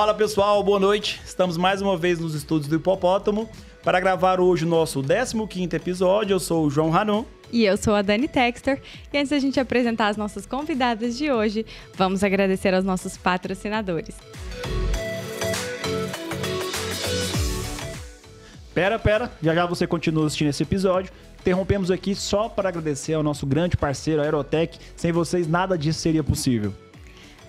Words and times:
Fala 0.00 0.14
pessoal, 0.14 0.62
boa 0.62 0.80
noite. 0.80 1.20
Estamos 1.26 1.58
mais 1.58 1.82
uma 1.82 1.94
vez 1.94 2.18
nos 2.18 2.34
estúdios 2.34 2.68
do 2.68 2.76
Hipopótamo 2.76 3.46
para 3.84 4.00
gravar 4.00 4.40
hoje 4.40 4.64
o 4.64 4.66
nosso 4.66 5.02
15 5.02 5.76
episódio. 5.76 6.32
Eu 6.32 6.40
sou 6.40 6.64
o 6.64 6.70
João 6.70 6.96
Hanon. 6.96 7.22
E 7.52 7.66
eu 7.66 7.76
sou 7.76 7.94
a 7.94 8.00
Dani 8.00 8.26
Textor. 8.26 8.78
E 9.12 9.18
antes 9.18 9.28
da 9.28 9.38
gente 9.38 9.60
apresentar 9.60 10.08
as 10.08 10.16
nossas 10.16 10.46
convidadas 10.46 11.18
de 11.18 11.30
hoje, 11.30 11.66
vamos 11.96 12.24
agradecer 12.24 12.72
aos 12.72 12.82
nossos 12.82 13.18
patrocinadores. 13.18 14.16
Pera, 18.72 18.98
pera, 18.98 19.30
já 19.42 19.54
já 19.54 19.66
você 19.66 19.86
continua 19.86 20.24
assistindo 20.24 20.48
esse 20.48 20.62
episódio. 20.62 21.12
Interrompemos 21.40 21.90
aqui 21.90 22.14
só 22.14 22.48
para 22.48 22.70
agradecer 22.70 23.12
ao 23.12 23.22
nosso 23.22 23.44
grande 23.44 23.76
parceiro, 23.76 24.22
a 24.22 24.24
Aerotech. 24.24 24.78
Sem 24.96 25.12
vocês, 25.12 25.46
nada 25.46 25.76
disso 25.76 26.00
seria 26.00 26.24
possível. 26.24 26.72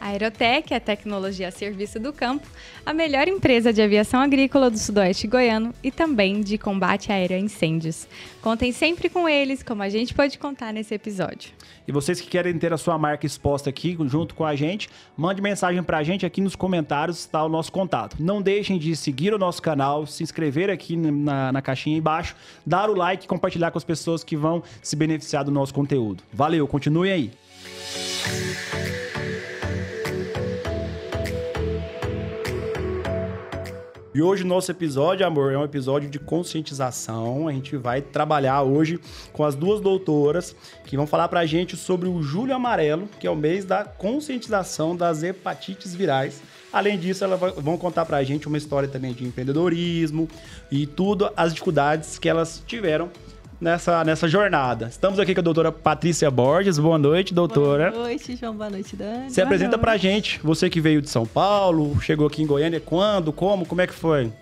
A 0.02 0.08
Aerotech 0.08 0.74
é 0.74 0.78
a 0.78 0.80
tecnologia 0.80 1.50
a 1.50 1.52
serviço 1.52 2.00
do 2.00 2.12
campo, 2.12 2.48
a 2.84 2.92
melhor 2.92 3.28
empresa 3.28 3.72
de 3.72 3.84
aviação 3.84 4.20
agrícola 4.20 4.68
do 4.68 4.78
sudoeste 4.80 5.28
goiano 5.28 5.76
e 5.84 5.92
também 5.92 6.42
de 6.42 6.58
combate 6.58 7.12
aéreo 7.12 7.38
a 7.38 7.40
incêndios. 7.40 8.08
Contem 8.42 8.72
sempre 8.72 9.10
com 9.10 9.30
eles, 9.30 9.62
como 9.62 9.84
a 9.84 9.90
gente 9.90 10.16
pode 10.16 10.40
contar 10.40 10.74
nesse 10.74 10.96
episódio. 10.96 11.52
E 11.88 11.92
vocês 11.92 12.20
que 12.20 12.28
querem 12.28 12.58
ter 12.58 12.74
a 12.74 12.80
sua 12.80 12.98
marca 12.98 13.28
exposta 13.28 13.70
aqui 13.70 13.96
junto 14.08 14.34
com 14.34 14.44
a 14.44 14.56
gente, 14.56 14.90
mande 15.16 15.40
mensagem 15.40 15.84
para 15.84 16.00
a 16.00 16.04
gente 16.04 16.26
aqui 16.26 16.42
nos 16.42 16.56
comentários, 16.56 17.20
está 17.20 17.44
o 17.44 17.50
nosso 17.50 17.72
contato. 17.72 18.16
Não 18.20 18.42
deixem 18.42 18.80
de 18.80 18.96
seguir 18.96 19.36
o 19.36 19.38
nosso 19.38 19.62
canal, 19.62 20.08
se 20.08 20.24
inscrever 20.24 20.72
aqui 20.72 20.98
na, 20.98 21.52
na 21.52 21.62
caixinha 21.62 21.96
embaixo, 21.96 22.36
dar 22.66 22.90
o 22.90 22.96
like 22.96 23.26
e 23.26 23.28
compartilhar 23.28 23.70
com 23.70 23.78
as 23.78 23.84
pessoas 23.84 24.24
que 24.24 24.36
vão 24.36 24.64
se 24.82 24.96
beneficiar 24.96 25.44
do 25.44 25.52
nosso 25.52 25.76
conteúdo. 25.76 26.24
Valeu, 26.34 26.68
continue 26.68 27.12
aí. 27.12 27.32
E 34.14 34.22
hoje 34.22 34.44
nosso 34.44 34.70
episódio, 34.70 35.26
amor, 35.26 35.54
é 35.54 35.58
um 35.58 35.64
episódio 35.64 36.10
de 36.10 36.20
conscientização. 36.20 37.48
A 37.48 37.54
gente 37.54 37.78
vai 37.78 38.02
trabalhar 38.02 38.62
hoje 38.62 39.00
com 39.32 39.46
as 39.46 39.56
duas 39.56 39.80
doutoras 39.80 40.54
que 40.84 40.98
vão 40.98 41.08
falar 41.08 41.30
pra 41.30 41.46
gente 41.46 41.78
sobre 41.78 42.10
o 42.10 42.22
Julho 42.22 42.54
Amarelo, 42.54 43.08
que 43.22 43.26
é 43.26 43.32
o 43.32 43.38
mês 43.38 43.64
da 43.64 43.86
conscientização 43.86 44.98
das 44.98 45.24
hepatites 45.24 45.96
virais. 45.96 46.42
Além 46.74 47.00
disso, 47.00 47.24
elas 47.24 47.40
vão 47.56 47.78
contar 47.78 48.06
pra 48.06 48.22
gente 48.22 48.50
uma 48.50 48.58
história 48.58 48.90
também 48.90 49.14
de 49.14 49.24
empreendedorismo 49.24 50.28
e 50.70 50.86
tudo 50.86 51.32
as 51.38 51.54
dificuldades 51.54 52.20
que 52.20 52.28
elas 52.28 52.62
tiveram 52.68 53.10
nessa, 53.62 54.04
nessa 54.04 54.28
jornada. 54.28 54.88
Estamos 54.88 55.20
aqui 55.20 55.34
com 55.36 55.40
a 55.40 55.44
doutora 55.44 55.72
Patrícia 55.72 56.30
Borges. 56.32 56.80
Boa 56.80 56.98
noite, 56.98 57.34
doutora. 57.34 57.92
Boa 57.92 58.04
noite, 58.04 58.36
João. 58.36 58.56
Boa 58.56 58.70
noite, 58.70 58.96
Dani. 58.96 59.30
Se 59.30 59.40
apresenta 59.40 59.78
noite. 59.78 59.82
pra 59.82 59.98
gente. 59.98 60.40
Você 60.44 60.70
que 60.70 60.82
veio 60.82 61.02
de 61.02 61.10
São 61.10 61.26
Paulo, 61.26 62.02
chegou 62.02 62.26
aqui 62.26 62.42
em 62.42 62.48
Goiânia 62.48 62.80
quando, 62.80 63.32
como, 63.32 63.66
como 63.66 63.80
é 63.82 63.88
que 63.88 63.94
foi? 63.94 64.34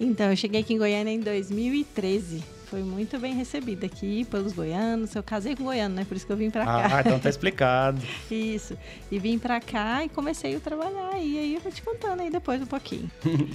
Então, 0.00 0.30
eu 0.30 0.36
cheguei 0.36 0.62
aqui 0.62 0.72
em 0.74 0.78
Goiânia 0.78 1.12
em 1.12 1.20
2013. 1.20 2.42
Foi 2.70 2.82
muito 2.82 3.18
bem 3.18 3.34
recebida 3.34 3.86
aqui 3.86 4.26
pelos 4.26 4.52
goianos. 4.52 5.14
Eu 5.14 5.22
casei 5.22 5.56
com 5.56 5.64
goiano, 5.64 5.94
né? 5.94 6.04
Por 6.04 6.14
isso 6.16 6.26
que 6.26 6.32
eu 6.32 6.36
vim 6.36 6.50
para 6.50 6.66
cá. 6.66 6.96
Ah, 6.96 7.00
então 7.00 7.18
tá 7.18 7.30
explicado. 7.30 7.98
isso. 8.30 8.76
E 9.10 9.18
vim 9.18 9.38
para 9.38 9.58
cá 9.58 10.04
e 10.04 10.08
comecei 10.10 10.54
a 10.54 10.60
trabalhar. 10.60 11.16
E 11.16 11.38
aí 11.38 11.54
eu 11.54 11.60
vou 11.62 11.72
te 11.72 11.80
contando 11.80 12.20
aí 12.20 12.30
depois 12.30 12.60
um 12.60 12.66
pouquinho. 12.66 13.10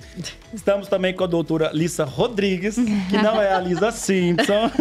Estamos 0.51 0.87
também 0.87 1.13
com 1.13 1.23
a 1.23 1.27
doutora 1.27 1.69
Lisa 1.71 2.05
Rodrigues, 2.05 2.75
que 2.75 3.17
não 3.21 3.39
é 3.39 3.53
a 3.53 3.59
Lisa 3.59 3.91
Simpson. 3.91 4.71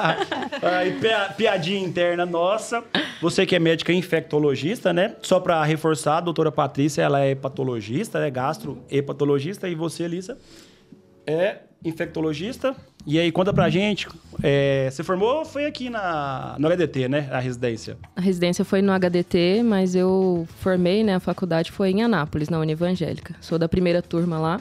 aí, 0.62 0.98
piadinha 1.36 1.80
interna 1.80 2.26
nossa. 2.26 2.82
Você 3.22 3.46
que 3.46 3.54
é 3.54 3.60
médica 3.60 3.92
infectologista, 3.92 4.92
né? 4.92 5.14
Só 5.22 5.38
para 5.38 5.62
reforçar, 5.62 6.18
a 6.18 6.20
doutora 6.20 6.50
Patrícia, 6.50 7.02
ela 7.02 7.20
é 7.20 7.30
hepatologista, 7.30 8.18
é 8.18 8.30
gastro-hepatologista. 8.30 9.68
E 9.68 9.76
você, 9.76 10.08
Lisa, 10.08 10.36
é 11.24 11.69
infectologista. 11.84 12.74
E 13.06 13.18
aí, 13.18 13.32
conta 13.32 13.52
pra 13.52 13.70
gente, 13.70 14.06
é, 14.42 14.88
você 14.90 15.02
formou 15.02 15.44
foi 15.44 15.64
aqui 15.64 15.88
na, 15.88 16.56
no 16.58 16.68
HDT, 16.68 17.08
né? 17.08 17.28
A 17.32 17.38
residência. 17.38 17.96
A 18.14 18.20
residência 18.20 18.64
foi 18.64 18.82
no 18.82 18.92
HDT, 18.92 19.62
mas 19.64 19.94
eu 19.94 20.46
formei, 20.58 21.02
né? 21.02 21.14
A 21.14 21.20
faculdade 21.20 21.72
foi 21.72 21.90
em 21.90 22.02
Anápolis, 22.02 22.48
na 22.48 22.58
Univangélica. 22.58 23.34
Sou 23.40 23.58
da 23.58 23.68
primeira 23.68 24.02
turma 24.02 24.38
lá. 24.38 24.60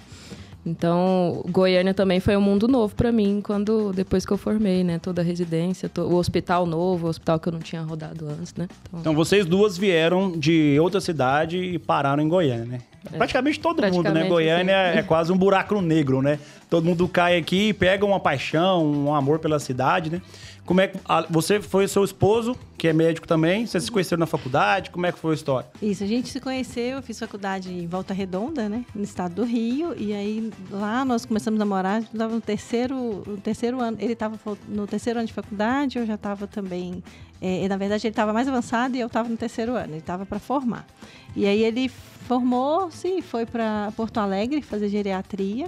Então, 0.65 1.43
Goiânia 1.49 1.93
também 1.93 2.19
foi 2.19 2.35
um 2.35 2.41
mundo 2.41 2.67
novo 2.67 2.93
para 2.93 3.11
mim 3.11 3.41
quando 3.41 3.91
depois 3.93 4.25
que 4.25 4.31
eu 4.31 4.37
formei, 4.37 4.83
né, 4.83 4.99
toda 4.99 5.21
a 5.21 5.23
residência, 5.23 5.89
o 5.97 6.15
hospital 6.15 6.65
novo, 6.65 7.07
o 7.07 7.09
hospital 7.09 7.39
que 7.39 7.47
eu 7.47 7.53
não 7.53 7.59
tinha 7.59 7.81
rodado 7.81 8.27
antes, 8.27 8.53
né? 8.55 8.67
Então, 8.87 8.99
então 8.99 9.15
vocês 9.15 9.45
duas 9.45 9.77
vieram 9.77 10.37
de 10.37 10.77
outra 10.79 10.99
cidade 10.99 11.57
e 11.57 11.79
pararam 11.79 12.21
em 12.21 12.27
Goiânia, 12.27 12.65
né? 12.65 12.81
É. 13.11 13.17
Praticamente 13.17 13.59
todo 13.59 13.77
Praticamente, 13.77 14.09
mundo, 14.09 14.23
né? 14.23 14.29
Goiânia 14.29 14.73
é 14.73 15.01
quase 15.03 15.31
um 15.31 15.37
buraco 15.37 15.79
negro, 15.81 16.21
né? 16.21 16.39
Todo 16.69 16.85
mundo 16.85 17.07
cai 17.07 17.37
aqui 17.37 17.69
e 17.69 17.73
pega 17.73 18.05
uma 18.05 18.19
paixão, 18.19 18.85
um 18.85 19.13
amor 19.13 19.39
pela 19.39 19.59
cidade, 19.59 20.09
né? 20.09 20.21
Como 20.69 20.81
é 20.81 20.87
que 20.87 20.99
a, 21.03 21.25
você 21.27 21.59
foi 21.59 21.87
seu 21.87 22.03
esposo, 22.03 22.55
que 22.77 22.87
é 22.87 22.93
médico 22.93 23.27
também? 23.27 23.65
Vocês 23.65 23.85
se 23.85 23.91
conheceram 23.91 24.19
na 24.19 24.27
faculdade? 24.27 24.91
Como 24.91 25.03
é 25.03 25.11
que 25.11 25.17
foi 25.17 25.31
a 25.31 25.33
história? 25.33 25.67
Isso, 25.81 26.03
a 26.03 26.07
gente 26.07 26.29
se 26.29 26.39
conheceu, 26.39 26.97
eu 26.97 27.01
fiz 27.01 27.17
faculdade 27.17 27.73
em 27.73 27.87
Volta 27.87 28.13
Redonda, 28.13 28.69
né, 28.69 28.85
no 28.93 29.03
estado 29.03 29.33
do 29.33 29.43
Rio, 29.43 29.95
e 29.97 30.13
aí 30.13 30.51
lá 30.69 31.03
nós 31.03 31.25
começamos 31.25 31.59
a 31.59 31.65
namorar, 31.65 32.03
estava 32.03 32.35
no 32.35 32.41
terceiro, 32.41 33.23
no 33.25 33.37
terceiro 33.37 33.81
ano, 33.81 33.97
ele 33.99 34.13
estava 34.13 34.37
no 34.67 34.85
terceiro 34.85 35.17
ano 35.17 35.27
de 35.27 35.33
faculdade, 35.33 35.97
eu 35.97 36.05
já 36.05 36.13
estava 36.13 36.45
também, 36.45 37.03
é, 37.41 37.67
na 37.67 37.75
verdade 37.75 38.05
ele 38.05 38.11
estava 38.11 38.31
mais 38.31 38.47
avançado 38.47 38.95
e 38.95 38.99
eu 38.99 39.07
estava 39.07 39.27
no 39.27 39.37
terceiro 39.37 39.73
ano, 39.73 39.93
ele 39.93 39.97
estava 39.97 40.23
para 40.23 40.37
formar. 40.37 40.85
E 41.35 41.47
aí 41.47 41.63
ele 41.63 41.89
formou-se, 42.29 43.23
foi 43.23 43.43
para 43.43 43.91
Porto 43.95 44.19
Alegre 44.19 44.61
fazer 44.61 44.87
geriatria 44.87 45.65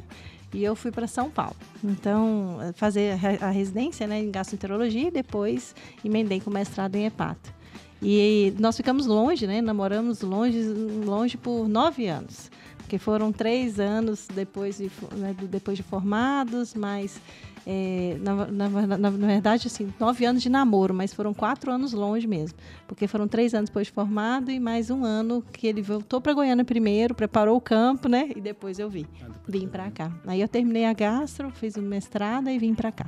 e 0.53 0.63
eu 0.63 0.75
fui 0.75 0.91
para 0.91 1.07
São 1.07 1.27
Paulo. 1.27 1.55
Então, 1.83 2.59
fazer 2.75 3.17
a 3.41 3.49
residência 3.49 4.05
né, 4.05 4.19
em 4.19 4.29
gastroenterologia 4.29 5.07
e 5.07 5.11
depois 5.11 5.73
emendei 6.05 6.39
com 6.39 6.51
mestrado 6.51 6.95
em 6.95 7.07
hepato. 7.07 7.51
E 7.99 8.53
nós 8.59 8.77
ficamos 8.77 9.07
longe, 9.07 9.47
né? 9.47 9.59
Namoramos 9.59 10.21
longe, 10.21 10.61
longe 11.03 11.35
por 11.35 11.67
nove 11.67 12.07
anos. 12.07 12.51
Porque 12.77 12.99
foram 12.99 13.31
três 13.31 13.79
anos 13.79 14.27
depois 14.31 14.77
de, 14.77 14.91
né, 15.15 15.35
depois 15.49 15.77
de 15.77 15.83
formados, 15.83 16.75
mas 16.75 17.19
é, 17.65 18.17
na, 18.19 18.45
na, 18.47 18.97
na, 18.97 19.09
verdade, 19.09 19.67
assim, 19.67 19.93
nove 19.99 20.25
anos 20.25 20.41
de 20.41 20.49
namoro, 20.49 20.93
mas 20.93 21.13
foram 21.13 21.33
quatro 21.33 21.71
anos 21.71 21.93
longe 21.93 22.27
mesmo. 22.27 22.57
Porque 22.87 23.07
foram 23.07 23.27
três 23.27 23.53
anos 23.53 23.69
depois 23.69 23.87
de 23.87 23.93
formado 23.93 24.51
e 24.51 24.59
mais 24.59 24.89
um 24.89 25.05
ano 25.05 25.43
que 25.53 25.67
ele 25.67 25.81
voltou 25.81 26.19
para 26.19 26.33
Goiânia 26.33 26.65
primeiro, 26.65 27.13
preparou 27.13 27.55
o 27.55 27.61
campo, 27.61 28.09
né? 28.09 28.29
E 28.35 28.41
depois 28.41 28.79
eu 28.79 28.89
vim. 28.89 29.05
Vim 29.47 29.67
para 29.67 29.91
cá. 29.91 30.11
Aí 30.25 30.41
eu 30.41 30.47
terminei 30.47 30.85
a 30.85 30.93
gastro, 30.93 31.51
fiz 31.51 31.75
o 31.75 31.81
mestrado 31.81 32.49
e 32.49 32.57
vim 32.57 32.73
para 32.73 32.91
cá. 32.91 33.05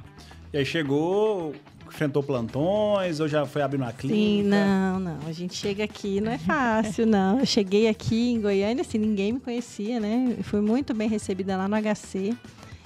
E 0.52 0.58
aí 0.58 0.66
chegou, 0.66 1.54
enfrentou 1.88 2.22
plantões 2.22 3.20
ou 3.20 3.28
já 3.28 3.46
foi 3.46 3.62
abrir 3.62 3.78
uma 3.78 3.92
clínica? 3.92 4.20
Sim, 4.20 4.44
não, 4.44 5.00
não. 5.00 5.18
A 5.28 5.32
gente 5.32 5.56
chega 5.56 5.84
aqui, 5.84 6.22
não 6.22 6.32
é 6.32 6.38
fácil, 6.38 7.06
não. 7.08 7.40
Eu 7.40 7.46
cheguei 7.46 7.88
aqui 7.88 8.32
em 8.32 8.42
Goiânia, 8.42 8.82
assim, 8.82 8.98
ninguém 8.98 9.34
me 9.34 9.40
conhecia, 9.40 10.00
né? 10.00 10.38
fui 10.44 10.62
muito 10.62 10.94
bem 10.94 11.10
recebida 11.10 11.58
lá 11.58 11.68
no 11.68 11.76
HC. 11.76 12.36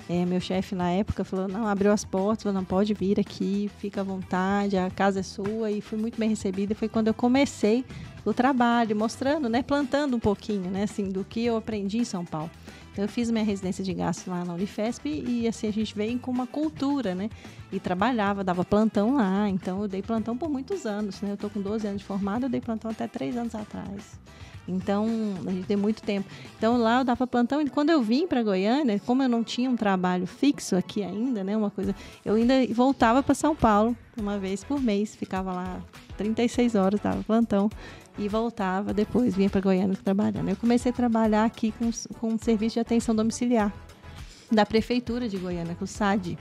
É, 0.09 0.25
meu 0.25 0.39
chefe 0.39 0.73
na 0.73 0.89
época 0.89 1.25
falou, 1.25 1.49
não, 1.49 1.67
abriu 1.67 1.91
as 1.91 2.05
portas, 2.05 2.43
falou, 2.43 2.57
não, 2.57 2.63
pode 2.63 2.93
vir 2.93 3.19
aqui, 3.19 3.69
fica 3.77 4.01
à 4.01 4.03
vontade, 4.03 4.77
a 4.77 4.89
casa 4.89 5.19
é 5.19 5.23
sua. 5.23 5.69
E 5.69 5.81
fui 5.81 5.97
muito 5.97 6.17
bem 6.17 6.29
recebida. 6.29 6.73
Foi 6.73 6.87
quando 6.87 7.07
eu 7.07 7.13
comecei 7.13 7.83
o 8.23 8.33
trabalho, 8.33 8.95
mostrando, 8.95 9.49
né, 9.49 9.61
plantando 9.61 10.15
um 10.15 10.19
pouquinho, 10.19 10.69
né, 10.69 10.83
assim, 10.83 11.09
do 11.09 11.23
que 11.23 11.43
eu 11.43 11.57
aprendi 11.57 11.97
em 11.97 12.05
São 12.05 12.23
Paulo. 12.23 12.49
Então, 12.91 13.05
eu 13.05 13.09
fiz 13.09 13.29
minha 13.29 13.43
residência 13.43 13.83
de 13.83 13.93
gasto 13.93 14.27
lá 14.27 14.43
na 14.43 14.53
Unifesp 14.53 15.07
e, 15.07 15.47
assim, 15.47 15.67
a 15.67 15.71
gente 15.71 15.93
veio 15.93 16.17
com 16.17 16.31
uma 16.31 16.47
cultura, 16.47 17.13
né, 17.13 17.29
e 17.71 17.79
trabalhava, 17.79 18.43
dava 18.43 18.65
plantão 18.65 19.15
lá. 19.15 19.47
Então, 19.49 19.81
eu 19.81 19.87
dei 19.87 20.01
plantão 20.01 20.37
por 20.37 20.49
muitos 20.49 20.85
anos, 20.85 21.21
né. 21.21 21.31
Eu 21.31 21.37
tô 21.37 21.49
com 21.49 21.61
12 21.61 21.85
anos 21.85 22.01
de 22.01 22.07
formada, 22.07 22.45
eu 22.45 22.49
dei 22.49 22.59
plantão 22.61 22.89
até 22.89 23.07
3 23.07 23.37
anos 23.37 23.53
atrás. 23.53 24.19
Então, 24.67 25.07
a 25.45 25.51
gente 25.51 25.65
tem 25.65 25.77
muito 25.77 26.01
tempo. 26.01 26.27
Então, 26.57 26.77
lá 26.77 26.99
eu 26.99 27.03
dava 27.05 27.25
plantão. 27.25 27.61
E 27.61 27.69
quando 27.69 27.89
eu 27.89 28.01
vim 28.01 28.27
para 28.27 28.43
Goiânia, 28.43 28.99
como 29.05 29.23
eu 29.23 29.29
não 29.29 29.43
tinha 29.43 29.69
um 29.69 29.77
trabalho 29.77 30.27
fixo 30.27 30.75
aqui 30.75 31.03
ainda, 31.03 31.43
né? 31.43 31.55
Uma 31.55 31.71
coisa. 31.71 31.95
Eu 32.25 32.35
ainda 32.35 32.53
voltava 32.73 33.23
para 33.23 33.33
São 33.33 33.55
Paulo 33.55 33.95
uma 34.19 34.37
vez 34.37 34.63
por 34.63 34.81
mês. 34.81 35.15
Ficava 35.15 35.53
lá 35.53 35.81
36 36.17 36.75
horas, 36.75 36.99
dava 36.99 37.23
plantão. 37.23 37.69
E 38.19 38.27
voltava 38.27 38.93
depois, 38.93 39.35
vinha 39.35 39.49
para 39.49 39.61
Goiânia 39.61 39.95
trabalhando. 40.03 40.49
Eu 40.49 40.55
comecei 40.55 40.91
a 40.91 40.95
trabalhar 40.95 41.45
aqui 41.45 41.71
com, 41.71 41.91
com 42.19 42.33
um 42.33 42.37
serviço 42.37 42.73
de 42.73 42.79
atenção 42.79 43.15
domiciliar 43.15 43.71
da 44.51 44.65
Prefeitura 44.65 45.29
de 45.29 45.37
Goiânia, 45.37 45.75
com 45.75 45.85
o 45.85 45.87
SAD. 45.87 46.37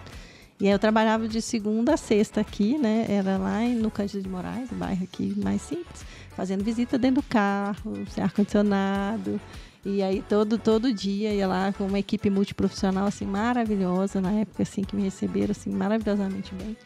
E 0.58 0.66
aí 0.66 0.72
eu 0.72 0.78
trabalhava 0.78 1.28
de 1.28 1.42
segunda 1.42 1.92
a 1.92 1.96
sexta 1.98 2.40
aqui, 2.40 2.78
né? 2.78 3.04
Era 3.10 3.36
lá 3.36 3.60
no 3.60 3.90
Cândido 3.90 4.22
de 4.22 4.28
Moraes, 4.28 4.72
um 4.72 4.76
bairro 4.76 5.04
aqui 5.04 5.34
mais 5.36 5.60
simples 5.60 6.02
fazendo 6.36 6.62
visita 6.62 6.98
dentro 6.98 7.22
do 7.22 7.26
carro, 7.26 7.94
sem 8.10 8.22
ar-condicionado. 8.22 9.40
E 9.84 10.02
aí 10.02 10.22
todo, 10.28 10.58
todo 10.58 10.92
dia 10.92 11.32
ia 11.32 11.46
lá 11.46 11.72
com 11.72 11.86
uma 11.86 11.98
equipe 11.98 12.28
multiprofissional 12.28 13.06
assim 13.06 13.24
maravilhosa 13.24 14.20
na 14.20 14.32
época 14.32 14.64
assim 14.64 14.82
que 14.82 14.96
me 14.96 15.02
receberam 15.02 15.52
assim 15.52 15.70
maravilhosamente 15.70 16.54
bem. 16.54 16.76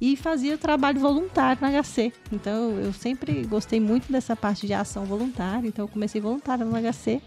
E 0.00 0.16
fazia 0.16 0.58
trabalho 0.58 1.00
voluntário 1.00 1.62
na 1.62 1.70
HC. 1.70 2.12
Então 2.32 2.72
eu 2.78 2.92
sempre 2.92 3.44
gostei 3.44 3.80
muito 3.80 4.12
dessa 4.12 4.36
parte 4.36 4.66
de 4.66 4.74
ação 4.74 5.04
voluntária, 5.04 5.66
então 5.66 5.84
eu 5.84 5.88
comecei 5.88 6.20
voluntária 6.20 6.64
no 6.64 6.72
HC. 6.72 7.20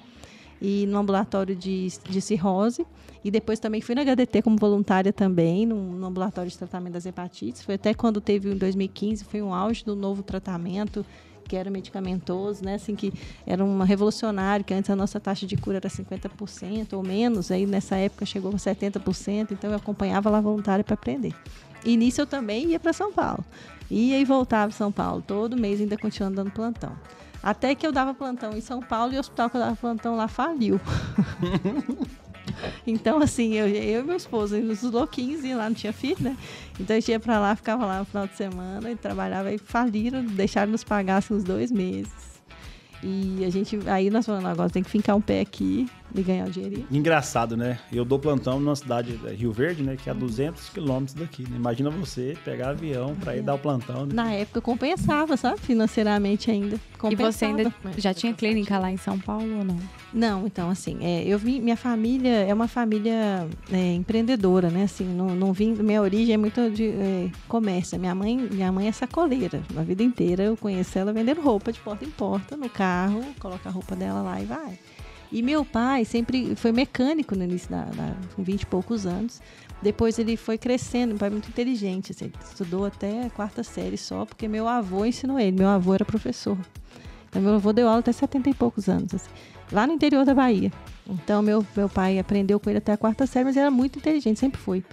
e 0.61 0.85
no 0.85 0.99
ambulatório 0.99 1.55
de, 1.55 1.87
de 2.09 2.21
cirrose. 2.21 2.85
E 3.23 3.29
depois 3.29 3.59
também 3.59 3.81
fui 3.81 3.95
na 3.95 4.01
HDT 4.01 4.41
como 4.41 4.57
voluntária 4.57 5.13
também, 5.13 5.65
no, 5.65 5.75
no, 5.75 6.07
ambulatório 6.07 6.49
de 6.49 6.57
tratamento 6.57 6.93
das 6.93 7.05
hepatites. 7.05 7.63
Foi 7.63 7.75
até 7.75 7.93
quando 7.93 8.19
teve 8.19 8.51
em 8.51 8.57
2015, 8.57 9.23
foi 9.25 9.41
um 9.41 9.53
auge 9.53 9.85
do 9.85 9.95
novo 9.95 10.23
tratamento, 10.23 11.05
que 11.51 11.57
era 11.57 11.69
medicamentoso, 11.69 12.63
né? 12.63 12.75
Assim 12.75 12.95
que 12.95 13.11
era 13.45 13.61
uma 13.61 13.83
revolucionário, 13.83 14.63
que 14.63 14.73
antes 14.73 14.89
a 14.89 14.95
nossa 14.95 15.19
taxa 15.19 15.45
de 15.45 15.57
cura 15.57 15.77
era 15.77 15.89
50% 15.89 16.93
ou 16.93 17.03
menos, 17.03 17.51
aí 17.51 17.65
nessa 17.65 17.97
época 17.97 18.25
chegou 18.25 18.51
a 18.51 18.55
70%, 18.55 19.51
então 19.51 19.69
eu 19.69 19.75
acompanhava 19.75 20.29
lá 20.29 20.39
voluntária 20.39 20.81
para 20.81 20.93
aprender. 20.93 21.33
E 21.83 21.97
nisso 21.97 22.21
eu 22.21 22.25
também 22.25 22.69
ia 22.69 22.79
para 22.79 22.93
São 22.93 23.11
Paulo. 23.11 23.43
Ia 23.89 24.17
e 24.17 24.23
voltava 24.23 24.71
São 24.71 24.93
Paulo, 24.93 25.21
todo 25.27 25.57
mês 25.57 25.81
ainda 25.81 25.97
continuando 25.97 26.37
dando 26.37 26.51
plantão. 26.51 26.95
Até 27.43 27.75
que 27.75 27.85
eu 27.85 27.91
dava 27.91 28.13
plantão 28.13 28.55
em 28.55 28.61
São 28.61 28.79
Paulo 28.79 29.11
e 29.11 29.17
o 29.17 29.19
hospital 29.19 29.49
que 29.49 29.57
eu 29.57 29.61
dava 29.61 29.75
plantão 29.75 30.15
lá 30.15 30.29
faliu. 30.29 30.79
Então, 32.85 33.21
assim, 33.21 33.53
eu, 33.53 33.67
eu 33.67 34.01
e 34.01 34.03
meu 34.03 34.15
esposo, 34.15 34.57
os 34.57 34.81
louquinhos, 34.83 35.43
lá 35.55 35.69
não 35.69 35.75
tinha 35.75 35.93
filho, 35.93 36.17
né? 36.19 36.37
Então 36.79 36.95
a 36.95 36.99
gente 36.99 37.11
ia 37.11 37.19
pra 37.19 37.39
lá, 37.39 37.55
ficava 37.55 37.85
lá 37.85 37.99
no 37.99 38.05
final 38.05 38.27
de 38.27 38.35
semana 38.35 38.91
e 38.91 38.95
trabalhava 38.95 39.51
e 39.51 39.57
faliram, 39.57 40.23
deixaram 40.23 40.71
nos 40.71 40.83
pagar 40.83 41.17
assim, 41.17 41.33
uns 41.33 41.43
dois 41.43 41.71
meses. 41.71 42.11
E 43.03 43.43
a 43.45 43.49
gente, 43.49 43.79
aí 43.87 44.09
nós 44.09 44.25
falamos, 44.25 44.49
agora 44.49 44.69
tem 44.69 44.83
que 44.83 44.89
fincar 44.89 45.15
um 45.15 45.21
pé 45.21 45.41
aqui 45.41 45.87
e 46.15 46.21
ganhar 46.21 46.47
o 46.47 46.51
dinheirinho. 46.51 46.87
Engraçado, 46.91 47.55
né? 47.55 47.79
Eu 47.91 48.03
dou 48.05 48.19
plantão 48.19 48.59
numa 48.59 48.75
cidade, 48.75 49.19
é, 49.25 49.31
Rio 49.31 49.51
Verde, 49.51 49.83
né? 49.83 49.95
Que 49.95 50.09
é 50.09 50.11
a 50.11 50.15
200 50.15 50.69
quilômetros 50.69 51.13
daqui. 51.13 51.43
Né? 51.43 51.55
Imagina 51.55 51.89
você 51.89 52.37
pegar 52.43 52.69
avião 52.69 53.15
para 53.15 53.35
ir 53.35 53.39
é. 53.39 53.41
dar 53.41 53.55
o 53.55 53.59
plantão. 53.59 54.05
Né? 54.05 54.13
Na 54.13 54.31
época 54.31 54.61
compensava, 54.61 55.37
sabe? 55.37 55.59
Financeiramente 55.59 56.49
ainda. 56.49 56.79
Compensava. 56.97 57.29
E 57.29 57.33
você 57.33 57.45
ainda 57.45 57.73
já 57.97 58.13
tinha 58.13 58.33
clínica 58.33 58.77
lá 58.77 58.91
em 58.91 58.97
São 58.97 59.19
Paulo 59.19 59.59
ou 59.59 59.63
não? 59.63 59.77
Não, 60.13 60.45
então 60.45 60.69
assim, 60.69 60.97
é, 61.01 61.23
eu 61.25 61.39
vim, 61.39 61.61
minha 61.61 61.77
família 61.77 62.29
é 62.29 62.53
uma 62.53 62.67
família 62.67 63.47
é, 63.71 63.93
empreendedora, 63.93 64.69
né? 64.69 64.83
Assim, 64.83 65.05
não, 65.05 65.27
não 65.27 65.53
vim, 65.53 65.73
minha 65.73 66.01
origem 66.01 66.33
é 66.33 66.37
muito 66.37 66.69
de 66.69 66.89
é, 66.89 67.29
comércio. 67.47 67.99
Minha 67.99 68.13
mãe, 68.13 68.37
minha 68.37 68.71
mãe 68.71 68.87
é 68.87 68.91
sacoleira. 68.91 69.61
A 69.77 69.81
vida 69.83 70.03
inteira 70.03 70.43
eu 70.43 70.57
conheci 70.57 70.99
ela 70.99 71.13
vendendo 71.13 71.41
roupa 71.41 71.71
de 71.71 71.79
porta 71.79 72.03
em 72.03 72.09
porta 72.09 72.57
no 72.57 72.69
carro, 72.69 73.23
coloca 73.39 73.69
a 73.69 73.71
roupa 73.71 73.95
dela 73.95 74.21
lá 74.21 74.41
e 74.41 74.45
vai. 74.45 74.77
E 75.31 75.41
meu 75.41 75.63
pai 75.63 76.03
sempre 76.03 76.55
foi 76.55 76.71
mecânico 76.71 77.35
no 77.35 77.43
início 77.43 77.69
da, 77.69 77.85
da 77.85 78.15
com 78.35 78.43
20 78.43 78.61
e 78.61 78.65
poucos 78.65 79.05
anos. 79.05 79.41
Depois 79.81 80.19
ele 80.19 80.35
foi 80.37 80.57
crescendo, 80.57 81.09
meu 81.09 81.17
pai 81.17 81.29
é 81.29 81.31
muito 81.31 81.49
inteligente, 81.49 82.11
assim, 82.11 82.31
estudou 82.43 82.85
até 82.85 83.29
quarta 83.29 83.63
série 83.63 83.97
só, 83.97 84.25
porque 84.25 84.47
meu 84.47 84.67
avô 84.67 85.05
ensinou 85.05 85.39
ele. 85.39 85.57
Meu 85.57 85.69
avô 85.69 85.93
era 85.93 86.05
professor. 86.05 86.57
Então, 87.29 87.41
meu 87.41 87.55
avô 87.55 87.71
deu 87.71 87.87
aula 87.87 87.99
até 87.99 88.11
70 88.11 88.49
e 88.49 88.53
poucos 88.53 88.89
anos. 88.89 89.13
Assim 89.15 89.29
lá 89.71 89.87
no 89.87 89.93
interior 89.93 90.25
da 90.25 90.33
Bahia. 90.33 90.71
Então, 91.07 91.41
meu, 91.41 91.65
meu 91.75 91.89
pai 91.89 92.19
aprendeu 92.19 92.59
com 92.59 92.69
ele 92.69 92.77
até 92.77 92.91
a 92.91 92.97
quarta 92.97 93.25
série, 93.25 93.45
mas 93.45 93.57
era 93.57 93.71
muito 93.71 93.97
inteligente, 93.97 94.39
sempre 94.39 94.59
foi. 94.59 94.83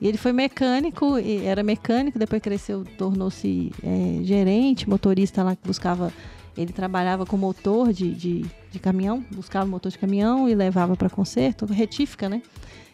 E 0.00 0.08
ele 0.08 0.18
foi 0.18 0.32
mecânico, 0.32 1.16
era 1.44 1.62
mecânico, 1.62 2.18
depois 2.18 2.42
cresceu, 2.42 2.84
tornou-se 2.98 3.72
é, 3.82 4.24
gerente, 4.24 4.88
motorista 4.88 5.42
lá 5.42 5.56
que 5.56 5.66
buscava. 5.66 6.12
Ele 6.56 6.72
trabalhava 6.72 7.26
com 7.26 7.36
motor 7.36 7.92
de, 7.92 8.12
de, 8.12 8.46
de 8.70 8.78
caminhão, 8.78 9.24
buscava 9.30 9.66
motor 9.66 9.90
de 9.90 9.98
caminhão 9.98 10.48
e 10.48 10.54
levava 10.54 10.96
para 10.96 11.10
conserto, 11.10 11.66
retífica, 11.66 12.28
né? 12.28 12.42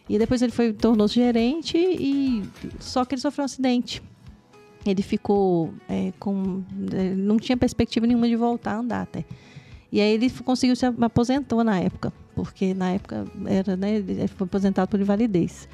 E 0.08 0.18
depois 0.18 0.42
ele 0.42 0.50
foi 0.50 0.72
tornou-se 0.72 1.14
gerente 1.14 1.78
e 1.78 2.42
só 2.80 3.04
que 3.04 3.14
ele 3.14 3.22
sofreu 3.22 3.44
um 3.44 3.46
acidente. 3.46 4.02
Ele 4.84 5.02
ficou 5.02 5.72
é, 5.88 6.12
com. 6.18 6.62
É, 6.92 7.14
não 7.14 7.36
tinha 7.36 7.56
perspectiva 7.56 8.06
nenhuma 8.06 8.26
de 8.26 8.34
voltar 8.34 8.72
a 8.72 8.78
andar 8.78 9.02
até. 9.02 9.24
E 9.92 10.00
aí 10.00 10.14
ele 10.14 10.30
conseguiu 10.30 10.74
se 10.74 10.86
aposentou 10.86 11.62
na 11.62 11.78
época, 11.78 12.12
porque 12.34 12.72
na 12.74 12.92
época 12.92 13.26
era, 13.46 13.76
né, 13.76 13.96
ele 13.96 14.28
foi 14.28 14.46
aposentado 14.46 14.88
por 14.88 15.00
invalidez. 15.00 15.68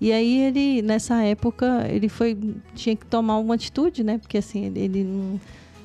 E 0.00 0.12
aí 0.12 0.40
ele 0.42 0.82
nessa 0.82 1.22
época 1.22 1.86
ele 1.88 2.08
foi 2.08 2.38
tinha 2.74 2.96
que 2.96 3.06
tomar 3.06 3.38
uma 3.38 3.54
atitude, 3.54 4.02
né? 4.02 4.18
Porque 4.18 4.38
assim 4.38 4.66
ele, 4.66 4.80
ele 4.80 5.04
não, 5.04 5.40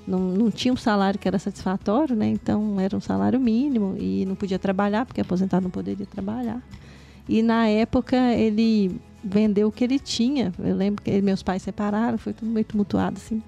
não, 0.07 0.19
não, 0.19 0.51
tinha 0.51 0.73
um 0.73 0.77
salário 0.77 1.19
que 1.19 1.27
era 1.27 1.37
satisfatório, 1.37 2.15
né? 2.15 2.27
Então 2.27 2.79
era 2.79 2.95
um 2.95 3.01
salário 3.01 3.39
mínimo 3.39 3.95
e 3.97 4.25
não 4.25 4.35
podia 4.35 4.57
trabalhar 4.57 5.05
porque 5.05 5.21
aposentado 5.21 5.63
não 5.63 5.69
poderia 5.69 6.05
trabalhar. 6.05 6.61
E 7.27 7.41
na 7.41 7.67
época 7.67 8.17
ele 8.33 8.99
vendeu 9.23 9.67
o 9.67 9.71
que 9.71 9.83
ele 9.83 9.99
tinha. 9.99 10.51
Eu 10.59 10.75
lembro 10.75 11.03
que 11.03 11.21
meus 11.21 11.43
pais 11.43 11.61
separaram, 11.61 12.17
foi 12.17 12.33
tudo 12.33 12.49
muito 12.49 12.67
tumultuado 12.67 13.17
assim. 13.17 13.41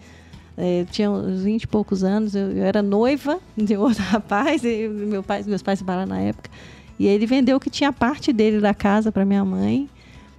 É, 0.55 0.85
tinha 0.91 1.09
uns 1.09 1.41
20 1.41 1.63
e 1.63 1.67
poucos 1.67 2.03
anos, 2.03 2.35
eu, 2.35 2.51
eu, 2.51 2.63
era 2.63 2.81
noiva 2.81 3.39
de 3.57 3.75
outro 3.75 4.03
rapaz, 4.03 4.63
e 4.63 4.87
meu 4.87 5.23
pai, 5.23 5.43
meus 5.43 5.63
pais 5.63 5.79
se 5.79 5.85
pararam 5.85 6.07
na 6.07 6.19
época. 6.19 6.49
E 6.99 7.07
ele 7.07 7.25
vendeu 7.25 7.57
o 7.57 7.59
que 7.59 7.71
tinha 7.71 7.91
parte 7.91 8.31
dele 8.31 8.59
da 8.59 8.73
casa 8.73 9.11
para 9.11 9.25
minha 9.25 9.43
mãe 9.43 9.89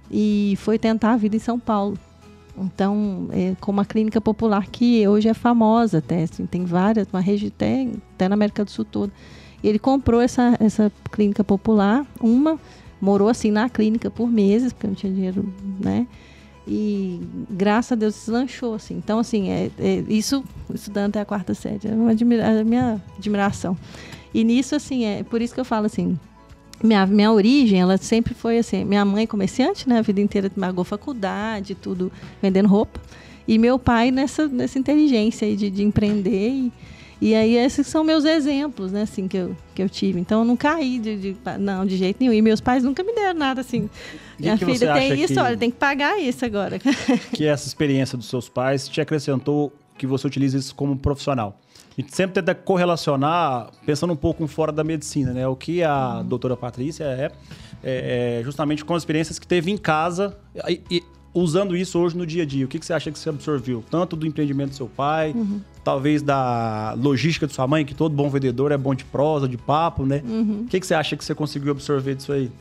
e 0.09 0.55
foi 0.57 0.79
tentar 0.79 1.13
a 1.13 1.17
vida 1.17 1.35
em 1.35 1.39
São 1.39 1.59
Paulo. 1.59 1.97
Então, 2.57 3.27
é, 3.31 3.55
com 3.59 3.71
uma 3.71 3.85
clínica 3.85 4.21
popular 4.21 4.67
que 4.67 5.07
hoje 5.07 5.27
é 5.27 5.33
famosa 5.33 5.97
até, 5.97 6.23
assim, 6.23 6.45
tem 6.45 6.63
várias, 6.63 7.07
uma 7.11 7.19
rede 7.19 7.47
até, 7.47 7.87
até 8.13 8.29
na 8.29 8.35
América 8.35 8.63
do 8.63 8.71
Sul 8.71 8.85
toda. 8.85 9.11
Ele 9.63 9.79
comprou 9.79 10.21
essa, 10.21 10.55
essa 10.59 10.91
clínica 11.11 11.43
popular, 11.43 12.05
uma, 12.21 12.59
morou 13.01 13.27
assim 13.27 13.51
na 13.51 13.69
clínica 13.69 14.09
por 14.09 14.29
meses, 14.29 14.71
porque 14.71 14.87
não 14.87 14.95
tinha 14.95 15.11
dinheiro, 15.11 15.53
né? 15.79 16.07
E 16.67 17.21
graças 17.49 17.91
a 17.91 17.95
Deus 17.95 18.15
deslanchou, 18.15 18.73
assim. 18.73 18.95
Então, 18.95 19.19
assim, 19.19 19.49
é, 19.49 19.69
é 19.77 20.03
isso, 20.07 20.43
estudando 20.73 21.09
até 21.09 21.21
a 21.21 21.25
quarta 21.25 21.53
série, 21.53 21.87
é 21.87 21.91
uma 21.91 22.11
admira, 22.11 22.61
a 22.61 22.63
minha 22.63 23.01
admiração. 23.17 23.77
E 24.33 24.43
nisso, 24.43 24.75
assim, 24.75 25.05
é 25.05 25.23
por 25.23 25.41
isso 25.41 25.53
que 25.53 25.59
eu 25.59 25.65
falo 25.65 25.85
assim, 25.85 26.17
minha, 26.83 27.05
minha 27.05 27.31
origem, 27.31 27.79
ela 27.79 27.97
sempre 27.97 28.33
foi 28.33 28.57
assim, 28.57 28.83
minha 28.83 29.03
mãe 29.05 29.25
comerciante, 29.25 29.87
né, 29.87 29.99
a 29.99 30.01
vida 30.01 30.21
inteira 30.21 30.49
pagou 30.49 30.83
faculdade, 30.83 31.75
tudo, 31.75 32.11
vendendo 32.41 32.67
roupa. 32.67 32.99
E 33.47 33.57
meu 33.57 33.77
pai 33.77 34.11
nessa, 34.11 34.47
nessa 34.47 34.79
inteligência 34.79 35.47
aí 35.47 35.55
de, 35.55 35.69
de 35.69 35.83
empreender 35.83 36.49
e, 36.49 36.73
e 37.21 37.35
aí 37.35 37.55
esses 37.55 37.87
são 37.87 38.03
meus 38.03 38.25
exemplos, 38.25 38.91
né, 38.91 39.03
assim, 39.03 39.27
que 39.27 39.37
eu, 39.37 39.55
que 39.73 39.81
eu 39.81 39.89
tive. 39.89 40.19
Então 40.19 40.39
eu 40.39 40.45
não 40.45 40.57
caí 40.57 40.99
de, 40.99 41.15
de 41.15 41.37
não, 41.59 41.85
de 41.85 41.95
jeito 41.95 42.17
nenhum. 42.19 42.33
E 42.33 42.41
meus 42.41 42.59
pais 42.59 42.83
nunca 42.83 43.03
me 43.03 43.13
deram 43.13 43.39
nada 43.39 43.61
assim. 43.61 43.89
Minha 44.39 44.57
filha 44.57 44.93
tem 44.93 45.21
isso, 45.21 45.33
que, 45.33 45.39
olha, 45.39 45.55
tem 45.55 45.71
que 45.71 45.77
pagar 45.77 46.19
isso 46.19 46.43
agora. 46.43 46.79
Que 47.33 47.45
essa 47.45 47.67
experiência 47.67 48.17
dos 48.17 48.27
seus 48.27 48.49
pais 48.49 48.87
te 48.89 48.99
acrescentou 48.99 49.71
que 49.97 50.05
você 50.05 50.27
utiliza 50.27 50.57
isso 50.57 50.75
como 50.75 50.97
profissional. 50.97 51.59
A 51.97 52.01
gente 52.01 52.15
sempre 52.15 52.33
tenta 52.33 52.53
correlacionar, 52.53 53.69
pensando 53.85 54.11
um 54.11 54.17
pouco 54.17 54.45
fora 54.47 54.71
da 54.71 54.83
medicina, 54.83 55.31
né? 55.31 55.47
O 55.47 55.55
que 55.55 55.81
a 55.83 56.17
uhum. 56.17 56.25
doutora 56.25 56.57
Patrícia 56.57 57.05
é, 57.05 57.31
é, 57.83 58.39
é, 58.39 58.43
justamente 58.43 58.83
com 58.83 58.93
as 58.93 59.01
experiências 59.01 59.39
que 59.39 59.47
teve 59.47 59.71
em 59.71 59.77
casa 59.77 60.37
e, 60.67 60.81
e, 60.91 61.03
usando 61.33 61.75
isso 61.75 61.97
hoje 61.99 62.17
no 62.17 62.25
dia 62.25 62.43
a 62.43 62.45
dia. 62.45 62.65
O 62.65 62.67
que, 62.67 62.79
que 62.79 62.85
você 62.85 62.93
acha 62.93 63.11
que 63.11 63.17
você 63.17 63.29
absorveu? 63.29 63.83
Tanto 63.89 64.15
do 64.15 64.27
empreendimento 64.27 64.71
do 64.71 64.75
seu 64.75 64.87
pai, 64.87 65.31
uhum 65.31 65.61
talvez 65.85 66.23
da 66.23 66.95
logística 66.97 67.45
de 67.45 67.53
sua 67.53 67.67
mãe, 67.67 67.85
que 67.85 67.93
todo 67.93 68.11
bom 68.11 68.27
vendedor 68.27 68.71
é 68.71 68.77
bom 68.77 68.95
de 68.95 69.05
prosa, 69.05 69.47
de 69.47 69.55
papo, 69.55 70.03
né? 70.03 70.23
Uhum. 70.25 70.63
O 70.63 70.67
que, 70.67 70.79
que 70.79 70.87
você 70.87 70.95
acha 70.95 71.15
que 71.15 71.23
você 71.23 71.35
conseguiu 71.35 71.71
absorver 71.71 72.15
disso 72.15 72.33
aí? 72.33 72.51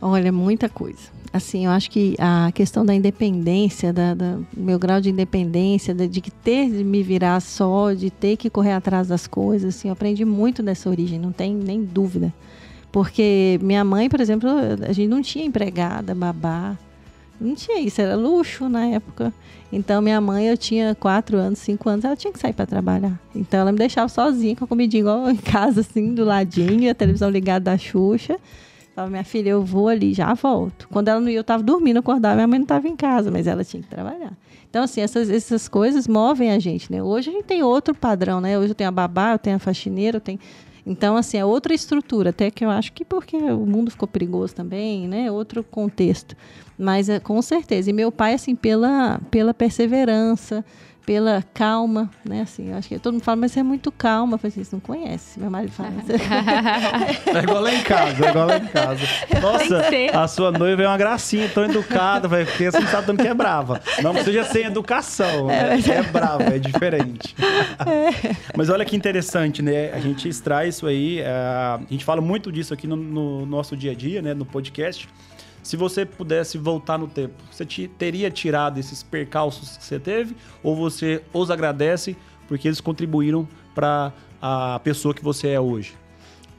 Olha, 0.00 0.32
muita 0.32 0.68
coisa. 0.68 1.20
Assim, 1.32 1.66
eu 1.66 1.70
acho 1.70 1.90
que 1.90 2.16
a 2.18 2.50
questão 2.52 2.84
da 2.84 2.92
independência, 2.92 3.92
da, 3.92 4.14
da 4.14 4.38
meu 4.56 4.78
grau 4.78 5.00
de 5.00 5.10
independência, 5.10 5.94
de, 5.94 6.20
ter 6.42 6.70
de 6.70 6.82
me 6.82 7.02
virar 7.02 7.38
só, 7.40 7.92
de 7.92 8.10
ter 8.10 8.36
que 8.36 8.50
correr 8.50 8.72
atrás 8.72 9.08
das 9.08 9.26
coisas, 9.26 9.76
assim, 9.76 9.88
eu 9.88 9.92
aprendi 9.92 10.24
muito 10.24 10.62
dessa 10.62 10.88
origem, 10.90 11.20
não 11.20 11.30
tem 11.30 11.54
nem 11.54 11.84
dúvida. 11.84 12.32
Porque 12.90 13.60
minha 13.62 13.84
mãe, 13.84 14.08
por 14.08 14.20
exemplo, 14.20 14.48
a 14.88 14.92
gente 14.92 15.08
não 15.08 15.22
tinha 15.22 15.44
empregada, 15.44 16.14
babá. 16.14 16.76
Não 17.40 17.54
tinha 17.54 17.80
isso, 17.80 18.00
era 18.00 18.16
luxo 18.16 18.68
na 18.68 18.86
época. 18.86 19.32
Então, 19.72 20.02
minha 20.02 20.20
mãe, 20.20 20.46
eu 20.46 20.58
tinha 20.58 20.96
quatro 20.96 21.38
anos, 21.38 21.60
cinco 21.60 21.88
anos, 21.88 22.04
ela 22.04 22.16
tinha 22.16 22.32
que 22.32 22.38
sair 22.38 22.52
para 22.52 22.66
trabalhar. 22.66 23.18
Então, 23.34 23.60
ela 23.60 23.70
me 23.70 23.78
deixava 23.78 24.08
sozinha 24.08 24.56
com 24.56 24.64
a 24.64 24.68
comidinha 24.68 25.00
igual 25.00 25.30
em 25.30 25.36
casa, 25.36 25.80
assim, 25.80 26.12
do 26.12 26.24
ladinho, 26.24 26.90
a 26.90 26.94
televisão 26.94 27.30
ligada 27.30 27.66
da 27.66 27.78
Xuxa. 27.78 28.36
Falava, 29.00 29.10
minha 29.10 29.24
filha, 29.24 29.50
eu 29.50 29.64
vou 29.64 29.88
ali, 29.88 30.12
já 30.12 30.34
volto. 30.34 30.86
Quando 30.90 31.08
ela 31.08 31.20
não 31.20 31.28
ia, 31.28 31.38
eu 31.38 31.40
estava 31.40 31.62
dormindo, 31.62 31.98
acordava, 31.98 32.34
minha 32.34 32.46
mãe 32.46 32.58
não 32.58 32.64
estava 32.64 32.86
em 32.86 32.94
casa, 32.94 33.30
mas 33.30 33.46
ela 33.46 33.64
tinha 33.64 33.82
que 33.82 33.88
trabalhar. 33.88 34.32
Então, 34.68 34.84
assim, 34.84 35.00
essas, 35.00 35.30
essas 35.30 35.68
coisas 35.68 36.06
movem 36.06 36.50
a 36.50 36.58
gente, 36.58 36.92
né? 36.92 37.02
Hoje 37.02 37.30
a 37.30 37.32
gente 37.32 37.44
tem 37.44 37.62
outro 37.62 37.94
padrão, 37.94 38.40
né? 38.40 38.58
Hoje 38.58 38.72
eu 38.72 38.74
tenho 38.74 38.88
a 38.88 38.92
babá, 38.92 39.32
eu 39.32 39.38
tenho 39.38 39.56
a 39.56 39.58
faxineira, 39.58 40.18
eu 40.18 40.20
tenho 40.20 40.38
então, 40.84 41.16
assim, 41.16 41.36
é 41.36 41.44
outra 41.44 41.74
estrutura, 41.74 42.30
até 42.30 42.50
que 42.50 42.64
eu 42.64 42.70
acho 42.70 42.92
que 42.92 43.04
porque 43.04 43.36
o 43.36 43.66
mundo 43.66 43.90
ficou 43.90 44.08
perigoso 44.08 44.54
também, 44.54 45.06
né? 45.06 45.30
Outro 45.30 45.62
contexto. 45.62 46.34
Mas 46.78 47.08
é, 47.08 47.20
com 47.20 47.40
certeza. 47.42 47.90
E 47.90 47.92
meu 47.92 48.10
pai, 48.10 48.34
assim, 48.34 48.56
pela, 48.56 49.20
pela 49.30 49.52
perseverança, 49.52 50.64
pela 51.10 51.42
calma, 51.52 52.08
né? 52.24 52.42
Assim, 52.42 52.70
eu 52.70 52.76
acho 52.76 52.88
que 52.88 52.96
todo 53.00 53.14
mundo 53.14 53.24
fala, 53.24 53.34
mas 53.34 53.50
você 53.50 53.58
é 53.58 53.62
muito 53.64 53.90
calma. 53.90 54.34
Eu 54.34 54.38
falei 54.38 54.52
assim, 54.52 54.62
você 54.62 54.76
não 54.76 54.80
conhece. 54.80 55.40
Meu 55.40 55.50
marido 55.50 55.72
fala. 55.72 55.90
é 56.06 57.42
igual 57.42 57.60
lá 57.62 57.74
em 57.74 57.82
casa, 57.82 58.26
é 58.26 58.28
igual 58.30 58.46
lá 58.46 58.56
em 58.58 58.66
casa. 58.68 59.00
Nossa, 59.42 59.82
a 60.16 60.28
sua 60.28 60.52
noiva 60.52 60.84
é 60.84 60.86
uma 60.86 60.96
gracinha, 60.96 61.48
tão 61.48 61.64
educada, 61.64 62.28
vai 62.28 62.44
porque 62.44 62.70
você 62.70 62.78
não 62.78 62.86
sabe 62.86 63.08
tanto 63.08 63.22
que 63.22 63.28
é 63.28 63.34
brava. 63.34 63.82
Não 64.00 64.14
seja 64.22 64.44
sem 64.44 64.66
educação, 64.66 65.50
é, 65.50 65.78
né? 65.78 65.82
é 65.88 66.02
brava, 66.04 66.44
é 66.44 66.60
diferente. 66.60 67.34
É. 67.80 68.36
Mas 68.56 68.68
olha 68.68 68.84
que 68.84 68.94
interessante, 68.94 69.62
né? 69.62 69.90
A 69.92 69.98
gente 69.98 70.28
extrai 70.28 70.68
isso 70.68 70.86
aí, 70.86 71.20
é, 71.20 71.28
a 71.30 71.80
gente 71.88 72.04
fala 72.04 72.20
muito 72.20 72.52
disso 72.52 72.74
aqui 72.74 72.86
no, 72.86 72.94
no 72.94 73.46
nosso 73.46 73.76
dia 73.76 73.92
a 73.92 73.94
dia, 73.94 74.20
né? 74.20 74.34
No 74.34 74.44
podcast. 74.44 75.08
Se 75.62 75.76
você 75.76 76.06
pudesse 76.06 76.58
voltar 76.58 76.98
no 76.98 77.06
tempo, 77.06 77.34
você 77.50 77.64
te, 77.64 77.88
teria 77.88 78.30
tirado 78.30 78.78
esses 78.78 79.02
percalços 79.02 79.76
que 79.76 79.84
você 79.84 79.98
teve? 79.98 80.34
Ou 80.62 80.74
você 80.74 81.22
os 81.32 81.50
agradece 81.50 82.16
porque 82.48 82.66
eles 82.66 82.80
contribuíram 82.80 83.46
para 83.74 84.12
a 84.40 84.80
pessoa 84.82 85.14
que 85.14 85.22
você 85.22 85.48
é 85.48 85.60
hoje? 85.60 85.94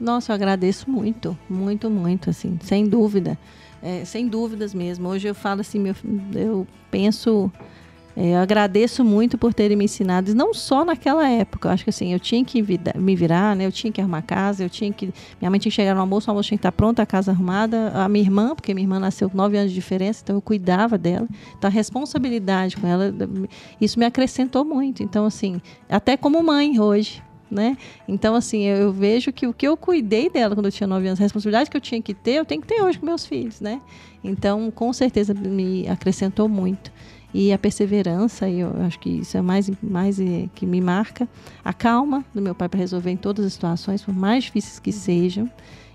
Nossa, 0.00 0.32
eu 0.32 0.34
agradeço 0.34 0.90
muito, 0.90 1.36
muito, 1.48 1.90
muito, 1.90 2.30
assim, 2.30 2.58
sem 2.62 2.88
dúvida. 2.88 3.38
É, 3.82 4.04
sem 4.04 4.28
dúvidas 4.28 4.72
mesmo. 4.72 5.08
Hoje 5.08 5.28
eu 5.28 5.34
falo 5.34 5.60
assim, 5.60 5.78
meu, 5.78 5.94
eu 6.34 6.66
penso 6.90 7.52
eu 8.16 8.38
agradeço 8.38 9.02
muito 9.02 9.38
por 9.38 9.54
terem 9.54 9.76
me 9.76 9.86
ensinado, 9.86 10.34
não 10.34 10.52
só 10.52 10.84
naquela 10.84 11.28
época. 11.28 11.68
Eu 11.68 11.72
acho 11.72 11.84
que 11.84 11.90
assim, 11.90 12.12
eu 12.12 12.20
tinha 12.20 12.44
que 12.44 12.62
me 12.96 13.16
virar, 13.16 13.56
né? 13.56 13.66
Eu 13.66 13.72
tinha 13.72 13.90
que 13.90 14.00
arrumar 14.00 14.22
casa, 14.22 14.62
eu 14.62 14.68
tinha 14.68 14.92
que. 14.92 15.12
Minha 15.40 15.50
mãe 15.50 15.58
tinha 15.58 15.70
que 15.70 15.76
chegar 15.76 15.94
no 15.94 16.00
almoço, 16.00 16.28
o 16.28 16.30
almoço 16.30 16.48
tinha 16.48 16.58
que 16.58 16.60
estar 16.60 16.72
pronto, 16.72 17.00
a 17.00 17.06
casa 17.06 17.30
arrumada. 17.30 17.90
A 17.94 18.08
minha 18.08 18.24
irmã, 18.24 18.54
porque 18.54 18.74
minha 18.74 18.84
irmã 18.84 18.98
nasceu 18.98 19.30
com 19.30 19.36
nove 19.36 19.56
anos 19.56 19.70
de 19.70 19.74
diferença, 19.74 20.20
então 20.22 20.36
eu 20.36 20.42
cuidava 20.42 20.98
dela. 20.98 21.26
Então 21.56 21.68
a 21.68 21.72
responsabilidade 21.72 22.76
com 22.76 22.86
ela, 22.86 23.14
isso 23.80 23.98
me 23.98 24.04
acrescentou 24.04 24.64
muito. 24.64 25.02
Então, 25.02 25.24
assim, 25.24 25.60
até 25.88 26.16
como 26.16 26.42
mãe 26.42 26.78
hoje, 26.78 27.22
né? 27.50 27.78
Então, 28.06 28.34
assim, 28.34 28.62
eu, 28.62 28.76
eu, 28.76 28.92
vejo 28.92 29.32
que 29.32 29.46
o 29.46 29.54
que 29.54 29.66
eu 29.66 29.76
cuidei 29.76 30.28
dela 30.28 30.54
quando 30.54 30.66
eu 30.66 30.72
tinha 30.72 30.86
nove 30.86 31.06
anos, 31.06 31.20
a 31.20 31.22
responsabilidade 31.22 31.70
que 31.70 31.76
eu 31.76 31.80
tinha 31.80 32.00
que 32.00 32.12
ter, 32.12 32.32
eu 32.32 32.44
tenho 32.44 32.60
que 32.60 32.66
ter 32.66 32.82
hoje 32.82 32.98
com 32.98 33.06
meus 33.06 33.24
filhos, 33.24 33.60
né? 33.60 33.80
Então, 34.22 34.70
com 34.70 34.92
certeza 34.92 35.32
me 35.32 35.88
acrescentou 35.88 36.48
muito 36.48 36.92
e 37.34 37.52
a 37.52 37.58
perseverança, 37.58 38.48
e 38.48 38.60
eu 38.60 38.72
acho 38.82 38.98
que 38.98 39.08
isso 39.08 39.36
é 39.36 39.42
mais, 39.42 39.70
mais 39.82 40.20
é, 40.20 40.48
que 40.54 40.66
me 40.66 40.80
marca, 40.80 41.26
a 41.64 41.72
calma 41.72 42.24
do 42.34 42.42
meu 42.42 42.54
pai 42.54 42.68
para 42.68 42.78
resolver 42.78 43.10
em 43.10 43.16
todas 43.16 43.44
as 43.46 43.54
situações, 43.54 44.02
por 44.02 44.14
mais 44.14 44.44
difíceis 44.44 44.78
que 44.78 44.92
sejam, 44.92 45.50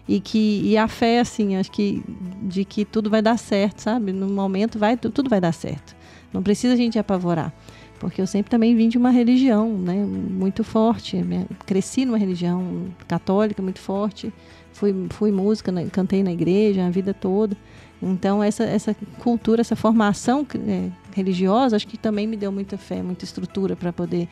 e 0.08 0.20
que 0.20 0.62
e 0.64 0.78
a 0.78 0.88
fé 0.88 1.20
assim, 1.20 1.58
acho 1.58 1.72
que 1.72 2.04
de 2.42 2.64
que 2.64 2.86
tudo 2.86 3.10
vai 3.10 3.22
dar 3.22 3.38
certo, 3.38 3.82
sabe? 3.82 4.14
No 4.14 4.28
momento 4.28 4.80
vai 4.80 4.96
tudo 4.96 5.30
vai 5.30 5.42
dar 5.42 5.52
certo. 5.52 5.96
Não 6.34 6.42
precisa 6.42 6.74
a 6.74 6.78
gente 6.78 6.98
apavorar, 6.98 7.54
porque 8.00 8.22
eu 8.22 8.28
sempre 8.28 8.50
também 8.50 8.76
vim 8.76 8.90
de 8.90 8.98
uma 8.98 9.12
religião, 9.12 9.78
né, 9.78 9.94
muito 9.94 10.64
forte, 10.64 11.24
cresci 11.66 12.06
numa 12.06 12.18
religião 12.18 12.86
católica 13.08 13.62
muito 13.62 13.80
forte, 13.80 14.34
fui 14.72 14.94
fui 15.10 15.32
música, 15.32 15.72
cantei 15.92 16.24
na 16.24 16.32
igreja 16.32 16.86
a 16.86 16.90
vida 16.90 17.14
toda. 17.14 17.56
Então, 18.02 18.44
essa, 18.44 18.64
essa 18.64 18.96
cultura, 19.20 19.62
essa 19.62 19.76
formação 19.76 20.46
é, 20.68 20.90
religiosa, 21.16 21.76
acho 21.76 21.88
que 21.88 21.98
também 21.98 22.28
me 22.28 22.38
deu 22.38 22.52
muita 22.52 22.78
fé, 22.78 23.02
muita 23.02 23.26
estrutura 23.26 23.76
para 23.76 23.92
poder 23.92 24.28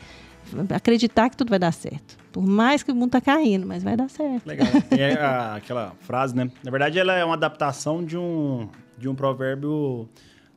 acreditar 0.74 1.28
que 1.28 1.36
tudo 1.36 1.50
vai 1.50 1.58
dar 1.58 1.72
certo. 1.72 2.16
Por 2.30 2.46
mais 2.46 2.82
que 2.82 2.92
o 2.92 2.94
mundo 2.94 3.10
tá 3.10 3.20
caindo, 3.20 3.66
mas 3.66 3.82
vai 3.82 3.96
dar 3.96 4.08
certo. 4.08 4.46
Legal. 4.46 4.68
É 4.90 5.56
aquela 5.56 5.92
frase, 6.00 6.34
né? 6.34 6.50
Na 6.62 6.70
verdade, 6.70 6.98
ela 6.98 7.14
é 7.14 7.24
uma 7.24 7.34
adaptação 7.34 8.04
de 8.04 8.16
um, 8.16 8.68
de 8.96 9.08
um 9.08 9.14
provérbio 9.14 10.08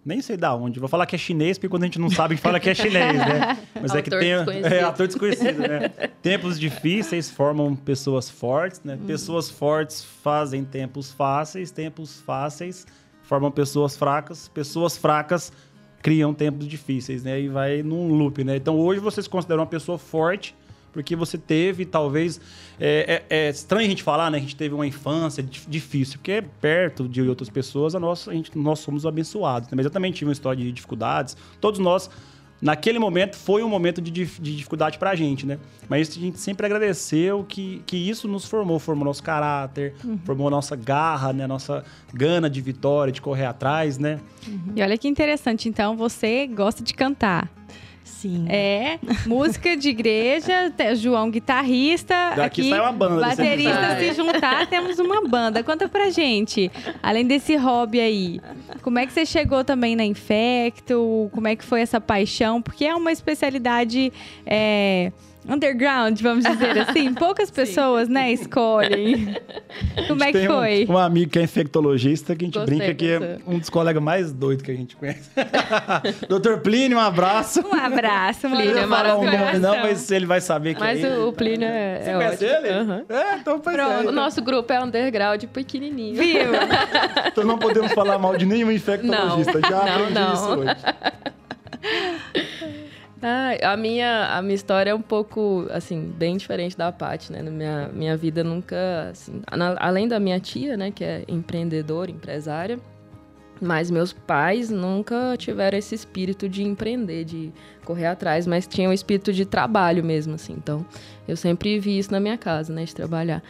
nem 0.05 0.21
sei 0.21 0.37
da 0.37 0.55
onde. 0.55 0.79
Vou 0.79 0.89
falar 0.89 1.05
que 1.05 1.15
é 1.15 1.19
chinês, 1.19 1.57
porque 1.57 1.69
quando 1.69 1.83
a 1.83 1.85
gente 1.85 1.99
não 1.99 2.09
sabe, 2.09 2.37
fala 2.37 2.59
que 2.59 2.69
é 2.69 2.75
chinês, 2.75 3.17
né? 3.17 3.57
Mas 3.81 3.93
é 3.93 4.01
que 4.01 4.09
tem. 4.09 4.31
É, 4.31 4.83
ator 4.83 5.07
desconhecido, 5.07 5.59
né? 5.59 5.89
Tempos 6.21 6.59
difíceis 6.59 7.29
formam 7.29 7.75
pessoas 7.75 8.29
fortes, 8.29 8.81
né? 8.83 8.95
Hum. 8.95 9.05
Pessoas 9.05 9.49
fortes 9.49 10.03
fazem 10.23 10.63
tempos 10.63 11.11
fáceis, 11.11 11.71
tempos 11.71 12.19
fáceis 12.21 12.85
formam 13.29 13.51
pessoas 13.51 13.95
fracas, 13.95 14.47
pessoas 14.47 14.97
fracas 14.97 15.53
criam 16.01 16.33
tempos 16.33 16.67
difíceis, 16.67 17.23
né? 17.23 17.39
E 17.39 17.47
vai 17.47 17.83
num 17.83 18.13
loop, 18.13 18.43
né? 18.43 18.55
Então 18.55 18.75
hoje 18.77 18.99
você 18.99 19.21
se 19.21 19.29
considera 19.29 19.59
uma 19.59 19.67
pessoa 19.67 19.97
forte 19.97 20.55
porque 20.91 21.15
você 21.15 21.37
teve, 21.37 21.85
talvez. 21.85 22.39
É, 22.79 23.23
é, 23.29 23.47
é, 23.47 23.49
estranho 23.49 23.85
a 23.85 23.89
gente 23.89 24.03
falar, 24.03 24.31
né? 24.31 24.37
A 24.37 24.41
gente 24.41 24.55
teve 24.55 24.73
uma 24.73 24.87
infância 24.87 25.43
difícil, 25.43 26.17
porque 26.17 26.43
perto 26.61 27.07
de 27.07 27.21
outras 27.21 27.49
pessoas, 27.49 27.95
a 27.95 27.99
nossa, 27.99 28.31
a 28.31 28.33
gente, 28.33 28.57
nós 28.57 28.79
somos 28.79 29.05
abençoados. 29.05 29.69
Né? 29.69 29.75
Mas 29.75 29.85
eu 29.85 29.91
também 29.91 30.11
tive 30.11 30.29
uma 30.29 30.33
história 30.33 30.63
de 30.63 30.71
dificuldades. 30.71 31.35
Todos 31.59 31.79
nós, 31.79 32.09
naquele 32.61 32.97
momento, 32.97 33.35
foi 33.35 33.63
um 33.63 33.69
momento 33.69 34.01
de, 34.01 34.11
de 34.11 34.55
dificuldade 34.55 34.97
pra 34.97 35.13
gente, 35.13 35.45
né? 35.45 35.59
Mas 35.89 36.09
a 36.09 36.19
gente 36.19 36.39
sempre 36.39 36.65
agradeceu 36.65 37.45
que, 37.47 37.81
que 37.85 37.97
isso 37.97 38.27
nos 38.27 38.45
formou, 38.45 38.79
formou 38.79 39.05
nosso 39.05 39.23
caráter, 39.23 39.93
uhum. 40.03 40.17
formou 40.19 40.49
nossa 40.49 40.75
garra, 40.75 41.33
né? 41.33 41.45
Nossa 41.45 41.83
gana 42.13 42.49
de 42.49 42.61
vitória, 42.61 43.11
de 43.11 43.21
correr 43.21 43.45
atrás, 43.45 43.97
né? 43.97 44.19
Uhum. 44.47 44.73
E 44.75 44.81
olha 44.81 44.97
que 44.97 45.07
interessante, 45.07 45.67
então, 45.67 45.97
você 45.97 46.47
gosta 46.47 46.81
de 46.81 46.93
cantar. 46.93 47.51
Sim. 48.09 48.45
É, 48.49 48.99
música 49.25 49.77
de 49.77 49.89
igreja, 49.89 50.73
João 50.95 51.29
guitarrista. 51.29 52.33
Daqui 52.35 52.61
aqui, 52.61 52.69
sai 52.69 52.79
uma 52.79 52.91
banda. 52.91 53.21
Baterista 53.21 53.97
se 53.97 54.13
juntar, 54.13 54.67
temos 54.67 54.99
uma 54.99 55.25
banda. 55.27 55.63
Conta 55.63 55.87
pra 55.87 56.09
gente, 56.09 56.69
além 57.01 57.25
desse 57.25 57.55
hobby 57.55 57.99
aí, 57.99 58.41
como 58.81 58.99
é 58.99 59.05
que 59.05 59.13
você 59.13 59.25
chegou 59.25 59.63
também 59.63 59.95
na 59.95 60.03
Infecto? 60.03 61.29
Como 61.31 61.47
é 61.47 61.55
que 61.55 61.63
foi 61.63 61.81
essa 61.81 62.01
paixão? 62.01 62.61
Porque 62.61 62.83
é 62.85 62.95
uma 62.95 63.11
especialidade... 63.11 64.11
É, 64.45 65.11
underground, 65.49 66.19
vamos 66.21 66.45
dizer 66.45 66.77
assim. 66.79 67.13
Poucas 67.13 67.49
pessoas, 67.49 68.07
Sim. 68.07 68.13
né, 68.13 68.31
escolhem. 68.31 69.35
Como 70.07 70.23
é 70.23 70.31
que 70.31 70.45
foi? 70.45 70.85
Um, 70.87 70.93
um, 70.93 70.97
amigo 70.97 71.31
que 71.31 71.39
é 71.39 71.43
infectologista, 71.43 72.35
que 72.35 72.45
a 72.45 72.47
gente 72.47 72.57
Gostei 72.57 72.77
brinca 72.77 72.93
que 72.93 73.11
é 73.11 73.39
um 73.47 73.59
dos 73.59 73.69
colegas 73.69 74.01
mais 74.01 74.31
doidos 74.31 74.63
que 74.63 74.71
a 74.71 74.75
gente 74.75 74.95
conhece. 74.95 75.29
Doutor 76.27 76.59
Plínio, 76.59 76.97
um 76.97 77.01
abraço. 77.01 77.61
Um 77.65 77.73
abraço, 77.73 78.49
Plínio. 78.49 78.77
É 78.77 78.85
maravilhoso. 78.85 79.59
Não, 79.59 79.77
mas 79.79 80.09
ele 80.11 80.25
vai 80.25 80.41
saber 80.41 80.75
que 80.75 80.79
mas 80.79 81.03
é 81.03 81.09
Mas 81.09 81.19
o 81.19 81.33
Plínio 81.33 81.67
é, 81.67 82.01
Você 82.01 82.09
é 82.09 82.13
conhece 82.13 82.45
ótimo. 82.45 82.67
ele? 82.67 82.79
Uhum. 82.79 83.05
É, 83.09 83.35
então 83.35 83.59
Pronto, 83.59 83.79
é. 83.79 84.09
O 84.09 84.11
nosso 84.11 84.41
grupo 84.41 84.71
é 84.71 84.83
underground 84.83 85.43
pequenininho. 85.45 86.15
Viu? 86.15 86.49
então 87.27 87.43
não 87.43 87.57
podemos 87.57 87.91
falar 87.93 88.17
mal 88.17 88.37
de 88.37 88.45
nenhum 88.45 88.71
infectologista. 88.71 89.59
Não, 89.59 89.69
Já 89.69 89.85
não, 89.85 89.93
aprendi 89.93 90.13
não. 90.13 90.33
isso 90.33 90.49
hoje. 90.49 90.75
Ah, 93.21 93.73
a, 93.73 93.77
minha, 93.77 94.37
a 94.37 94.41
minha 94.41 94.55
história 94.55 94.91
é 94.91 94.95
um 94.95 95.01
pouco, 95.01 95.67
assim, 95.71 96.13
bem 96.17 96.37
diferente 96.37 96.77
da 96.77 96.91
Paty, 96.91 97.33
né? 97.33 97.41
Na 97.41 97.51
minha, 97.51 97.89
minha 97.93 98.17
vida 98.17 98.43
nunca, 98.43 99.09
assim... 99.11 99.41
Na, 99.51 99.75
além 99.79 100.07
da 100.07 100.19
minha 100.19 100.39
tia, 100.39 100.77
né? 100.77 100.89
Que 100.89 101.03
é 101.03 101.23
empreendedora, 101.27 102.09
empresária. 102.09 102.79
Mas 103.61 103.91
meus 103.91 104.13
pais 104.13 104.69
nunca 104.69 105.35
tiveram 105.37 105.77
esse 105.77 105.93
espírito 105.93 106.47
de 106.47 106.63
empreender, 106.63 107.25
de 107.25 107.51
correr 107.83 108.05
atrás. 108.05 108.47
Mas 108.47 108.65
tinham 108.65 108.91
o 108.91 108.93
espírito 108.93 109.33
de 109.33 109.45
trabalho 109.45 110.01
mesmo, 110.01 110.35
assim. 110.35 110.53
Então, 110.53 110.85
eu 111.27 111.35
sempre 111.35 111.77
vi 111.77 111.97
isso 111.99 112.11
na 112.11 112.21
minha 112.21 112.37
casa, 112.37 112.71
né? 112.73 112.85
De 112.85 112.95
trabalhar. 112.95 113.43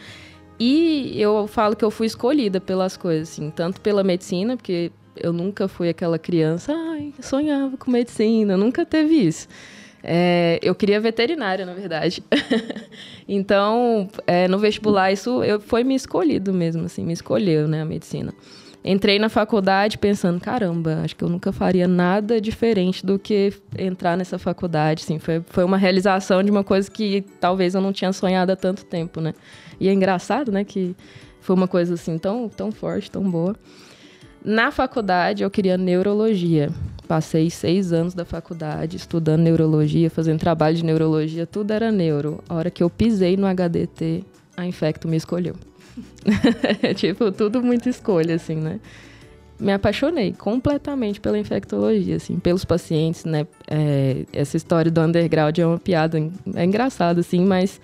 E 0.58 1.14
eu 1.14 1.46
falo 1.46 1.76
que 1.76 1.84
eu 1.84 1.92
fui 1.92 2.08
escolhida 2.08 2.60
pelas 2.60 2.96
coisas, 2.96 3.30
assim. 3.30 3.50
Tanto 3.50 3.80
pela 3.80 4.02
medicina, 4.02 4.56
porque 4.56 4.90
eu 5.16 5.32
nunca 5.32 5.68
fui 5.68 5.88
aquela 5.88 6.18
criança, 6.18 6.72
ai, 6.72 7.12
sonhava 7.20 7.76
com 7.76 7.90
medicina, 7.90 8.56
nunca 8.56 8.84
teve 8.86 9.14
isso. 9.14 9.48
É, 10.02 10.58
eu 10.62 10.74
queria 10.74 10.98
veterinária, 11.00 11.66
na 11.66 11.74
verdade. 11.74 12.22
então, 13.28 14.08
é, 14.26 14.48
no 14.48 14.58
vestibular, 14.58 15.12
isso 15.12 15.44
eu, 15.44 15.60
foi 15.60 15.84
me 15.84 15.94
escolhido 15.94 16.52
mesmo, 16.52 16.84
assim, 16.84 17.04
me 17.04 17.12
escolheu, 17.12 17.68
né, 17.68 17.82
a 17.82 17.84
medicina. 17.84 18.32
Entrei 18.82 19.18
na 19.18 19.28
faculdade 19.28 19.98
pensando, 19.98 20.40
caramba, 20.40 21.02
acho 21.04 21.14
que 21.14 21.22
eu 21.22 21.28
nunca 21.28 21.52
faria 21.52 21.86
nada 21.86 22.40
diferente 22.40 23.04
do 23.04 23.18
que 23.18 23.52
entrar 23.78 24.16
nessa 24.16 24.38
faculdade, 24.38 25.02
assim. 25.04 25.18
Foi, 25.18 25.42
foi 25.46 25.64
uma 25.64 25.76
realização 25.76 26.42
de 26.42 26.50
uma 26.50 26.64
coisa 26.64 26.90
que 26.90 27.22
talvez 27.38 27.74
eu 27.74 27.82
não 27.82 27.92
tinha 27.92 28.10
sonhado 28.10 28.52
há 28.52 28.56
tanto 28.56 28.86
tempo, 28.86 29.20
né? 29.20 29.34
E 29.78 29.86
é 29.86 29.92
engraçado, 29.92 30.50
né, 30.50 30.64
que 30.64 30.96
foi 31.42 31.54
uma 31.54 31.68
coisa, 31.68 31.92
assim, 31.92 32.16
tão, 32.16 32.48
tão 32.48 32.72
forte, 32.72 33.10
tão 33.10 33.22
boa. 33.22 33.54
Na 34.44 34.70
faculdade, 34.70 35.42
eu 35.42 35.50
queria 35.50 35.76
neurologia. 35.76 36.70
Passei 37.06 37.50
seis 37.50 37.92
anos 37.92 38.14
da 38.14 38.24
faculdade 38.24 38.96
estudando 38.96 39.40
neurologia, 39.40 40.08
fazendo 40.08 40.38
trabalho 40.38 40.76
de 40.76 40.84
neurologia, 40.84 41.46
tudo 41.46 41.72
era 41.72 41.90
neuro. 41.90 42.42
A 42.48 42.54
hora 42.54 42.70
que 42.70 42.82
eu 42.82 42.88
pisei 42.88 43.36
no 43.36 43.46
HDT, 43.46 44.24
a 44.56 44.64
Infecto 44.64 45.08
me 45.08 45.16
escolheu. 45.16 45.56
tipo, 46.96 47.32
tudo 47.32 47.62
muito 47.62 47.88
escolha, 47.88 48.36
assim, 48.36 48.54
né? 48.54 48.80
Me 49.58 49.72
apaixonei 49.72 50.32
completamente 50.32 51.20
pela 51.20 51.38
infectologia, 51.38 52.16
assim, 52.16 52.38
pelos 52.38 52.64
pacientes, 52.64 53.24
né? 53.24 53.46
É, 53.68 54.24
essa 54.32 54.56
história 54.56 54.90
do 54.90 55.00
underground 55.02 55.58
é 55.58 55.66
uma 55.66 55.78
piada, 55.78 56.18
é 56.54 56.64
engraçado, 56.64 57.20
assim, 57.20 57.44
mas 57.44 57.80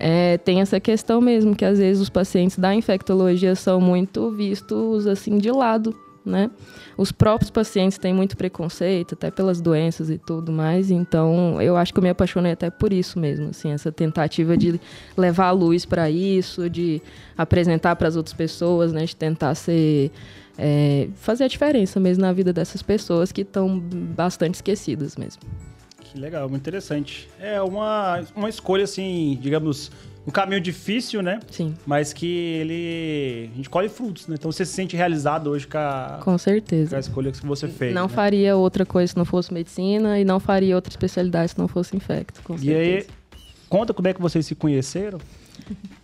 é, 0.00 0.38
tem 0.38 0.60
essa 0.60 0.80
questão 0.80 1.20
mesmo, 1.20 1.54
que 1.54 1.64
às 1.64 1.78
vezes 1.78 2.02
os 2.02 2.08
pacientes 2.08 2.58
da 2.58 2.74
infectologia 2.74 3.54
são 3.54 3.80
muito 3.80 4.30
vistos 4.30 5.06
assim 5.06 5.38
de 5.38 5.50
lado 5.50 5.94
né? 6.24 6.50
Os 6.96 7.10
próprios 7.10 7.50
pacientes 7.50 7.98
têm 7.98 8.12
muito 8.12 8.36
preconceito, 8.36 9.14
até 9.14 9.30
pelas 9.30 9.60
doenças 9.60 10.10
e 10.10 10.18
tudo 10.18 10.52
mais. 10.52 10.90
Então, 10.90 11.60
eu 11.60 11.76
acho 11.76 11.92
que 11.92 11.98
eu 11.98 12.02
me 12.02 12.10
apaixonei 12.10 12.52
até 12.52 12.70
por 12.70 12.92
isso 12.92 13.18
mesmo, 13.18 13.48
assim, 13.48 13.72
essa 13.72 13.90
tentativa 13.90 14.56
de 14.56 14.80
levar 15.16 15.46
a 15.46 15.50
luz 15.50 15.84
para 15.84 16.10
isso, 16.10 16.68
de 16.68 17.00
apresentar 17.36 17.96
para 17.96 18.08
as 18.08 18.16
outras 18.16 18.34
pessoas, 18.34 18.92
né? 18.92 19.04
De 19.04 19.16
tentar 19.16 19.54
ser 19.54 20.10
é, 20.58 21.08
fazer 21.14 21.44
a 21.44 21.48
diferença 21.48 21.98
mesmo 21.98 22.22
na 22.22 22.32
vida 22.32 22.52
dessas 22.52 22.82
pessoas 22.82 23.32
que 23.32 23.40
estão 23.40 23.78
bastante 23.78 24.56
esquecidas 24.56 25.16
mesmo. 25.16 25.42
Que 26.12 26.18
legal, 26.18 26.48
muito 26.48 26.60
interessante. 26.62 27.28
É 27.40 27.60
uma, 27.62 28.24
uma 28.34 28.48
escolha, 28.48 28.84
assim, 28.84 29.38
digamos, 29.40 29.90
um 30.26 30.30
caminho 30.30 30.60
difícil, 30.60 31.22
né? 31.22 31.40
Sim. 31.50 31.74
Mas 31.86 32.12
que 32.12 32.26
ele. 32.26 33.50
A 33.52 33.56
gente 33.56 33.70
colhe 33.70 33.88
frutos, 33.88 34.26
né? 34.26 34.34
Então 34.38 34.50
você 34.50 34.64
se 34.66 34.72
sente 34.72 34.96
realizado 34.96 35.48
hoje 35.50 35.66
com 35.66 35.78
a, 35.78 36.20
Com 36.22 36.36
certeza. 36.36 36.90
com 36.90 36.96
a 36.96 37.00
escolha 37.00 37.32
que 37.32 37.46
você 37.46 37.68
fez. 37.68 37.94
Não 37.94 38.02
né? 38.02 38.08
faria 38.08 38.56
outra 38.56 38.84
coisa 38.84 39.12
se 39.12 39.16
não 39.16 39.24
fosse 39.24 39.52
medicina 39.54 40.18
e 40.18 40.24
não 40.24 40.40
faria 40.40 40.74
outra 40.74 40.90
especialidade 40.90 41.52
se 41.52 41.58
não 41.58 41.68
fosse 41.68 41.96
infecto, 41.96 42.40
com 42.42 42.54
E 42.60 42.74
aí, 42.74 42.92
certeza. 43.02 43.08
conta 43.68 43.94
como 43.94 44.08
é 44.08 44.12
que 44.14 44.20
vocês 44.20 44.44
se 44.46 44.54
conheceram. 44.54 45.18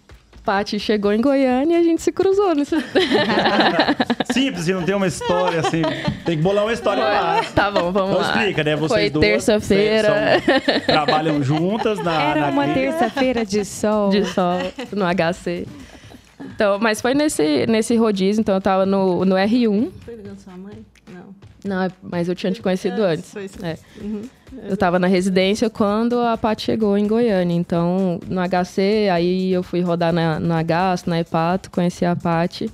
Paty 0.47 0.79
chegou 0.79 1.13
em 1.13 1.21
Goiânia 1.21 1.77
e 1.77 1.81
a 1.81 1.83
gente 1.83 2.01
se 2.01 2.13
cruzou 2.13 2.55
nesse... 2.55 2.77
Simples, 4.33 4.69
e 4.69 4.73
não 4.73 4.85
tem 4.85 4.95
uma 4.95 5.09
história 5.09 5.59
assim. 5.61 5.83
Tem 6.25 6.37
que 6.37 6.43
bolar 6.43 6.65
uma 6.65 6.73
história 6.73 7.03
lá. 7.03 7.43
Tá 7.55 7.69
bom, 7.71 7.91
vamos 7.91 8.11
Então 8.13 8.23
lá. 8.23 8.29
explica, 8.37 8.63
né? 8.63 8.77
Vocês 8.77 9.01
Foi 9.01 9.11
duas 9.11 9.25
terça-feira. 9.27 10.09
são- 10.41 10.81
trabalham 10.87 11.43
juntas 11.43 11.99
na. 11.99 12.23
Era 12.23 12.41
na 12.43 12.49
uma 12.49 12.69
terça-feira 12.69 13.45
de 13.45 13.65
sol. 13.65 14.11
de 14.11 14.25
sol 14.27 14.59
no 14.93 15.05
HC. 15.05 15.67
Então, 16.41 16.79
mas 16.81 17.01
foi 17.01 17.13
nesse, 17.15 17.67
nesse 17.67 17.97
rodízio, 17.97 18.41
então 18.41 18.55
eu 18.55 18.61
tava 18.61 18.87
no, 18.87 19.25
no 19.25 19.35
R1. 19.35 19.91
Foi 20.05 20.15
ligando 20.15 20.39
sua 20.39 20.57
mãe? 20.57 20.85
Não. 21.13 21.35
Não, 21.65 21.89
mas 22.03 22.29
eu 22.29 22.35
tinha 22.37 22.53
te 22.53 22.63
conhecido 22.63 23.03
antes. 23.03 23.33
Foi 23.33 23.47
isso. 23.47 23.57
É. 23.65 23.77
Uhum. 24.01 24.23
Eu 24.69 24.77
tava 24.77 24.99
na 24.99 25.07
residência 25.07 25.69
quando 25.69 26.19
a 26.21 26.37
Paty 26.37 26.63
chegou 26.63 26.97
em 26.97 27.07
Goiânia. 27.07 27.55
Então, 27.55 28.21
no 28.29 28.41
HC, 28.41 29.09
aí 29.13 29.53
eu 29.53 29.63
fui 29.63 29.81
rodar 29.81 30.13
na, 30.13 30.39
na 30.39 30.63
Gasto, 30.63 31.11
na 31.11 31.19
Hepato, 31.19 31.71
conheci 31.71 32.05
a 32.05 32.15
Paty. 32.15 32.71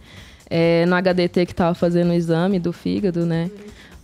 É, 0.49 0.85
no 0.87 0.95
HDT 0.97 1.47
que 1.47 1.55
tava 1.55 1.75
fazendo 1.75 2.11
o 2.11 2.15
exame 2.15 2.59
do 2.59 2.73
fígado, 2.73 3.25
né? 3.25 3.51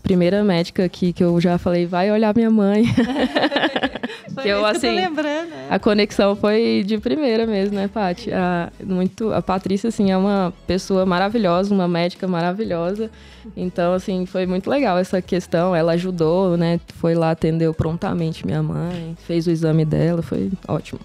Primeira 0.02 0.42
médica 0.42 0.84
aqui 0.84 1.12
que 1.12 1.22
eu 1.22 1.40
já 1.40 1.58
falei, 1.58 1.86
vai 1.86 2.10
olhar 2.10 2.34
minha 2.34 2.50
mãe. 2.50 2.84
Que 4.42 4.48
eu, 4.48 4.58
isso 4.60 4.70
que 4.70 4.76
assim, 4.76 4.86
eu 4.88 4.94
tô 4.94 5.08
lembrando. 5.08 5.52
é. 5.52 5.66
A 5.70 5.78
conexão 5.78 6.36
foi 6.36 6.84
de 6.86 6.98
primeira 6.98 7.46
mesmo, 7.46 7.74
né, 7.74 7.88
Paty? 7.88 8.32
A, 8.32 8.70
muito, 8.84 9.32
a 9.32 9.42
Patrícia, 9.42 9.88
assim, 9.88 10.10
é 10.10 10.16
uma 10.16 10.52
pessoa 10.66 11.04
maravilhosa, 11.04 11.74
uma 11.74 11.88
médica 11.88 12.26
maravilhosa. 12.26 13.10
Então, 13.56 13.92
assim, 13.94 14.26
foi 14.26 14.46
muito 14.46 14.68
legal 14.68 14.98
essa 14.98 15.20
questão. 15.20 15.74
Ela 15.74 15.92
ajudou, 15.92 16.56
né? 16.56 16.80
Foi 16.94 17.14
lá, 17.14 17.30
atendeu 17.30 17.74
prontamente 17.74 18.46
minha 18.46 18.62
mãe, 18.62 19.16
fez 19.26 19.46
o 19.46 19.50
exame 19.50 19.84
dela, 19.84 20.22
foi 20.22 20.50
ótimo. 20.66 21.00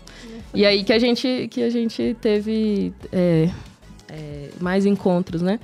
E 0.54 0.66
aí 0.66 0.84
que 0.84 0.94
a 0.94 1.00
gente, 1.00 1.48
que 1.50 1.64
a 1.64 1.70
gente 1.70 2.16
teve 2.22 2.94
é, 3.12 3.50
é, 4.10 4.50
mais 4.60 4.86
encontros, 4.86 5.42
né? 5.42 5.60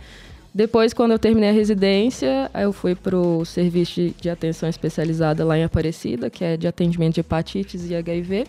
Depois, 0.54 0.94
quando 0.94 1.12
eu 1.12 1.20
terminei 1.20 1.50
a 1.50 1.54
residência, 1.54 2.50
eu 2.56 2.74
fui 2.74 2.96
pro 2.96 3.46
serviço 3.46 3.96
de, 3.96 4.10
de 4.12 4.30
atenção 4.30 4.68
especializada 4.68 5.46
lá 5.46 5.58
em 5.58 5.64
Aparecida, 5.64 6.30
que 6.30 6.44
é 6.44 6.58
de 6.58 6.68
atendimento 6.68 7.16
de 7.16 7.20
hepatites 7.20 7.90
e 7.90 7.96
HIV. 7.96 8.46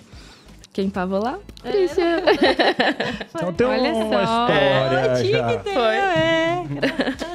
Quem 0.72 0.88
tava 0.88 1.18
lá? 1.18 1.38
Patrícia. 1.62 2.04
Então 3.34 3.52
tem 3.52 3.66
Olha 3.66 3.92
uma 3.92 4.26
só. 4.26 4.46
história 4.48 5.22
Tinha 5.22 5.72
já. 5.72 5.94
é. 5.94 6.62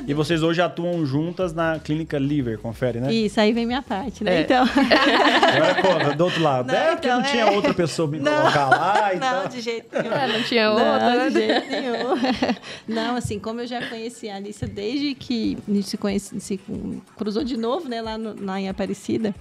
E 0.07 0.13
vocês 0.13 0.43
hoje 0.43 0.61
atuam 0.61 1.05
juntas 1.05 1.53
na 1.53 1.79
clínica 1.79 2.17
Liver, 2.17 2.59
confere, 2.59 2.99
né? 2.99 3.11
Isso, 3.11 3.39
aí 3.39 3.51
vem 3.53 3.65
minha 3.65 3.81
parte, 3.81 4.23
né? 4.23 4.37
É. 4.37 4.41
Então. 4.41 4.65
Agora 5.55 5.81
conta, 5.81 6.15
do 6.15 6.23
outro 6.25 6.41
lado. 6.43 6.67
Não, 6.67 6.75
é 6.75 6.91
porque 6.91 7.07
então, 7.07 7.21
não 7.21 7.25
tinha 7.25 7.43
é. 7.43 7.51
outra 7.51 7.73
pessoa 7.73 8.07
me 8.07 8.19
Não. 8.19 8.31
colocar 8.31 8.69
lá, 8.69 9.13
então. 9.15 9.43
Não, 9.43 9.49
de 9.49 9.61
jeito 9.61 9.87
nenhum. 9.91 10.13
É, 10.13 10.27
não 10.27 10.43
tinha 10.43 10.71
outra, 10.71 10.99
Não, 10.99 11.17
né? 11.17 11.29
de 11.29 11.33
jeito 11.33 11.71
nenhum. 11.71 12.55
Não, 12.87 13.15
assim, 13.15 13.39
como 13.39 13.61
eu 13.61 13.67
já 13.67 13.87
conheci 13.87 14.29
a 14.29 14.35
Alicia 14.35 14.67
desde 14.67 15.15
que 15.15 15.57
a 15.67 15.71
gente 15.71 15.89
se, 15.89 15.97
conhece, 15.97 16.39
se 16.39 16.59
cruzou 17.17 17.43
de 17.43 17.57
novo, 17.57 17.89
né, 17.89 18.01
lá, 18.01 18.17
no, 18.17 18.35
lá 18.45 18.59
em 18.59 18.69
Aparecida, 18.69 19.33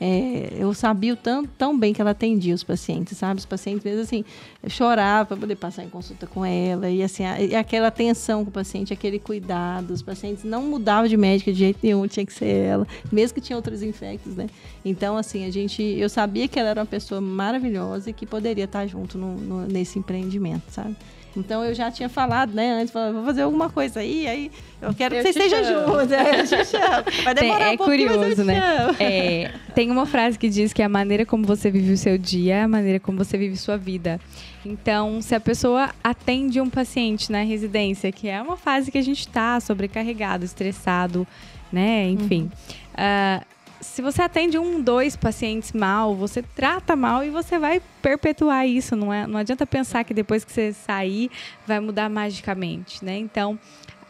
é, 0.00 0.52
eu 0.56 0.72
sabia 0.74 1.16
tão, 1.16 1.44
tão 1.44 1.76
bem 1.78 1.92
que 1.92 2.00
ela 2.00 2.10
atendia 2.10 2.54
os 2.54 2.62
pacientes, 2.62 3.18
sabe? 3.18 3.38
Os 3.40 3.46
pacientes, 3.46 3.82
vezes, 3.82 4.00
assim, 4.06 4.24
eu 4.62 4.70
chorava 4.70 5.26
para 5.26 5.36
poder 5.36 5.56
passar 5.56 5.84
em 5.84 5.88
consulta 5.88 6.26
com 6.26 6.44
ela, 6.44 6.88
e 6.88 7.02
assim, 7.02 7.24
a- 7.24 7.40
e 7.40 7.54
aquela 7.56 7.88
atenção 7.88 8.44
com 8.44 8.50
o 8.50 8.52
paciente, 8.52 8.92
aquele 8.92 9.18
cuidado, 9.18 9.90
os 9.92 10.02
pacientes 10.02 10.44
não 10.44 10.62
mudavam 10.62 11.08
de 11.08 11.16
médica 11.16 11.52
de 11.52 11.58
jeito 11.58 11.78
nenhum, 11.82 12.06
tinha 12.06 12.24
que 12.24 12.32
ser 12.32 12.46
ela, 12.46 12.86
mesmo 13.10 13.34
que 13.34 13.40
tinha 13.40 13.56
outros 13.56 13.82
infectos, 13.82 14.36
né? 14.36 14.46
Então, 14.84 15.16
assim, 15.16 15.44
a 15.44 15.50
gente, 15.50 15.82
eu 15.82 16.08
sabia 16.08 16.46
que 16.48 16.58
ela 16.58 16.68
era 16.70 16.80
uma 16.80 16.86
pessoa 16.86 17.20
maravilhosa 17.20 18.10
e 18.10 18.12
que 18.12 18.24
poderia 18.26 18.64
estar 18.64 18.86
junto 18.86 19.18
no- 19.18 19.36
no- 19.36 19.66
nesse 19.66 19.98
empreendimento, 19.98 20.62
sabe? 20.70 20.94
Então 21.36 21.64
eu 21.64 21.74
já 21.74 21.90
tinha 21.90 22.08
falado, 22.08 22.52
né, 22.52 22.72
antes, 22.80 22.92
falava, 22.92 23.12
vou 23.12 23.24
fazer 23.24 23.42
alguma 23.42 23.70
coisa 23.70 24.00
aí, 24.00 24.26
aí 24.26 24.50
eu 24.82 24.92
quero 24.94 25.14
Eu 25.14 25.22
que 25.22 25.32
vocês 25.32 25.46
te 25.46 25.54
estejam 25.54 25.86
juntos. 25.86 26.12
Aí 26.12 26.40
eu 26.40 26.46
te 26.46 26.64
chamo. 26.64 27.04
Vai 27.24 27.34
Tem- 27.34 27.44
demorar 27.48 27.66
é 27.66 27.70
um 27.72 27.76
curioso, 27.76 28.44
né? 28.44 28.60
É, 28.98 29.50
tem 29.74 29.90
uma 29.90 30.06
frase 30.06 30.38
que 30.38 30.48
diz 30.48 30.72
que 30.72 30.82
a 30.82 30.88
maneira 30.88 31.24
como 31.24 31.46
você 31.46 31.70
vive 31.70 31.92
o 31.92 31.96
seu 31.96 32.18
dia 32.18 32.56
é 32.56 32.62
a 32.62 32.68
maneira 32.68 32.98
como 32.98 33.18
você 33.18 33.36
vive 33.38 33.56
sua 33.56 33.76
vida. 33.76 34.20
Então, 34.66 35.22
se 35.22 35.34
a 35.34 35.40
pessoa 35.40 35.90
atende 36.02 36.60
um 36.60 36.68
paciente 36.68 37.30
na 37.30 37.42
residência, 37.42 38.10
que 38.10 38.28
é 38.28 38.40
uma 38.42 38.56
fase 38.56 38.90
que 38.90 38.98
a 38.98 39.02
gente 39.02 39.20
está 39.20 39.60
sobrecarregado, 39.60 40.44
estressado, 40.44 41.26
né? 41.72 42.08
Enfim. 42.08 42.50
ah, 42.96 43.42
se 43.80 44.02
você 44.02 44.22
atende 44.22 44.58
um, 44.58 44.80
dois 44.80 45.16
pacientes 45.16 45.72
mal, 45.72 46.14
você 46.14 46.42
trata 46.42 46.96
mal 46.96 47.24
e 47.24 47.30
você 47.30 47.58
vai 47.58 47.80
perpetuar 48.02 48.66
isso. 48.66 48.96
Não, 48.96 49.12
é, 49.12 49.26
não 49.26 49.38
adianta 49.38 49.66
pensar 49.66 50.04
que 50.04 50.14
depois 50.14 50.44
que 50.44 50.52
você 50.52 50.72
sair 50.72 51.30
vai 51.66 51.80
mudar 51.80 52.08
magicamente, 52.08 53.04
né? 53.04 53.16
Então, 53.16 53.58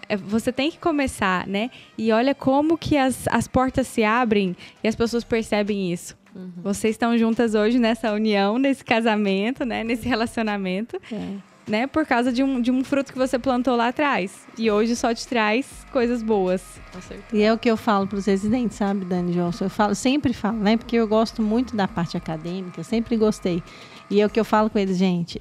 é, 0.08 0.16
você 0.16 0.52
tem 0.52 0.70
que 0.70 0.78
começar, 0.78 1.46
né? 1.46 1.70
E 1.96 2.10
olha 2.12 2.34
como 2.34 2.78
que 2.78 2.96
as, 2.96 3.26
as 3.28 3.46
portas 3.46 3.86
se 3.86 4.02
abrem 4.02 4.56
e 4.82 4.88
as 4.88 4.96
pessoas 4.96 5.24
percebem 5.24 5.92
isso. 5.92 6.16
Vocês 6.62 6.94
estão 6.94 7.18
juntas 7.18 7.54
hoje 7.54 7.78
nessa 7.80 8.12
união, 8.12 8.58
nesse 8.58 8.84
casamento, 8.84 9.64
né? 9.64 9.82
Nesse 9.82 10.06
relacionamento, 10.06 10.96
É. 11.12 11.47
né? 11.68 11.86
Por 11.86 12.06
causa 12.06 12.32
de 12.32 12.42
um, 12.42 12.60
de 12.60 12.70
um 12.70 12.82
fruto 12.82 13.12
que 13.12 13.18
você 13.18 13.38
plantou 13.38 13.76
lá 13.76 13.88
atrás. 13.88 14.46
E 14.56 14.70
hoje 14.70 14.96
só 14.96 15.12
te 15.14 15.26
traz 15.26 15.86
coisas 15.92 16.22
boas. 16.22 16.62
Com 16.92 17.00
certeza. 17.00 17.36
E 17.36 17.42
é 17.42 17.52
o 17.52 17.58
que 17.58 17.70
eu 17.70 17.76
falo 17.76 18.06
para 18.06 18.18
os 18.18 18.26
residentes, 18.26 18.76
sabe, 18.76 19.04
Dani 19.04 19.32
Johnson? 19.32 19.66
Eu 19.66 19.70
falo, 19.70 19.94
sempre 19.94 20.32
falo, 20.32 20.58
né? 20.58 20.76
Porque 20.76 20.96
eu 20.96 21.06
gosto 21.06 21.42
muito 21.42 21.76
da 21.76 21.86
parte 21.86 22.16
acadêmica, 22.16 22.82
sempre 22.82 23.16
gostei. 23.16 23.62
E 24.10 24.20
é 24.20 24.26
o 24.26 24.30
que 24.30 24.40
eu 24.40 24.44
falo 24.44 24.70
com 24.70 24.78
eles, 24.78 24.96
gente. 24.96 25.40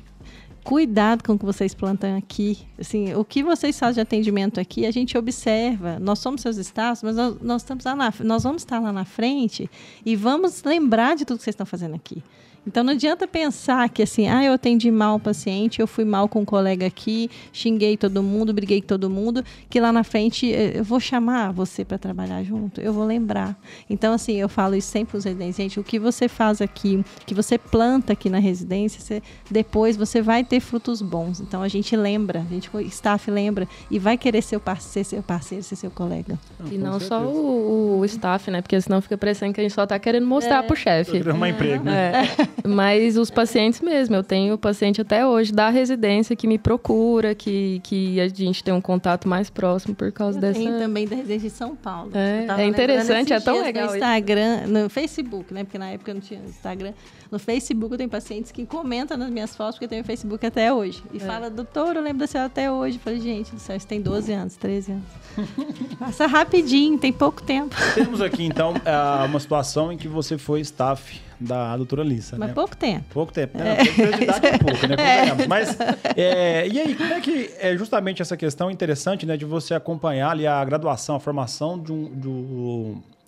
Cuidado 0.64 1.24
com 1.24 1.34
o 1.34 1.40
que 1.40 1.46
vocês 1.46 1.74
plantam 1.74 2.18
aqui. 2.18 2.60
Assim, 2.78 3.14
o 3.14 3.24
que 3.24 3.42
vocês 3.42 3.80
fazem 3.80 3.96
de 3.96 4.02
atendimento 4.02 4.60
aqui, 4.60 4.86
a 4.86 4.92
gente 4.92 5.18
observa. 5.18 5.98
Nós 5.98 6.20
somos 6.20 6.42
seus 6.42 6.58
staffs, 6.58 7.02
mas 7.02 7.16
nós, 7.16 7.38
nós 7.42 7.62
estamos 7.62 7.86
lá 7.86 7.96
na, 7.96 8.14
nós 8.20 8.44
vamos 8.44 8.64
estar 8.64 8.80
lá 8.80 8.92
na 8.92 9.06
frente 9.06 9.70
e 10.06 10.14
vamos 10.14 10.64
lembrar 10.64 11.16
de 11.16 11.24
tudo 11.24 11.38
que 11.38 11.46
vocês 11.46 11.54
estão 11.54 11.66
fazendo 11.66 11.96
aqui. 11.96 12.22
Então 12.68 12.84
não 12.84 12.94
adianta 12.94 13.26
pensar 13.28 13.88
que 13.90 14.04
assim, 14.04 14.28
ah, 14.28 14.44
eu 14.44 14.54
atendi 14.54 14.92
mal 14.92 15.16
o 15.16 15.20
paciente, 15.20 15.80
eu 15.80 15.88
fui 15.88 16.04
mal 16.04 16.28
com 16.28 16.42
um 16.42 16.46
colega 16.46 16.86
aqui, 16.86 17.30
xinguei 17.54 17.96
todo 17.96 18.22
mundo, 18.22 18.54
briguei 18.54 18.82
com 18.82 18.88
todo 18.88 19.10
mundo, 19.10 19.44
que 19.70 19.80
lá 19.80 19.92
na 19.92 20.04
frente 20.04 20.52
eh, 20.54 20.74
eu 20.80 20.84
vou 20.84 21.00
chamar 21.00 21.52
você 21.54 21.86
para 21.86 21.98
trabalhar 21.98 22.44
junto, 22.44 22.82
eu 22.82 22.92
vou 22.92 23.06
lembrar. 23.06 23.58
Então 23.90 24.14
assim, 24.14 24.34
eu 24.36 24.50
falo 24.50 24.76
isso 24.76 24.90
sempre 24.90 25.12
para 25.12 25.18
os 25.20 25.24
residentes, 25.24 25.56
gente, 25.56 25.80
o 25.80 25.84
que 25.84 25.98
você 25.98 26.28
faz 26.28 26.62
aqui, 26.62 27.04
o 27.22 27.26
que 27.26 27.34
você 27.34 27.58
planta 27.58 28.12
aqui 28.14 28.30
na 28.30 28.40
residência, 28.40 29.00
você- 29.00 29.24
depois 29.50 29.96
você 29.96 30.22
vai 30.22 30.44
ter 30.44 30.60
frutos 30.60 31.02
bons. 31.02 31.40
Então 31.40 31.62
a 31.62 31.68
gente 31.68 31.96
lembra, 31.96 32.40
a 32.42 32.54
gente 32.54 32.70
o 32.74 32.80
staff 32.82 33.32
lembra 33.32 33.68
e 33.90 33.98
vai 33.98 34.18
querer 34.18 34.42
ser, 34.42 34.58
o 34.58 34.60
par- 34.60 34.82
ser 34.82 35.04
seu 35.06 35.24
parceiro, 35.24 35.64
ser 35.64 35.76
seu 35.78 35.90
colega. 35.90 36.38
E 36.66 36.78
com 36.78 36.84
não 36.84 37.00
só 37.00 37.20
certeza. 37.20 37.40
o, 37.40 38.00
o 38.00 38.06
staff, 38.06 38.52
né? 38.52 38.62
Porque 38.62 38.80
senão 38.82 39.02
fica 39.02 39.18
parecendo 39.18 39.54
que 39.54 39.62
a 39.62 39.64
gente 39.64 39.74
só 39.74 39.86
tá 39.86 39.98
querendo 39.98 40.28
mostrar 40.28 40.64
pro 40.64 40.76
chefe. 40.76 41.18
Arrumar 41.30 41.50
emprego, 41.50 41.84
né? 41.86 42.24
É, 42.28 42.48
mas 42.66 43.18
os 43.18 43.30
pacientes 43.30 43.82
mesmo, 43.82 44.16
eu 44.16 44.24
tenho 44.24 44.58
paciente 44.58 45.02
até 45.02 45.26
hoje 45.26 45.52
da 45.52 45.70
residência 45.70 46.36
que 46.36 46.48
me 46.48 46.58
procura, 46.58 47.36
que, 47.36 47.80
que 47.84 48.20
a 48.20 48.28
gente 48.28 48.64
tem 48.64 48.74
um 48.74 48.82
contato 48.82 49.28
mais 49.28 49.50
próximo 49.50 49.94
por 49.96 50.12
causa 50.12 50.38
Eu 50.38 50.42
dessa. 50.42 50.60
tenho 50.60 50.78
também 50.80 51.08
da 51.08 51.16
residência 51.16 51.50
de 51.50 51.56
São 51.56 51.76
Paulo. 51.76 52.12
É, 52.14 52.62
é 52.62 52.66
interessante, 52.66 53.34
é 53.34 53.40
tão 53.40 53.62
legal 53.62 53.84
No 53.86 53.90
isso. 53.90 53.98
Instagram, 53.98 54.68
no 54.68 54.90
Facebook, 54.90 55.54
né? 55.54 55.64
Porque 55.64 55.78
na 55.78 55.90
época 55.92 56.12
eu 56.12 56.16
não 56.16 56.22
tinha 56.22 56.40
Instagram. 56.48 56.94
No 57.32 57.40
Facebook 57.40 57.94
eu 57.94 57.98
tenho 57.98 58.10
pacientes 58.10 58.52
que 58.52 58.66
comentam 58.66 59.18
nas 59.18 59.30
minhas 59.30 59.56
fotos, 59.56 59.76
porque 59.76 59.86
eu 59.86 59.90
tenho 59.90 60.04
Facebook 60.04 60.46
até 60.46 60.74
hoje. 60.74 61.04
E 61.14 61.18
É. 61.18 61.20
fala, 61.20 61.50
doutor, 61.50 61.96
eu 61.96 62.02
lembro 62.02 62.20
da 62.20 62.28
senhora 62.28 62.48
até 62.48 62.72
hoje. 62.72 62.98
Eu 62.98 63.02
falei, 63.02 63.20
gente 63.20 63.54
do 63.54 63.60
céu, 63.60 63.76
isso 63.76 63.88
tem 63.88 64.02
12 64.02 64.32
anos, 64.32 64.56
13 64.56 64.94
anos. 64.94 65.06
Passa 66.00 66.26
rapidinho, 66.26 66.98
tem 66.98 67.12
pouco 67.12 67.42
tempo. 67.44 67.76
Temos 67.96 68.22
aqui, 68.22 68.44
então, 68.46 68.74
ah, 68.86 69.26
uma 69.28 69.40
situação 69.40 69.92
em 69.92 69.98
que 69.98 70.08
você 70.08 70.38
foi 70.38 70.62
staff 70.62 71.22
da 71.40 71.76
doutora 71.78 72.04
Lissa, 72.04 72.36
Mas 72.38 72.50
né? 72.50 72.54
pouco 72.54 72.76
tempo. 72.76 73.06
Pouco 73.10 73.32
tempo, 73.32 73.58
né? 73.58 73.78
Curiosidade 73.78 74.46
é 74.46 74.58
pouco, 74.58 74.88
né? 74.88 74.96
Convenhamos. 74.98 75.48
Mas, 75.48 75.78
é, 76.16 76.68
e 76.68 76.80
aí, 76.80 76.96
como 76.96 77.14
é 77.14 77.22
que 77.22 77.52
é 77.60 77.78
justamente 77.78 78.22
essa 78.22 78.36
questão 78.36 78.72
interessante, 78.72 79.26
né? 79.26 79.38
De 79.38 79.46
você 79.46 79.74
acompanhar 79.74 80.32
ali 80.32 80.48
a 80.48 80.64
graduação, 80.66 81.16
a 81.16 81.20
formação 81.20 81.80
de 81.80 81.92
um, 81.92 82.12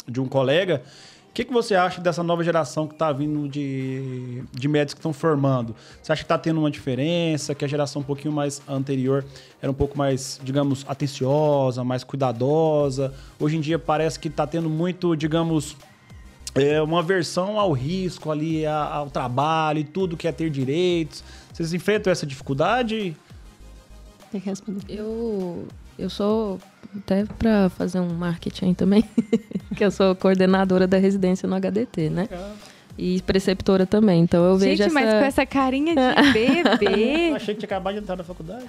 de, 0.06 0.12
de 0.12 0.22
um 0.22 0.28
colega. 0.28 0.82
O 1.30 1.32
que, 1.32 1.45
que 1.45 1.54
você 1.54 1.76
acha 1.76 2.02
dessa 2.02 2.24
nova 2.24 2.43
geração 2.43 2.88
que 2.88 2.95
está 2.95 3.12
vindo 3.12 3.48
de, 3.48 4.43
de 4.52 4.67
médicos 4.67 4.95
que 4.95 5.00
estão 5.00 5.13
formando? 5.13 5.76
Você 6.02 6.12
acha 6.12 6.22
que 6.22 6.26
está 6.26 6.38
tendo 6.38 6.60
uma 6.60 6.72
diferença? 6.72 7.54
Que 7.54 7.63
a 7.63 7.67
geração 7.67 8.02
um 8.02 8.06
pouquinho 8.06 8.34
mais 8.34 8.62
anterior 8.67 9.24
era 9.62 9.72
um 9.72 9.76
pouco 9.76 9.95
mais, 9.95 10.41
digamos, 10.43 10.84
atenciosa, 10.88 11.84
mais 11.84 12.04
cuidadosa? 12.04 13.13
Hoje 13.39 13.58
em 13.58 13.62
dia 13.62 13.78
parece 13.78 14.19
que 14.19 14.28
está 14.28 14.48
tendo 14.48 14.69
muito, 14.69 15.15
digamos, 15.15 15.78
é 16.56 16.82
uma 16.82 17.04
versão 17.04 17.60
ao 17.60 17.72
risco 17.72 18.32
ali, 18.32 18.66
ao 18.66 19.10
trabalho 19.10 19.80
e 19.80 19.84
tudo 19.84 20.18
que 20.18 20.28
é 20.28 20.32
ter 20.32 20.50
direitos. 20.50 21.24
Vocês 21.54 21.74
enfrentam 21.74 22.12
essa 22.12 22.26
dificuldade? 22.26 23.16
Tem 24.32 24.40
que 24.40 24.50
responder. 24.50 24.84
Eu, 24.88 25.68
eu 25.98 26.10
sou, 26.10 26.60
até 26.96 27.26
para 27.26 27.70
fazer 27.70 28.00
um 28.00 28.14
marketing 28.14 28.74
também, 28.74 29.04
que 29.76 29.84
eu 29.84 29.92
sou 29.92 30.16
coordenadora 30.16 30.88
da 30.88 30.98
residência 30.98 31.48
no 31.48 31.56
HDT, 31.56 32.10
né? 32.10 32.30
E 33.02 33.22
preceptora 33.22 33.86
também, 33.86 34.22
então 34.22 34.44
eu 34.44 34.58
vejo 34.58 34.84
Gente, 34.84 34.88
essa... 34.88 34.94
mas 34.94 35.10
com 35.10 35.26
essa 35.26 35.46
carinha 35.46 35.96
de 35.96 36.02
bebê. 36.34 37.30
Eu 37.30 37.36
achei 37.38 37.54
que 37.54 37.62
tinha 37.62 37.68
acabado 37.68 37.94
de 37.94 38.02
entrar 38.02 38.18
na 38.18 38.26
faculdade. 38.26 38.66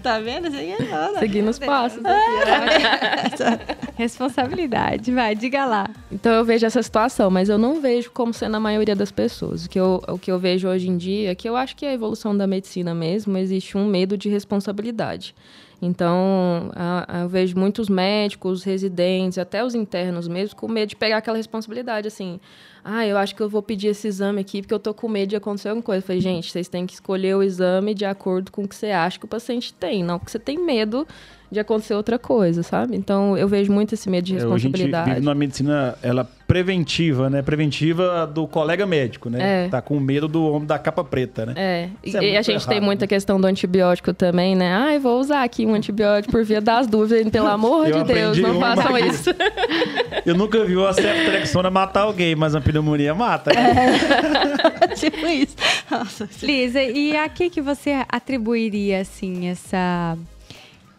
Tá 0.00 0.20
vendo? 0.20 0.46
Isso 0.46 0.56
aí 0.56 0.70
é 0.70 0.84
nada. 0.84 1.18
Seguindo 1.18 1.48
os 1.48 1.58
passos. 1.58 2.00
Responsabilidade, 3.96 5.10
vai, 5.12 5.34
diga 5.34 5.64
lá. 5.64 5.90
Então 6.12 6.32
eu 6.32 6.44
vejo 6.44 6.64
essa 6.64 6.80
situação, 6.80 7.28
mas 7.28 7.48
eu 7.48 7.58
não 7.58 7.80
vejo 7.80 8.12
como 8.12 8.32
sendo 8.32 8.56
a 8.56 8.60
maioria 8.60 8.94
das 8.94 9.10
pessoas. 9.10 9.64
O 9.64 9.68
que 9.68 9.80
eu, 9.80 10.00
o 10.06 10.16
que 10.16 10.30
eu 10.30 10.38
vejo 10.38 10.68
hoje 10.68 10.88
em 10.88 10.96
dia 10.96 11.32
é 11.32 11.34
que 11.34 11.48
eu 11.48 11.56
acho 11.56 11.74
que 11.74 11.84
a 11.84 11.92
evolução 11.92 12.36
da 12.36 12.46
medicina 12.46 12.94
mesmo 12.94 13.36
existe 13.36 13.76
um 13.76 13.84
medo 13.84 14.16
de 14.16 14.28
responsabilidade. 14.28 15.34
Então, 15.80 16.70
a, 16.74 17.18
a, 17.18 17.20
eu 17.22 17.28
vejo 17.28 17.58
muitos 17.58 17.88
médicos, 17.88 18.62
residentes, 18.62 19.38
até 19.38 19.64
os 19.64 19.74
internos 19.74 20.28
mesmo, 20.28 20.56
com 20.56 20.68
medo 20.68 20.90
de 20.90 20.96
pegar 20.96 21.18
aquela 21.18 21.36
responsabilidade, 21.36 22.08
assim. 22.08 22.40
Ah, 22.84 23.06
eu 23.06 23.16
acho 23.16 23.34
que 23.34 23.42
eu 23.42 23.48
vou 23.48 23.62
pedir 23.62 23.88
esse 23.88 24.06
exame 24.06 24.40
aqui 24.40 24.60
porque 24.60 24.74
eu 24.74 24.78
tô 24.78 24.92
com 24.92 25.08
medo 25.08 25.30
de 25.30 25.36
acontecer 25.36 25.70
alguma 25.70 25.82
coisa. 25.82 26.02
Eu 26.02 26.06
falei, 26.06 26.20
gente, 26.20 26.50
vocês 26.52 26.68
têm 26.68 26.86
que 26.86 26.92
escolher 26.92 27.34
o 27.34 27.42
exame 27.42 27.94
de 27.94 28.04
acordo 28.04 28.52
com 28.52 28.64
o 28.64 28.68
que 28.68 28.76
você 28.76 28.90
acha 28.90 29.18
que 29.18 29.24
o 29.24 29.28
paciente 29.28 29.72
tem, 29.72 30.04
não 30.04 30.18
porque 30.18 30.30
você 30.30 30.38
tem 30.38 30.58
medo 30.58 31.06
de 31.50 31.60
acontecer 31.60 31.94
outra 31.94 32.18
coisa, 32.18 32.62
sabe? 32.62 32.96
Então, 32.96 33.38
eu 33.38 33.48
vejo 33.48 33.72
muito 33.72 33.94
esse 33.94 34.10
medo 34.10 34.24
de 34.24 34.34
responsabilidade. 34.34 34.94
É, 34.94 34.98
a 34.98 35.04
gente 35.04 35.14
vive 35.14 35.24
numa 35.24 35.34
medicina, 35.34 35.96
ela 36.02 36.28
preventiva, 36.54 37.28
né? 37.28 37.42
Preventiva 37.42 38.30
do 38.32 38.46
colega 38.46 38.86
médico, 38.86 39.28
né? 39.28 39.64
É. 39.64 39.68
Tá 39.68 39.82
com 39.82 39.98
medo 39.98 40.28
do 40.28 40.46
homem 40.46 40.68
da 40.68 40.78
capa 40.78 41.02
preta, 41.02 41.46
né? 41.46 41.54
É, 41.56 41.88
Isso 42.04 42.16
e, 42.16 42.24
é 42.26 42.30
e 42.30 42.36
a 42.36 42.42
gente 42.42 42.62
errado, 42.62 42.68
tem 42.68 42.80
muita 42.80 43.02
né? 43.02 43.08
questão 43.08 43.40
do 43.40 43.46
antibiótico 43.48 44.14
também, 44.14 44.54
né? 44.54 44.72
Ah, 44.72 44.94
eu 44.94 45.00
vou 45.00 45.18
usar 45.18 45.42
aqui 45.42 45.66
um 45.66 45.74
antibiótico 45.74 46.30
por 46.30 46.44
via 46.44 46.60
das 46.60 46.86
dúvidas, 46.86 47.28
pelo 47.28 47.48
amor 47.48 47.88
Eu 47.88 48.04
de 48.04 48.14
Deus, 48.14 48.38
não 48.38 48.60
façam 48.60 48.94
aqui. 48.94 49.08
isso. 49.08 49.30
Eu 50.24 50.36
nunca 50.36 50.64
vi 50.64 50.76
uma 50.76 50.92
ceftriaxona 50.92 51.70
matar 51.70 52.02
alguém, 52.02 52.36
mas 52.36 52.54
a 52.54 52.60
pneumonia 52.60 53.14
mata. 53.14 53.50
né? 53.52 53.98
tipo 54.94 55.26
isso. 55.26 55.56
Nossa, 55.90 56.28
Lisa, 56.40 56.80
e 56.80 57.16
a 57.16 57.28
que 57.28 57.50
que 57.50 57.60
você 57.60 58.04
atribuiria, 58.08 59.00
assim, 59.00 59.48
essa... 59.48 60.16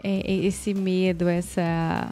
é, 0.03 0.21
esse 0.27 0.73
medo, 0.73 1.29
essa... 1.29 2.09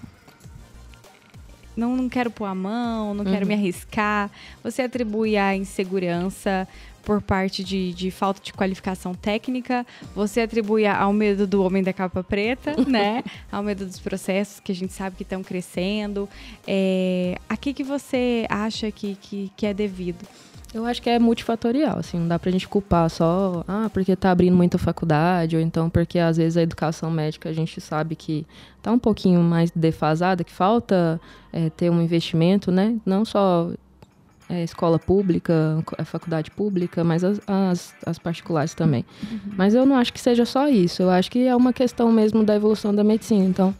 Não, 1.75 1.95
não 1.95 2.09
quero 2.09 2.29
pôr 2.29 2.45
a 2.45 2.55
mão, 2.55 3.13
não 3.13 3.25
quero 3.25 3.45
me 3.45 3.53
arriscar. 3.53 4.29
Você 4.63 4.83
atribui 4.83 5.37
a 5.37 5.55
insegurança 5.55 6.67
por 7.03 7.21
parte 7.21 7.63
de, 7.63 7.93
de 7.93 8.09
falta 8.09 8.41
de 8.41 8.53
qualificação 8.53 9.13
técnica. 9.13 9.85
Você 10.15 10.41
atribui 10.41 10.85
ao 10.85 11.11
medo 11.11 11.45
do 11.45 11.61
homem 11.61 11.83
da 11.83 11.93
capa 11.93 12.23
preta, 12.23 12.75
né? 12.87 13.23
Ao 13.51 13.61
medo 13.61 13.85
dos 13.85 13.99
processos 13.99 14.59
que 14.59 14.71
a 14.71 14.75
gente 14.75 14.93
sabe 14.93 15.15
que 15.15 15.23
estão 15.23 15.43
crescendo. 15.43 16.27
É, 16.65 17.37
a 17.49 17.57
que, 17.57 17.73
que 17.73 17.83
você 17.83 18.45
acha 18.49 18.91
que, 18.91 19.15
que, 19.15 19.51
que 19.55 19.65
é 19.65 19.73
devido? 19.73 20.25
Eu 20.73 20.85
acho 20.85 21.01
que 21.01 21.09
é 21.09 21.19
multifatorial, 21.19 21.99
assim, 21.99 22.17
não 22.17 22.27
dá 22.27 22.39
pra 22.39 22.49
gente 22.49 22.67
culpar 22.67 23.07
só, 23.09 23.63
ah, 23.67 23.89
porque 23.93 24.15
tá 24.15 24.31
abrindo 24.31 24.57
muita 24.57 24.79
faculdade, 24.79 25.55
ou 25.55 25.61
então 25.61 25.87
porque 25.87 26.17
às 26.17 26.37
vezes 26.37 26.57
a 26.57 26.63
educação 26.63 27.11
médica 27.11 27.47
a 27.49 27.53
gente 27.53 27.79
sabe 27.79 28.15
que 28.15 28.45
tá 28.81 28.91
um 28.91 28.97
pouquinho 28.97 29.39
mais 29.41 29.69
defasada, 29.71 30.43
que 30.43 30.51
falta 30.51 31.21
é, 31.51 31.69
ter 31.69 31.91
um 31.91 32.01
investimento, 32.01 32.71
né? 32.71 32.95
Não 33.05 33.23
só 33.23 33.69
é, 34.49 34.63
escola 34.63 34.97
pública, 34.97 35.83
a 35.97 36.05
faculdade 36.05 36.49
pública, 36.49 37.03
mas 37.03 37.23
as, 37.23 37.39
as, 37.47 37.93
as 38.05 38.17
particulares 38.17 38.73
também. 38.73 39.05
Mas 39.55 39.75
eu 39.75 39.85
não 39.85 39.95
acho 39.95 40.11
que 40.11 40.19
seja 40.19 40.45
só 40.45 40.67
isso, 40.67 41.03
eu 41.03 41.09
acho 41.09 41.29
que 41.29 41.45
é 41.45 41.55
uma 41.55 41.71
questão 41.71 42.11
mesmo 42.11 42.43
da 42.43 42.55
evolução 42.55 42.93
da 42.93 43.03
medicina. 43.03 43.45
Então, 43.45 43.75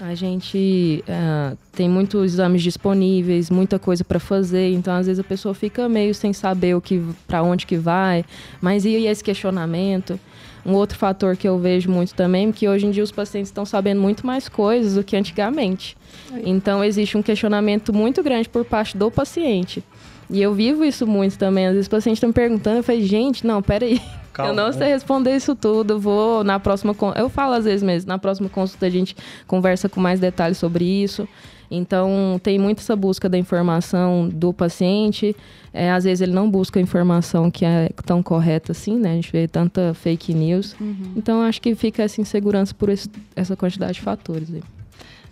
a 0.00 0.14
gente 0.14 1.02
eh, 1.06 1.56
tem 1.72 1.88
muitos 1.88 2.34
exames 2.34 2.62
disponíveis, 2.62 3.50
muita 3.50 3.78
coisa 3.78 4.04
para 4.04 4.20
fazer, 4.20 4.72
então 4.72 4.94
às 4.94 5.06
vezes 5.06 5.18
a 5.18 5.24
pessoa 5.24 5.54
fica 5.54 5.88
meio 5.88 6.14
sem 6.14 6.32
saber 6.32 6.76
o 6.76 6.80
que 6.80 7.02
para 7.26 7.42
onde 7.42 7.66
que 7.66 7.76
vai, 7.76 8.24
mas 8.60 8.84
e 8.84 9.06
esse 9.06 9.22
questionamento? 9.22 10.18
Um 10.64 10.74
outro 10.74 10.98
fator 10.98 11.36
que 11.36 11.46
eu 11.46 11.58
vejo 11.60 11.88
muito 11.88 12.12
também 12.12 12.48
é 12.48 12.52
que 12.52 12.68
hoje 12.68 12.86
em 12.86 12.90
dia 12.90 13.04
os 13.04 13.12
pacientes 13.12 13.50
estão 13.50 13.64
sabendo 13.64 14.00
muito 14.00 14.26
mais 14.26 14.48
coisas 14.48 14.94
do 14.94 15.04
que 15.04 15.16
antigamente. 15.16 15.96
Então 16.44 16.82
existe 16.82 17.16
um 17.16 17.22
questionamento 17.22 17.92
muito 17.92 18.20
grande 18.20 18.48
por 18.48 18.64
parte 18.64 18.96
do 18.96 19.08
paciente. 19.08 19.84
E 20.28 20.42
eu 20.42 20.52
vivo 20.54 20.84
isso 20.84 21.06
muito 21.06 21.38
também. 21.38 21.66
Às 21.66 21.72
vezes 21.74 21.86
o 21.86 21.90
paciente 21.90 22.16
está 22.16 22.26
me 22.26 22.32
perguntando, 22.32 22.78
eu 22.78 22.82
falei, 22.82 23.02
gente, 23.04 23.46
não, 23.46 23.62
peraí. 23.62 24.00
Calma, 24.32 24.52
eu 24.52 24.56
não 24.56 24.66
né? 24.66 24.72
sei 24.72 24.88
responder 24.88 25.34
isso 25.36 25.54
tudo. 25.54 25.98
Vou 26.00 26.42
na 26.44 26.58
próxima. 26.60 26.94
con- 26.94 27.12
Eu 27.16 27.28
falo 27.28 27.54
às 27.54 27.64
vezes 27.64 27.82
mesmo, 27.82 28.08
na 28.08 28.18
próxima 28.18 28.48
consulta 28.48 28.86
a 28.86 28.90
gente 28.90 29.16
conversa 29.46 29.88
com 29.88 30.00
mais 30.00 30.18
detalhes 30.20 30.58
sobre 30.58 30.84
isso. 30.84 31.26
Então, 31.70 32.38
tem 32.42 32.58
muito 32.60 32.78
essa 32.78 32.94
busca 32.94 33.28
da 33.28 33.36
informação 33.36 34.28
do 34.28 34.52
paciente. 34.52 35.34
É, 35.74 35.90
às 35.90 36.04
vezes 36.04 36.20
ele 36.20 36.32
não 36.32 36.48
busca 36.50 36.78
a 36.78 36.82
informação 36.82 37.50
que 37.50 37.64
é 37.64 37.88
tão 38.04 38.22
correta 38.22 38.70
assim, 38.72 38.96
né? 38.98 39.12
A 39.12 39.14
gente 39.14 39.32
vê 39.32 39.48
tanta 39.48 39.92
fake 39.94 40.32
news. 40.32 40.76
Então, 41.16 41.42
acho 41.42 41.60
que 41.60 41.74
fica 41.74 42.02
essa 42.04 42.20
insegurança 42.20 42.72
por 42.74 42.88
esse- 42.88 43.10
essa 43.34 43.56
quantidade 43.56 43.94
de 43.94 44.00
fatores. 44.00 44.48
Aí. 44.52 44.62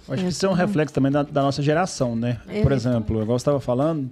Acho 0.09 0.23
que 0.25 0.29
isso 0.31 0.45
é 0.45 0.49
um 0.49 0.55
reflexo 0.55 0.93
também 0.95 1.11
da, 1.13 1.23
da 1.23 1.43
nossa 1.43 1.63
geração, 1.63 2.17
né? 2.17 2.39
Por 2.63 2.73
exemplo, 2.73 3.23
igual 3.23 3.39
você 3.39 3.43
estava 3.43 3.61
falando, 3.61 4.11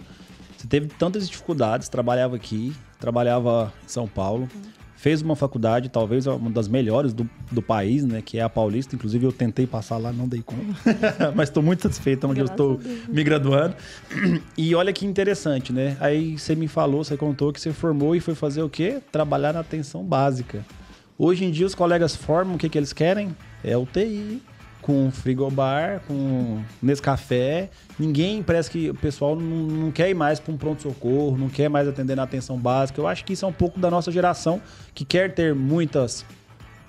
você 0.63 0.69
teve 0.69 0.87
tantas 0.87 1.29
dificuldades, 1.29 1.89
trabalhava 1.89 2.37
aqui, 2.37 2.73
trabalhava 3.01 3.73
em 3.85 3.89
São 3.89 4.07
Paulo, 4.07 4.49
fez 4.95 5.21
uma 5.21 5.35
faculdade, 5.35 5.89
talvez 5.89 6.25
uma 6.29 6.49
das 6.49 6.69
melhores 6.69 7.13
do, 7.13 7.29
do 7.51 7.61
país, 7.61 8.05
né? 8.05 8.23
Que 8.25 8.39
é 8.39 8.43
a 8.43 8.49
Paulista. 8.49 8.95
Inclusive, 8.95 9.27
eu 9.27 9.33
tentei 9.33 9.67
passar 9.67 9.97
lá, 9.97 10.13
não 10.13 10.29
dei 10.29 10.41
conta. 10.41 10.63
Mas 11.35 11.49
estou 11.49 11.65
muito 11.65 11.83
satisfeito 11.83 12.29
onde 12.29 12.39
eu 12.39 12.47
estou 12.47 12.79
me 13.09 13.25
graduando. 13.25 13.75
E 14.57 14.73
olha 14.77 14.93
que 14.93 15.05
interessante, 15.05 15.73
né? 15.73 15.97
Aí 15.99 16.39
você 16.39 16.55
me 16.55 16.69
falou, 16.69 17.03
você 17.03 17.17
contou 17.17 17.53
que 17.53 17.61
você 17.61 17.73
formou 17.73 18.15
e 18.15 18.21
foi 18.21 18.37
fazer 18.37 18.63
o 18.63 18.71
quê? 18.71 19.01
Trabalhar 19.11 19.53
na 19.53 19.59
atenção 19.59 20.05
básica. 20.05 20.65
Hoje 21.19 21.45
em 21.45 21.51
dia, 21.51 21.67
os 21.67 21.75
colegas 21.75 22.15
formam, 22.15 22.55
o 22.55 22.59
que, 22.59 22.69
que 22.69 22.79
eles 22.79 22.93
querem? 22.93 23.35
É 23.65 23.77
UTI, 23.77 24.41
com 24.83 25.11
frigobar, 25.11 26.03
com 26.07 26.61
Nescafé. 26.83 27.71
Ninguém, 27.99 28.43
parece 28.43 28.71
que 28.71 28.91
o 28.91 28.95
pessoal 28.95 29.37
não, 29.37 29.57
não 29.67 29.91
quer 29.91 30.11
ir 30.11 30.15
mais 30.15 30.39
para 30.39 30.53
um 30.53 30.57
pronto-socorro, 30.59 31.39
não 31.39 31.49
quer 31.49 31.71
mais 31.71 31.89
atender 31.89 32.17
na 32.17 32.25
atenção 32.25 32.59
básica. 32.59 33.01
Eu 33.01 33.07
acho 33.07 33.25
que 33.25 33.33
isso 33.33 33.45
é 33.45 33.49
um 33.49 33.53
pouco 33.53 33.79
da 33.79 33.91
nossa 33.91 34.11
geração, 34.11 34.61
que 34.93 35.05
quer 35.05 35.35
ter 35.35 35.55
muitas, 35.55 36.27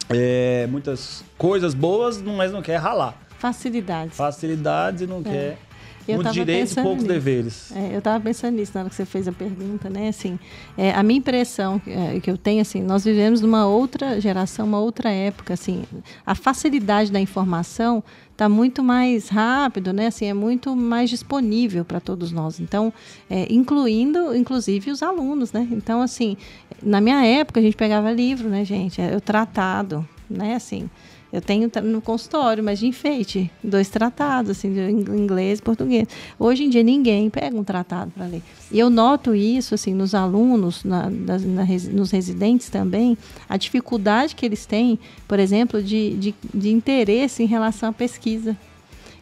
é, 0.10 0.68
muitas 0.70 1.24
coisas 1.38 1.74
boas, 1.74 2.22
mas 2.22 2.52
não 2.52 2.62
quer 2.62 2.78
ralar. 2.78 3.16
Facilidades. 3.38 4.18
Facilidades 4.18 5.02
e 5.02 5.08
não 5.08 5.22
quer 5.22 5.58
Eu 6.08 6.16
muitos 6.16 6.34
direitos 6.34 6.74
e 6.74 6.76
poucos 6.76 7.04
nisso. 7.04 7.08
deveres. 7.08 7.72
É, 7.76 7.94
eu 7.94 8.00
estava 8.00 8.24
pensando 8.24 8.56
nisso 8.56 8.72
na 8.76 8.82
hora 8.82 8.90
que 8.90 8.96
você 8.96 9.06
fez 9.06 9.28
a 9.28 9.32
pergunta, 9.32 9.90
né? 9.90 10.10
Assim, 10.10 10.38
é, 10.78 10.92
a 10.92 11.02
minha 11.04 11.18
impressão 11.18 11.82
é, 11.88 12.20
que 12.20 12.30
eu 12.30 12.38
tenho, 12.38 12.62
assim, 12.62 12.82
nós 12.82 13.06
vivemos 13.06 13.42
numa 13.42 13.66
outra 13.66 14.20
geração, 14.20 14.66
uma 14.66 14.80
outra 14.80 15.10
época, 15.10 15.54
assim, 15.54 15.84
a 16.26 16.36
facilidade 16.36 17.12
da 17.12 17.20
informação 17.20 18.04
está 18.32 18.50
muito 18.50 18.84
mais 18.84 19.30
rápido, 19.30 19.94
né? 19.94 20.08
Assim, 20.08 20.26
é 20.26 20.34
muito 20.34 20.76
mais 20.76 21.10
disponível 21.10 21.86
para 21.86 22.00
todos 22.00 22.32
nós. 22.32 22.60
Então, 22.60 22.92
é, 23.30 23.52
incluindo, 23.52 24.36
inclusive, 24.36 24.92
os 24.92 25.02
alunos, 25.02 25.54
né? 25.54 25.68
Então, 25.72 26.02
assim, 26.02 26.36
na 26.82 27.00
minha 27.00 27.26
época 27.26 27.60
a 27.60 27.64
gente 27.64 27.78
pegava 27.78 28.12
livro, 28.12 28.50
né, 28.50 28.66
gente? 28.66 29.02
É, 29.02 29.16
o 29.16 29.22
tratado, 29.22 30.08
né? 30.30 30.56
Assim, 30.56 30.90
eu 31.34 31.42
tenho 31.42 31.70
no 31.84 32.00
consultório, 32.00 32.64
mas 32.64 32.78
de 32.78 32.86
enfeite, 32.86 33.50
dois 33.64 33.90
tratados, 33.90 34.52
assim, 34.52 34.72
de 34.72 34.80
ing- 34.92 35.18
inglês 35.18 35.58
e 35.58 35.62
português. 35.64 36.08
Hoje 36.38 36.64
em 36.64 36.70
dia 36.70 36.84
ninguém 36.84 37.28
pega 37.28 37.58
um 37.58 37.64
tratado 37.64 38.12
para 38.12 38.28
ler. 38.28 38.44
E 38.72 38.78
eu 38.78 38.88
noto 38.88 39.34
isso, 39.34 39.74
assim, 39.74 39.96
nos 39.96 40.14
alunos, 40.14 40.84
na, 40.84 41.10
na 41.10 41.64
resi- 41.64 41.90
nos 41.90 42.12
residentes 42.12 42.70
também, 42.70 43.18
a 43.50 43.58
dificuldade 43.58 44.36
que 44.36 44.46
eles 44.46 44.68
têm, 44.68 45.00
por 45.28 45.40
exemplo, 45.40 45.82
de, 45.82 46.12
de, 46.18 46.36
de 46.54 46.70
interesse 46.70 47.42
em 47.42 47.48
relação 47.48 47.90
à 47.90 47.94
pesquisa. 47.94 48.56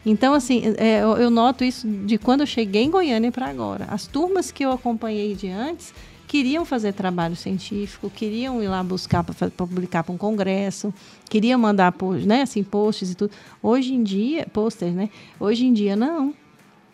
Então, 0.04 0.34
assim, 0.34 0.74
é, 0.76 1.00
eu, 1.02 1.16
eu 1.16 1.30
noto 1.30 1.64
isso 1.64 1.88
de 1.88 2.18
quando 2.18 2.40
eu 2.42 2.46
cheguei 2.46 2.82
em 2.82 2.90
Goiânia 2.90 3.32
para 3.32 3.46
agora. 3.46 3.86
As 3.88 4.06
turmas 4.06 4.50
que 4.52 4.62
eu 4.64 4.70
acompanhei 4.70 5.34
de 5.34 5.48
antes 5.48 5.94
queriam 6.32 6.64
fazer 6.64 6.94
trabalho 6.94 7.36
científico, 7.36 8.08
queriam 8.08 8.62
ir 8.62 8.66
lá 8.66 8.82
buscar 8.82 9.22
para 9.22 9.50
publicar 9.50 10.02
para 10.02 10.14
um 10.14 10.16
congresso, 10.16 10.90
queriam 11.28 11.60
mandar 11.60 11.94
né, 12.24 12.40
assim, 12.40 12.64
posts 12.64 13.10
e 13.10 13.14
tudo. 13.14 13.32
Hoje 13.62 13.92
em 13.92 14.02
dia, 14.02 14.46
posters, 14.50 14.94
né? 14.94 15.10
Hoje 15.38 15.66
em 15.66 15.74
dia, 15.74 15.94
não. 15.94 16.32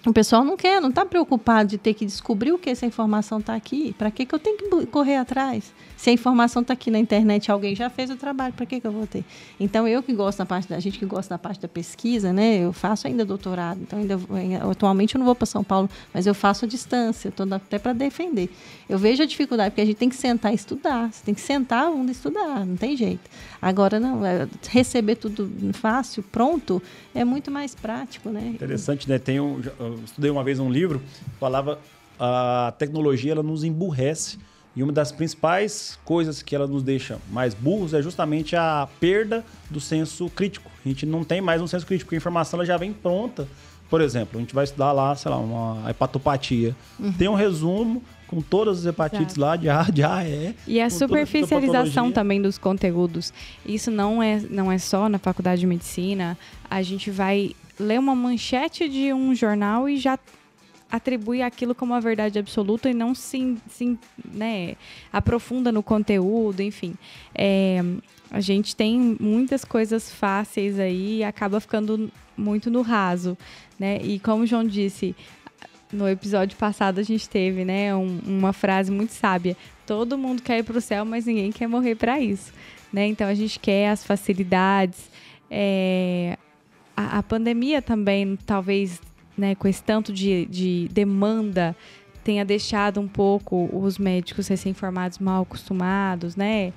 O 0.05 0.12
pessoal 0.12 0.42
não 0.42 0.57
quer, 0.57 0.81
não 0.81 0.88
está 0.88 1.07
preocupado 1.07 1.68
de 1.68 1.79
ter 1.79 1.94
que 1.94 2.05
descobrir 2.05 2.51
o 2.51 2.59
que 2.59 2.68
essa 2.68 2.85
informação 2.85 3.38
está 3.38 3.55
aqui. 3.55 3.94
Para 3.96 4.11
que, 4.11 4.27
que 4.27 4.35
eu 4.35 4.40
tenho 4.40 4.57
que 4.59 4.87
correr 4.87 5.18
atrás? 5.18 5.72
Se 5.99 6.11
a 6.11 6.13
informação 6.13 6.63
está 6.63 6.75
aqui 6.75 6.93
na 6.93 6.99
internet, 7.01 7.51
alguém 7.51 7.75
já 7.75 7.91
fez 7.91 8.09
o 8.09 8.15
trabalho, 8.15 8.55
para 8.55 8.65
que, 8.65 8.81
que 8.81 8.87
eu 8.87 8.93
vou 8.93 9.05
ter? 9.05 9.25
Então, 9.59 9.87
eu 9.89 10.01
que 10.01 10.13
gosto 10.13 10.39
da 10.39 10.47
parte 10.47 10.69
da 10.69 10.79
gente 10.79 10.97
que 10.97 11.05
gosta 11.05 11.35
da 11.35 11.39
parte 11.39 11.61
da 11.61 11.67
pesquisa, 11.67 12.33
né? 12.33 12.59
Eu 12.59 12.73
faço 12.73 13.09
ainda 13.09 13.25
doutorado, 13.25 13.81
então 13.83 13.99
ainda 13.99 14.17
atualmente 14.71 15.17
eu 15.17 15.19
não 15.19 15.27
vou 15.27 15.35
para 15.35 15.45
São 15.45 15.65
Paulo, 15.65 15.91
mas 16.15 16.25
eu 16.25 16.35
faço 16.35 16.67
a 16.67 16.69
distância, 16.69 17.31
estou 17.31 17.53
até 17.53 17.81
para 17.81 17.93
defender. 17.93 18.49
Eu 18.89 18.97
vejo 18.97 19.25
a 19.25 19.27
dificuldade 19.27 19.71
porque 19.71 19.81
a 19.81 19.85
gente 19.85 19.97
tem 19.97 20.09
que 20.09 20.15
sentar 20.15 20.53
e 20.53 20.55
estudar. 20.55 21.13
Você 21.13 21.25
tem 21.25 21.35
que 21.35 21.41
sentar 21.41 21.91
um 21.91 22.07
e 22.07 22.13
estudar, 22.13 22.65
não 22.65 22.77
tem 22.77 22.97
jeito. 22.97 23.29
Agora 23.61 23.99
não, 23.99 24.25
é, 24.25 24.47
receber 24.69 25.17
tudo 25.17 25.51
fácil, 25.73 26.23
pronto, 26.23 26.81
é 27.13 27.25
muito 27.25 27.51
mais 27.51 27.75
prático, 27.75 28.29
né? 28.29 28.53
Interessante, 28.55 29.09
né? 29.09 29.19
Tem 29.19 29.41
um, 29.41 29.61
estudei 30.05 30.31
uma 30.31 30.45
vez 30.45 30.61
um 30.61 30.71
livro, 30.71 31.03
falava 31.41 31.81
a 32.21 32.73
tecnologia 32.79 33.33
ela 33.33 33.43
nos 33.43 33.65
emburrece. 33.65 34.39
E 34.76 34.83
uma 34.83 34.92
das 34.92 35.11
principais 35.11 35.98
coisas 36.04 36.42
que 36.42 36.54
ela 36.54 36.66
nos 36.66 36.83
deixa 36.83 37.18
mais 37.31 37.54
burros 37.54 37.94
é 37.94 38.02
justamente 38.02 38.54
a 38.54 38.88
perda 39.00 39.44
do 39.68 39.81
senso 39.81 40.28
crítico. 40.31 40.70
A 40.85 40.88
gente 40.88 41.04
não 41.04 41.24
tem 41.24 41.40
mais 41.40 41.61
um 41.61 41.66
senso 41.66 41.87
crítico, 41.87 42.07
porque 42.07 42.16
a 42.16 42.18
informação 42.18 42.59
ela 42.59 42.66
já 42.66 42.76
vem 42.76 42.92
pronta. 42.92 43.48
Por 43.90 44.00
exemplo, 44.00 44.38
a 44.38 44.40
gente 44.40 44.54
vai 44.54 44.64
estudar 44.64 44.92
lá, 44.92 45.16
sei 45.16 45.31
lá, 45.31 45.38
uma 45.38 45.90
hepatopatia. 45.90 46.76
Uhum. 46.98 47.12
Tem 47.12 47.26
um 47.28 47.35
resumo 47.35 48.02
com 48.26 48.42
todas 48.42 48.81
as 48.81 48.87
hepatites 48.87 49.37
Exato. 49.37 49.40
lá 49.40 49.57
de 49.57 49.68
A, 49.68 49.83
de 49.85 50.02
A, 50.04 50.28
E. 50.28 50.54
E 50.66 50.81
a 50.81 50.90
superficialização 50.90 52.12
também 52.12 52.40
dos 52.40 52.59
conteúdos. 52.59 53.33
Isso 53.64 53.90
não 53.90 54.22
é, 54.22 54.40
não 54.50 54.70
é 54.70 54.78
só 54.78 55.09
na 55.09 55.18
faculdade 55.18 55.61
de 55.61 55.66
medicina. 55.66 56.37
A 56.70 56.83
gente 56.83 57.11
vai 57.11 57.52
ler 57.81 57.98
uma 57.98 58.14
manchete 58.14 58.88
de 58.88 59.12
um 59.12 59.35
jornal 59.35 59.88
e 59.88 59.96
já 59.96 60.18
atribui 60.90 61.42
aquilo 61.42 61.74
como 61.74 61.92
uma 61.92 62.01
verdade 62.01 62.38
absoluta 62.38 62.88
e 62.88 62.94
não 62.94 63.14
se, 63.14 63.57
se 63.68 63.98
né, 64.24 64.77
aprofunda 65.12 65.70
no 65.70 65.83
conteúdo, 65.83 66.61
enfim. 66.61 66.94
É, 67.35 67.83
a 68.31 68.40
gente 68.40 68.74
tem 68.74 69.16
muitas 69.20 69.64
coisas 69.64 70.11
fáceis 70.11 70.79
aí 70.79 71.18
e 71.18 71.24
acaba 71.24 71.61
ficando 71.61 72.11
muito 72.37 72.70
no 72.70 72.83
raso, 72.83 73.37
né? 73.79 73.98
E 74.03 74.18
como 74.18 74.44
o 74.44 74.46
João 74.46 74.64
disse, 74.64 75.14
no 75.92 76.09
episódio 76.09 76.57
passado 76.57 77.01
a 77.01 77.03
gente 77.03 77.29
teve, 77.29 77.64
né, 77.64 77.94
um, 77.94 78.20
uma 78.27 78.53
frase 78.53 78.90
muito 78.90 79.12
sábia: 79.12 79.57
todo 79.87 80.18
mundo 80.18 80.42
quer 80.42 80.59
ir 80.59 80.62
para 80.62 80.79
o 80.79 80.81
céu, 80.81 81.05
mas 81.05 81.27
ninguém 81.27 81.51
quer 81.51 81.66
morrer 81.66 81.94
para 81.94 82.20
isso, 82.20 82.53
né? 82.92 83.07
Então 83.07 83.27
a 83.27 83.35
gente 83.35 83.59
quer 83.59 83.90
as 83.90 84.05
facilidades. 84.05 85.11
É, 85.51 86.37
a, 86.94 87.18
a, 87.18 87.22
pandemia 87.22 87.81
também, 87.81 88.37
talvez, 88.44 89.01
né, 89.38 89.55
com 89.55 89.68
esse 89.68 89.83
tanto 89.83 90.12
de, 90.12 90.46
de 90.46 90.88
demanda, 90.92 91.74
tenha 92.24 92.44
deixado 92.44 93.01
um 93.01 93.09
pouco 93.09 93.70
os 93.72 93.96
médicos 93.96 94.48
recém-formados 94.48 95.18
mal 95.18 95.42
acostumados, 95.42 96.37
né? 96.37 96.72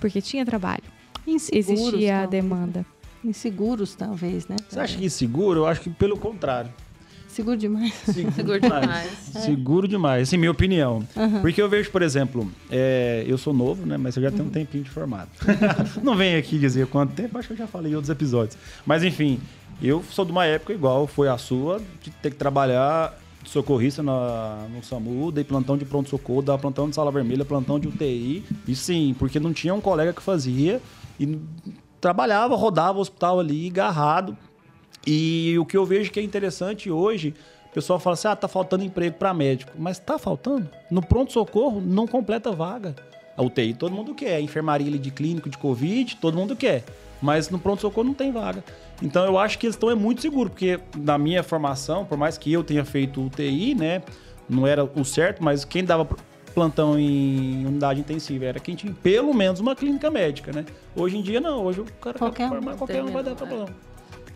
Porque 0.00 0.22
tinha 0.22 0.46
trabalho. 0.46 0.82
Inseguros, 1.26 1.68
Existia 1.68 2.12
talvez. 2.12 2.12
a 2.12 2.26
demanda. 2.26 2.86
Inseguros, 3.22 3.94
talvez, 3.94 4.46
né? 4.46 4.56
Você 4.68 4.80
acha 4.80 4.96
que 4.96 5.04
inseguro? 5.04 5.60
Eu 5.60 5.66
acho 5.66 5.80
que 5.80 5.90
pelo 5.90 6.16
contrário. 6.16 6.70
Seguro 7.34 7.56
demais. 7.56 7.92
Seguro, 8.04 8.32
Seguro 8.36 8.60
demais. 8.60 9.10
Seguro 9.32 9.88
demais, 9.88 10.28
assim, 10.28 10.36
minha 10.36 10.52
opinião. 10.52 11.04
Uhum. 11.16 11.40
Porque 11.40 11.60
eu 11.60 11.68
vejo, 11.68 11.90
por 11.90 12.00
exemplo, 12.00 12.48
é, 12.70 13.24
eu 13.26 13.36
sou 13.36 13.52
novo, 13.52 13.84
né? 13.84 13.96
Mas 13.96 14.16
eu 14.16 14.22
já 14.22 14.30
tenho 14.30 14.44
um 14.44 14.46
uhum. 14.46 14.52
tempinho 14.52 14.84
de 14.84 14.90
formado. 14.90 15.30
Não 16.00 16.14
venho 16.14 16.38
aqui 16.38 16.58
dizer 16.58 16.86
quanto 16.86 17.12
tempo, 17.12 17.36
acho 17.36 17.48
que 17.48 17.54
eu 17.54 17.58
já 17.58 17.66
falei 17.66 17.90
em 17.90 17.94
outros 17.96 18.10
episódios. 18.10 18.56
Mas 18.86 19.02
enfim, 19.02 19.40
eu 19.88 20.02
sou 20.02 20.24
de 20.24 20.32
uma 20.32 20.46
época 20.46 20.72
igual 20.72 21.06
foi 21.06 21.28
a 21.28 21.38
sua, 21.38 21.80
de 22.02 22.10
ter 22.10 22.30
que 22.30 22.36
trabalhar 22.36 23.18
socorrista 23.44 24.02
na, 24.02 24.66
no 24.70 24.82
SAMU, 24.82 25.30
dei 25.30 25.44
plantão 25.44 25.76
de 25.76 25.84
pronto-socorro, 25.84 26.42
dava 26.42 26.58
plantão 26.58 26.88
de 26.88 26.94
sala 26.94 27.10
vermelha, 27.10 27.44
plantão 27.44 27.78
de 27.78 27.88
UTI. 27.88 28.44
E 28.66 28.74
sim, 28.74 29.14
porque 29.18 29.38
não 29.38 29.52
tinha 29.52 29.74
um 29.74 29.80
colega 29.80 30.12
que 30.12 30.22
fazia 30.22 30.80
e 31.20 31.38
trabalhava, 32.00 32.56
rodava 32.56 32.98
o 32.98 33.00
hospital 33.00 33.40
ali, 33.40 33.68
agarrado, 33.68 34.36
e 35.06 35.56
o 35.58 35.66
que 35.66 35.76
eu 35.76 35.84
vejo 35.84 36.10
que 36.10 36.18
é 36.18 36.22
interessante 36.22 36.90
hoje, 36.90 37.34
o 37.70 37.74
pessoal 37.74 37.98
fala 37.98 38.14
assim: 38.14 38.28
ah, 38.28 38.36
tá 38.36 38.48
faltando 38.48 38.84
emprego 38.84 39.16
para 39.16 39.34
médico. 39.34 39.72
Mas 39.78 39.98
tá 39.98 40.18
faltando. 40.18 40.68
No 40.90 41.02
pronto-socorro 41.02 41.80
não 41.80 42.06
completa 42.06 42.50
vaga. 42.50 42.94
A 43.36 43.42
UTI 43.42 43.74
todo 43.74 43.94
mundo 43.94 44.14
quer, 44.14 44.36
a 44.36 44.40
enfermaria 44.40 44.96
de 44.98 45.10
clínico 45.10 45.50
de 45.50 45.58
Covid, 45.58 46.16
todo 46.16 46.36
mundo 46.36 46.54
quer. 46.54 46.84
Mas 47.20 47.50
no 47.50 47.58
pronto-socorro 47.58 48.06
não 48.06 48.14
tem 48.14 48.30
vaga. 48.30 48.64
Então 49.02 49.24
eu 49.24 49.38
acho 49.38 49.58
que 49.58 49.66
eles 49.66 49.74
estão 49.76 49.90
é 49.90 49.94
muito 49.94 50.22
seguros, 50.22 50.50
porque 50.50 50.80
na 50.96 51.18
minha 51.18 51.42
formação, 51.42 52.04
por 52.04 52.16
mais 52.16 52.38
que 52.38 52.52
eu 52.52 52.62
tenha 52.62 52.84
feito 52.84 53.24
UTI, 53.24 53.74
né? 53.74 54.02
Não 54.48 54.66
era 54.66 54.84
o 54.84 55.04
certo, 55.04 55.42
mas 55.42 55.64
quem 55.64 55.84
dava 55.84 56.06
plantão 56.54 56.98
em 56.98 57.66
unidade 57.66 58.00
intensiva 58.00 58.44
era 58.44 58.60
quem 58.60 58.76
tinha 58.76 58.94
pelo 59.02 59.34
menos 59.34 59.58
uma 59.58 59.74
clínica 59.74 60.10
médica, 60.10 60.52
né? 60.52 60.64
Hoje 60.94 61.18
em 61.18 61.22
dia 61.22 61.40
não, 61.40 61.64
hoje 61.64 61.80
o 61.80 61.84
cara 62.00 62.18
qualquer, 62.18 62.48
formar, 62.48 62.76
qualquer 62.76 63.02
um 63.02 63.10
vai 63.10 63.22
dar 63.22 63.34
problema. 63.34 63.66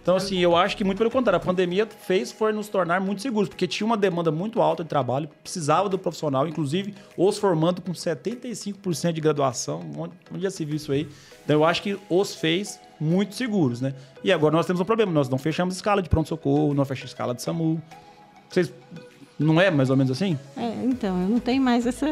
Então, 0.08 0.16
assim, 0.16 0.38
eu 0.38 0.56
acho 0.56 0.74
que 0.74 0.82
muito 0.84 0.96
pelo 0.96 1.10
contrário, 1.10 1.36
a 1.36 1.40
pandemia 1.40 1.86
fez 1.86 2.32
foi 2.32 2.50
nos 2.50 2.66
tornar 2.66 2.98
muito 2.98 3.20
seguros, 3.20 3.46
porque 3.46 3.66
tinha 3.66 3.86
uma 3.86 3.94
demanda 3.94 4.32
muito 4.32 4.62
alta 4.62 4.82
de 4.82 4.88
trabalho, 4.88 5.28
precisava 5.42 5.86
do 5.86 5.98
profissional, 5.98 6.48
inclusive 6.48 6.94
os 7.14 7.36
formando 7.36 7.82
com 7.82 7.92
75% 7.92 9.12
de 9.12 9.20
graduação. 9.20 9.82
Onde, 9.98 10.14
já 10.42 10.50
se 10.50 10.64
viu 10.64 10.76
isso 10.76 10.92
aí? 10.92 11.06
Então, 11.44 11.56
eu 11.56 11.62
acho 11.62 11.82
que 11.82 11.98
os 12.08 12.34
fez 12.34 12.80
muito 12.98 13.34
seguros, 13.34 13.82
né? 13.82 13.92
E 14.24 14.32
agora 14.32 14.56
nós 14.56 14.64
temos 14.64 14.80
um 14.80 14.84
problema, 14.86 15.12
nós 15.12 15.28
não 15.28 15.36
fechamos 15.36 15.76
escala 15.76 16.00
de 16.00 16.08
pronto-socorro, 16.08 16.72
não 16.72 16.86
fechamos 16.86 17.10
escala 17.10 17.34
de 17.34 17.42
SAMU. 17.42 17.78
Vocês 18.48 18.72
não 19.38 19.60
é 19.60 19.70
mais 19.70 19.88
ou 19.88 19.96
menos 19.96 20.10
assim? 20.10 20.36
É, 20.56 20.84
então, 20.84 21.22
eu 21.22 21.28
não 21.28 21.38
tenho 21.38 21.62
mais 21.62 21.86
essa. 21.86 22.06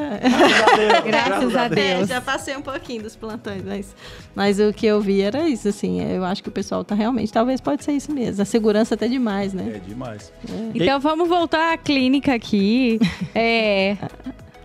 Graças 1.04 1.56
a 1.56 1.66
Deus. 1.66 2.02
É, 2.02 2.06
já 2.06 2.20
passei 2.20 2.56
um 2.56 2.62
pouquinho 2.62 3.02
dos 3.02 3.16
plantões, 3.16 3.62
mas, 3.64 3.96
mas 4.34 4.60
o 4.60 4.72
que 4.72 4.86
eu 4.86 5.00
vi 5.00 5.22
era 5.22 5.48
isso, 5.48 5.68
assim. 5.68 6.00
Eu 6.00 6.24
acho 6.24 6.42
que 6.42 6.48
o 6.48 6.52
pessoal 6.52 6.84
tá 6.84 6.94
realmente, 6.94 7.32
talvez 7.32 7.60
pode 7.60 7.82
ser 7.82 7.92
isso 7.92 8.12
mesmo. 8.12 8.40
A 8.42 8.44
segurança 8.44 8.94
até 8.94 9.08
demais, 9.08 9.52
né? 9.52 9.72
É 9.76 9.78
demais. 9.78 10.32
É. 10.48 10.70
Então 10.74 11.00
vamos 11.00 11.28
voltar 11.28 11.72
à 11.72 11.76
clínica 11.76 12.32
aqui. 12.32 13.00
é. 13.34 13.96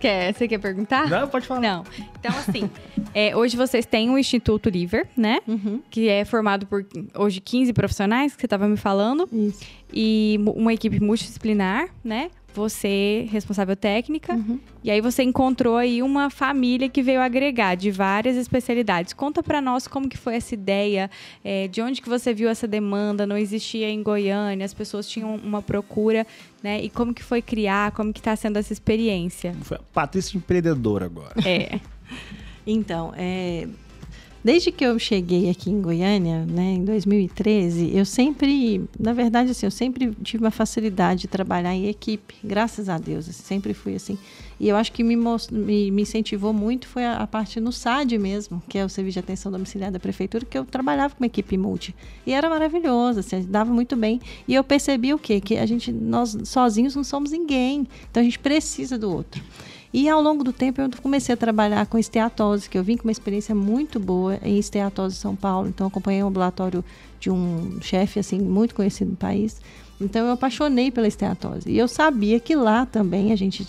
Quer, 0.02 0.34
você 0.34 0.48
quer 0.48 0.58
perguntar? 0.58 1.08
Não, 1.08 1.28
pode 1.28 1.46
falar. 1.46 1.60
Não. 1.60 1.84
Então, 2.18 2.36
assim, 2.36 2.68
é, 3.14 3.36
hoje 3.36 3.56
vocês 3.56 3.86
têm 3.86 4.10
o 4.10 4.18
Instituto 4.18 4.68
Liver, 4.68 5.06
né? 5.16 5.38
Uhum. 5.46 5.80
Que 5.88 6.08
é 6.08 6.24
formado 6.24 6.66
por 6.66 6.84
hoje 7.14 7.40
15 7.40 7.72
profissionais, 7.72 8.34
que 8.34 8.40
você 8.40 8.46
estava 8.46 8.66
me 8.66 8.76
falando. 8.76 9.28
Isso. 9.32 9.60
E 9.94 10.40
uma 10.44 10.74
equipe 10.74 10.98
multidisciplinar, 10.98 11.88
né? 12.02 12.30
Você 12.54 13.26
responsável 13.30 13.74
técnica, 13.74 14.34
uhum. 14.34 14.58
e 14.82 14.90
aí 14.90 15.00
você 15.00 15.22
encontrou 15.22 15.76
aí 15.76 16.02
uma 16.02 16.30
família 16.30 16.88
que 16.88 17.02
veio 17.02 17.20
agregar 17.20 17.74
de 17.74 17.90
várias 17.90 18.36
especialidades. 18.36 19.12
Conta 19.12 19.42
para 19.42 19.60
nós 19.60 19.86
como 19.86 20.08
que 20.08 20.16
foi 20.16 20.36
essa 20.36 20.54
ideia, 20.54 21.10
é, 21.44 21.68
de 21.68 21.80
onde 21.80 22.00
que 22.00 22.08
você 22.08 22.32
viu 22.32 22.48
essa 22.48 22.66
demanda, 22.68 23.26
não 23.26 23.36
existia 23.36 23.88
em 23.88 24.02
Goiânia, 24.02 24.64
as 24.64 24.74
pessoas 24.74 25.08
tinham 25.08 25.34
uma 25.36 25.62
procura, 25.62 26.26
né? 26.62 26.82
E 26.82 26.88
como 26.88 27.12
que 27.12 27.22
foi 27.22 27.42
criar, 27.42 27.92
como 27.92 28.12
que 28.12 28.20
está 28.20 28.34
sendo 28.36 28.58
essa 28.58 28.72
experiência? 28.72 29.54
Foi 29.62 29.76
a 29.76 29.80
Patrícia 29.92 30.36
empreendedora 30.36 31.06
agora. 31.06 31.34
É. 31.44 31.80
então, 32.66 33.12
é, 33.16 33.66
Desde 34.44 34.72
que 34.72 34.84
eu 34.84 34.98
cheguei 34.98 35.48
aqui 35.48 35.70
em 35.70 35.80
Goiânia, 35.80 36.44
né, 36.44 36.72
em 36.72 36.84
2013, 36.84 37.96
eu 37.96 38.04
sempre, 38.04 38.84
na 38.98 39.12
verdade, 39.12 39.52
assim, 39.52 39.66
eu 39.66 39.70
sempre 39.70 40.12
tive 40.22 40.42
uma 40.42 40.50
facilidade 40.50 41.22
de 41.22 41.28
trabalhar 41.28 41.72
em 41.74 41.86
equipe, 41.86 42.34
graças 42.42 42.88
a 42.88 42.98
Deus, 42.98 43.28
assim, 43.28 43.42
sempre 43.42 43.72
fui 43.72 43.94
assim. 43.94 44.18
E 44.58 44.68
eu 44.68 44.76
acho 44.76 44.92
que 44.92 45.02
me, 45.02 45.16
me, 45.16 45.90
me 45.90 46.02
incentivou 46.02 46.52
muito 46.52 46.86
foi 46.86 47.04
a, 47.04 47.18
a, 47.18 47.26
parte 47.26 47.60
no 47.60 47.72
SAD 47.72 48.18
mesmo, 48.18 48.62
que 48.68 48.78
é 48.78 48.84
o 48.84 48.88
Serviço 48.88 49.14
de 49.14 49.18
Atenção 49.20 49.50
Domiciliar 49.50 49.90
da 49.90 49.98
Prefeitura, 49.98 50.44
que 50.44 50.56
eu 50.56 50.64
trabalhava 50.64 51.14
com 51.14 51.22
uma 51.22 51.26
equipe 51.26 51.56
multi. 51.56 51.94
E 52.26 52.32
era 52.32 52.48
maravilhoso, 52.48 53.20
assim, 53.20 53.42
dava 53.42 53.72
muito 53.72 53.96
bem. 53.96 54.20
E 54.46 54.54
eu 54.54 54.62
percebi 54.62 55.14
o 55.14 55.18
quê? 55.18 55.40
Que 55.40 55.56
a 55.56 55.66
gente, 55.66 55.92
nós 55.92 56.36
sozinhos 56.44 56.94
não 56.94 57.04
somos 57.04 57.30
ninguém. 57.30 57.86
Então 58.10 58.20
a 58.20 58.24
gente 58.24 58.38
precisa 58.38 58.98
do 58.98 59.12
outro. 59.12 59.42
E 59.92 60.08
ao 60.08 60.22
longo 60.22 60.42
do 60.42 60.52
tempo 60.52 60.80
eu 60.80 60.88
comecei 61.02 61.34
a 61.34 61.36
trabalhar 61.36 61.84
com 61.86 61.98
esteatose, 61.98 62.68
que 62.68 62.78
eu 62.78 62.82
vim 62.82 62.96
com 62.96 63.04
uma 63.04 63.12
experiência 63.12 63.54
muito 63.54 64.00
boa 64.00 64.38
em 64.42 64.58
esteatose 64.58 65.16
São 65.16 65.36
Paulo. 65.36 65.68
Então 65.68 65.86
acompanhei 65.86 66.22
um 66.22 66.28
ambulatório 66.28 66.82
de 67.20 67.30
um 67.30 67.78
chefe 67.82 68.18
assim 68.18 68.40
muito 68.40 68.74
conhecido 68.74 69.10
no 69.10 69.16
país. 69.16 69.60
Então 70.00 70.26
eu 70.26 70.32
apaixonei 70.32 70.90
pela 70.90 71.06
esteatose. 71.06 71.70
E 71.70 71.78
eu 71.78 71.86
sabia 71.86 72.40
que 72.40 72.56
lá 72.56 72.86
também 72.86 73.32
a 73.32 73.36
gente 73.36 73.66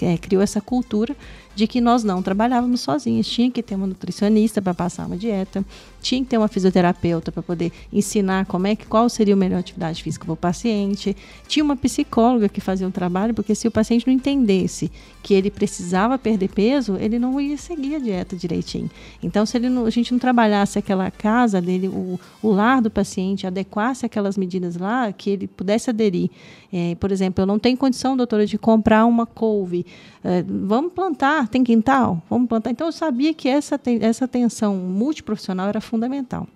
é, 0.00 0.16
criou 0.16 0.40
essa 0.40 0.60
cultura 0.60 1.16
de 1.56 1.66
que 1.66 1.80
nós 1.80 2.04
não 2.04 2.22
trabalhávamos 2.22 2.82
sozinhos. 2.82 3.26
Tinha 3.26 3.50
que 3.50 3.62
ter 3.62 3.74
uma 3.74 3.86
nutricionista 3.86 4.60
para 4.60 4.74
passar 4.74 5.06
uma 5.06 5.16
dieta, 5.16 5.64
tinha 6.02 6.22
que 6.22 6.28
ter 6.28 6.38
uma 6.38 6.46
fisioterapeuta 6.46 7.32
para 7.32 7.42
poder 7.42 7.72
ensinar 7.90 8.44
como 8.44 8.66
é 8.66 8.76
que 8.76 8.86
qual 8.86 9.08
seria 9.08 9.34
a 9.34 9.36
melhor 9.36 9.58
atividade 9.58 10.02
física 10.02 10.26
para 10.26 10.34
o 10.34 10.36
paciente. 10.36 11.16
Tinha 11.48 11.64
uma 11.64 11.74
psicóloga 11.74 12.48
que 12.48 12.60
fazia 12.60 12.86
um 12.86 12.90
trabalho, 12.90 13.32
porque 13.34 13.54
se 13.54 13.66
o 13.66 13.70
paciente 13.70 14.06
não 14.06 14.12
entendesse 14.12 14.92
que 15.22 15.32
ele 15.32 15.50
precisava 15.50 16.18
perder 16.18 16.50
peso, 16.50 16.96
ele 17.00 17.18
não 17.18 17.40
ia 17.40 17.56
seguir 17.56 17.96
a 17.96 17.98
dieta 17.98 18.36
direitinho. 18.36 18.90
Então, 19.22 19.46
se 19.46 19.56
ele 19.56 19.70
não, 19.70 19.86
a 19.86 19.90
gente 19.90 20.12
não 20.12 20.18
trabalhasse 20.18 20.78
aquela 20.78 21.10
casa 21.10 21.60
dele, 21.60 21.88
o, 21.88 22.20
o 22.42 22.50
lar 22.50 22.82
do 22.82 22.90
paciente, 22.90 23.46
adequasse 23.46 24.04
aquelas 24.04 24.36
medidas 24.36 24.76
lá, 24.76 25.10
que 25.10 25.30
ele 25.30 25.46
pudesse 25.46 25.88
aderir. 25.88 26.30
É, 26.78 26.94
por 26.96 27.10
exemplo, 27.10 27.40
eu 27.40 27.46
não 27.46 27.58
tenho 27.58 27.74
condição, 27.74 28.14
doutora, 28.14 28.44
de 28.44 28.58
comprar 28.58 29.06
uma 29.06 29.24
couve. 29.24 29.86
É, 30.22 30.44
vamos 30.46 30.92
plantar, 30.92 31.48
tem 31.48 31.64
quintal? 31.64 32.22
Vamos 32.28 32.46
plantar. 32.50 32.70
Então, 32.70 32.88
eu 32.88 32.92
sabia 32.92 33.32
que 33.32 33.48
essa, 33.48 33.80
essa 34.02 34.26
atenção 34.26 34.76
multiprofissional 34.76 35.70
era 35.70 35.80
fundamental. 35.80 36.46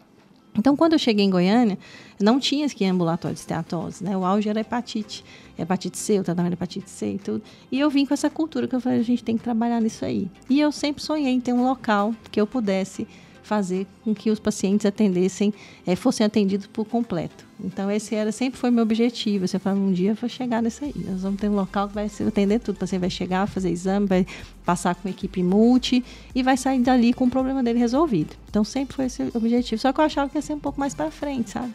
Então, 0.55 0.77
quando 0.77 0.93
eu 0.93 0.99
cheguei 0.99 1.25
em 1.25 1.31
Goiânia, 1.31 1.79
não 2.21 2.39
tinha 2.39 2.67
aqui 2.67 2.85
ambulatório 2.85 3.35
de 3.35 3.41
esteatose, 3.41 4.05
né? 4.05 4.15
O 4.15 4.23
auge 4.23 4.47
era 4.47 4.61
hepatite, 4.61 5.25
hepatite 5.59 5.97
C, 5.97 6.19
o 6.19 6.25
tratamento 6.25 6.51
de 6.51 6.55
hepatite 6.55 6.91
C 6.91 7.15
e 7.15 7.19
tudo. 7.19 7.43
E 7.73 7.81
eu 7.81 7.89
vim 7.89 8.05
com 8.05 8.13
essa 8.13 8.29
cultura 8.29 8.69
que 8.69 8.77
eu 8.77 8.81
falei, 8.81 9.01
a 9.01 9.03
gente 9.03 9.25
tem 9.25 9.39
que 9.39 9.43
trabalhar 9.43 9.81
nisso 9.81 10.05
aí. 10.05 10.29
E 10.51 10.61
eu 10.61 10.71
sempre 10.71 11.03
sonhei 11.03 11.33
em 11.33 11.41
ter 11.41 11.55
um 11.55 11.65
local 11.65 12.15
que 12.31 12.39
eu 12.39 12.47
pudesse 12.47 13.09
fazer 13.43 13.87
com 14.05 14.15
que 14.15 14.31
os 14.31 14.39
pacientes 14.39 14.87
atendessem, 14.87 15.53
é, 15.87 15.97
fossem 15.97 16.25
atendidos 16.25 16.67
por 16.67 16.85
completo. 16.85 17.45
Então, 17.63 17.91
esse 17.91 18.15
era 18.15 18.33
sempre 18.33 18.59
foi 18.59 18.71
meu 18.71 18.83
objetivo. 18.83 19.47
Você 19.47 19.59
fala, 19.59 19.79
um 19.79 19.93
dia 19.93 20.11
eu 20.11 20.15
vou 20.15 20.29
chegar 20.29 20.63
nisso 20.63 20.85
aí. 20.85 20.95
Nós 20.97 21.23
vamos 21.23 21.41
ter 21.41 21.49
um 21.49 21.55
local 21.55 21.89
que 21.89 21.95
vai 21.95 22.11
atender 22.27 22.59
tudo. 22.61 22.77
O 22.77 22.79
paciente 22.79 23.01
vai 23.01 23.11
chegar, 23.11 23.47
fazer 23.47 23.71
exame, 23.71 24.07
vai 24.07 24.27
passar 24.65 24.95
com 24.95 25.09
equipe 25.09 25.43
multi 25.43 26.05
e 26.35 26.43
vai 26.43 26.57
sair 26.57 26.81
dali 26.81 27.13
com 27.13 27.25
o 27.25 27.31
problema 27.31 27.63
dele 27.63 27.79
resolvido. 27.79 28.35
Então, 28.49 28.65
sempre 28.65 28.97
foi 28.97 29.07
esse 29.07 29.23
o 29.23 29.31
objetivo. 29.35 29.81
Só 29.81 29.93
que 29.93 30.01
eu 30.01 30.05
achava 30.05 30.31
que 30.31 30.39
ia 30.39 30.43
ser 30.43 30.55
um 30.55 30.61
pouco 30.61 30.81
mais 30.81 30.95
para 30.95 31.11
frente, 31.11 31.51
sabe? 31.51 31.73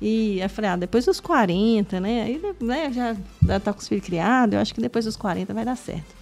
E 0.00 0.38
eu 0.40 0.48
falei, 0.48 0.70
ah, 0.70 0.76
depois 0.76 1.04
dos 1.04 1.18
40, 1.18 1.98
né? 2.00 2.22
Aí 2.22 2.40
né, 2.60 2.92
já, 2.92 3.16
já 3.44 3.58
tá 3.58 3.72
com 3.72 3.80
os 3.80 3.88
filhos 3.88 4.04
criados, 4.04 4.54
eu 4.54 4.60
acho 4.60 4.72
que 4.72 4.80
depois 4.80 5.04
dos 5.04 5.16
40 5.16 5.52
vai 5.52 5.64
dar 5.64 5.76
certo. 5.76 6.17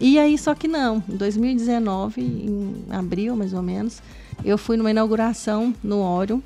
E 0.00 0.18
aí, 0.18 0.38
só 0.38 0.54
que 0.54 0.66
não. 0.66 1.02
Em 1.08 1.16
2019, 1.16 2.20
em 2.22 2.84
abril 2.90 3.36
mais 3.36 3.52
ou 3.52 3.62
menos, 3.62 4.02
eu 4.42 4.56
fui 4.56 4.76
numa 4.76 4.90
inauguração 4.90 5.74
no 5.84 6.00
Orion, 6.00 6.40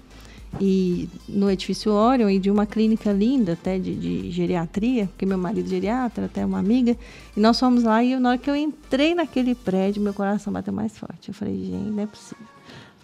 e 0.60 1.08
no 1.28 1.50
edifício 1.50 1.92
Orion, 1.92 2.28
e 2.28 2.38
de 2.38 2.50
uma 2.50 2.66
clínica 2.66 3.12
linda 3.12 3.52
até 3.52 3.78
de, 3.78 3.94
de 3.94 4.30
geriatria, 4.30 5.06
porque 5.06 5.26
meu 5.26 5.38
marido 5.38 5.66
é 5.66 5.70
geriatra, 5.70 6.26
até 6.26 6.44
uma 6.44 6.58
amiga, 6.58 6.96
e 7.36 7.40
nós 7.40 7.58
fomos 7.58 7.82
lá 7.82 8.02
e 8.02 8.16
na 8.18 8.30
hora 8.30 8.38
que 8.38 8.48
eu 8.48 8.56
entrei 8.56 9.14
naquele 9.14 9.54
prédio, 9.54 10.02
meu 10.02 10.14
coração 10.14 10.52
bateu 10.52 10.72
mais 10.72 10.96
forte. 10.96 11.28
Eu 11.28 11.34
falei, 11.34 11.56
gente, 11.64 11.90
não 11.90 12.02
é 12.02 12.06
possível. 12.06 12.53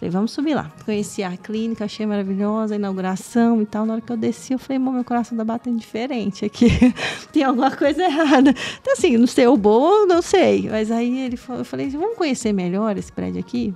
Falei, 0.01 0.09
vamos 0.09 0.31
subir 0.31 0.55
lá. 0.55 0.71
Conheci 0.83 1.21
a 1.21 1.37
clínica, 1.37 1.85
achei 1.85 2.07
maravilhosa, 2.07 2.73
a 2.73 2.77
inauguração 2.77 3.61
e 3.61 3.67
tal. 3.67 3.85
Na 3.85 3.93
hora 3.93 4.01
que 4.01 4.11
eu 4.11 4.17
desci, 4.17 4.51
eu 4.51 4.57
falei, 4.57 4.79
meu 4.79 5.03
coração 5.03 5.37
tá 5.37 5.45
batendo 5.45 5.77
diferente 5.77 6.43
aqui. 6.43 6.69
Tem 7.31 7.43
alguma 7.43 7.69
coisa 7.69 8.01
errada. 8.01 8.49
Então, 8.81 8.93
assim, 8.93 9.15
não 9.15 9.27
sei 9.27 9.45
o 9.45 9.55
bom, 9.55 10.07
não 10.07 10.19
sei. 10.19 10.67
Mas 10.71 10.89
aí 10.89 11.19
ele 11.19 11.37
falou, 11.37 11.61
eu 11.61 11.65
falei, 11.65 11.87
vamos 11.91 12.17
conhecer 12.17 12.51
melhor 12.51 12.97
esse 12.97 13.11
prédio 13.11 13.39
aqui? 13.39 13.75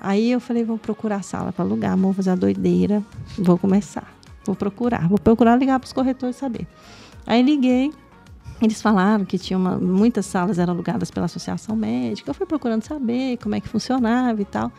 Aí 0.00 0.30
eu 0.30 0.38
falei, 0.38 0.62
vou 0.62 0.78
procurar 0.78 1.24
sala 1.24 1.52
para 1.52 1.64
alugar, 1.64 1.96
vou 1.96 2.12
fazer 2.12 2.30
a 2.30 2.36
doideira, 2.36 3.02
vou 3.36 3.58
começar. 3.58 4.14
Vou 4.44 4.54
procurar, 4.54 5.08
vou 5.08 5.18
procurar 5.18 5.56
ligar 5.56 5.80
para 5.80 5.88
os 5.88 5.92
corretores 5.92 6.36
saber. 6.36 6.68
Aí 7.26 7.42
liguei, 7.42 7.90
eles 8.62 8.80
falaram 8.80 9.24
que 9.24 9.36
tinha 9.36 9.58
uma, 9.58 9.76
muitas 9.76 10.24
salas 10.24 10.56
eram 10.56 10.72
alugadas 10.72 11.10
pela 11.10 11.26
associação 11.26 11.74
médica. 11.74 12.30
Eu 12.30 12.34
fui 12.34 12.46
procurando 12.46 12.84
saber 12.84 13.38
como 13.38 13.56
é 13.56 13.60
que 13.60 13.68
funcionava 13.68 14.40
e 14.40 14.44
tal. 14.44 14.70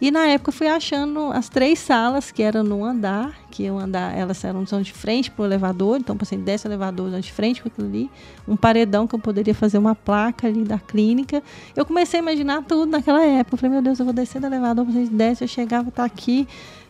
E 0.00 0.10
na 0.10 0.26
época 0.26 0.50
eu 0.50 0.52
fui 0.52 0.66
achando 0.66 1.30
as 1.32 1.48
três 1.48 1.78
salas 1.78 2.30
que 2.30 2.42
eram 2.42 2.62
no 2.62 2.84
andar, 2.84 3.34
que 3.50 3.70
o 3.70 3.78
andar, 3.78 4.16
elas 4.16 4.44
eram 4.44 4.66
são 4.66 4.82
de 4.82 4.92
frente 4.92 5.30
para 5.30 5.42
o 5.42 5.46
elevador, 5.46 5.98
então 5.98 6.16
você 6.16 6.36
desce 6.36 6.66
o 6.66 6.68
elevador 6.68 7.10
de 7.20 7.32
frente 7.32 7.62
com 7.62 7.68
aquilo 7.68 7.86
ali, 7.86 8.10
um 8.46 8.56
paredão 8.56 9.06
que 9.06 9.14
eu 9.14 9.18
poderia 9.18 9.54
fazer 9.54 9.78
uma 9.78 9.94
placa 9.94 10.46
ali 10.46 10.64
da 10.64 10.78
clínica. 10.78 11.42
Eu 11.74 11.86
comecei 11.86 12.20
a 12.20 12.22
imaginar 12.22 12.62
tudo 12.62 12.90
naquela 12.90 13.24
época. 13.24 13.54
Eu 13.54 13.58
falei, 13.58 13.72
meu 13.72 13.82
Deus, 13.82 13.98
eu 13.98 14.04
vou 14.04 14.12
descer 14.12 14.40
do 14.40 14.46
elevador, 14.46 14.84
vocês 14.84 15.08
descem, 15.08 15.46
eu 15.46 15.48
chegava, 15.48 15.90
tá 15.90 16.04
aqui, 16.04 16.46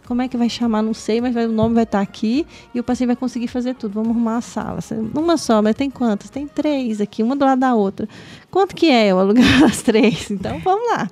como 0.07 0.23
é 0.23 0.29
que 0.29 0.37
vai 0.37 0.49
chamar? 0.49 0.83
Não 0.83 0.95
sei, 0.95 1.21
mas 1.21 1.35
o 1.37 1.49
nome 1.49 1.75
vai 1.75 1.85
estar 1.85 1.99
tá 1.99 2.03
aqui 2.03 2.47
e 2.73 2.81
o 2.81 2.85
paciente 2.85 3.09
vai 3.09 3.17
conseguir 3.17 3.49
fazer 3.49 3.75
tudo. 3.75 3.95
Vamos 3.95 4.11
arrumar 4.11 4.37
a 4.37 4.41
sala. 4.41 4.79
Uma 5.15 5.37
só, 5.37 5.61
mas 5.61 5.75
tem 5.75 5.91
quantas? 5.91 6.31
Tem 6.31 6.47
três 6.47 7.01
aqui, 7.01 7.23
uma 7.23 7.35
do 7.35 7.45
lado 7.45 7.59
da 7.59 7.75
outra. 7.75 8.09
Quanto 8.51 8.75
que 8.75 8.87
é 8.87 9.09
eu 9.09 9.19
alugar 9.19 9.63
as 9.65 9.83
três? 9.83 10.31
Então 10.31 10.59
vamos 10.61 10.89
lá. 10.93 11.09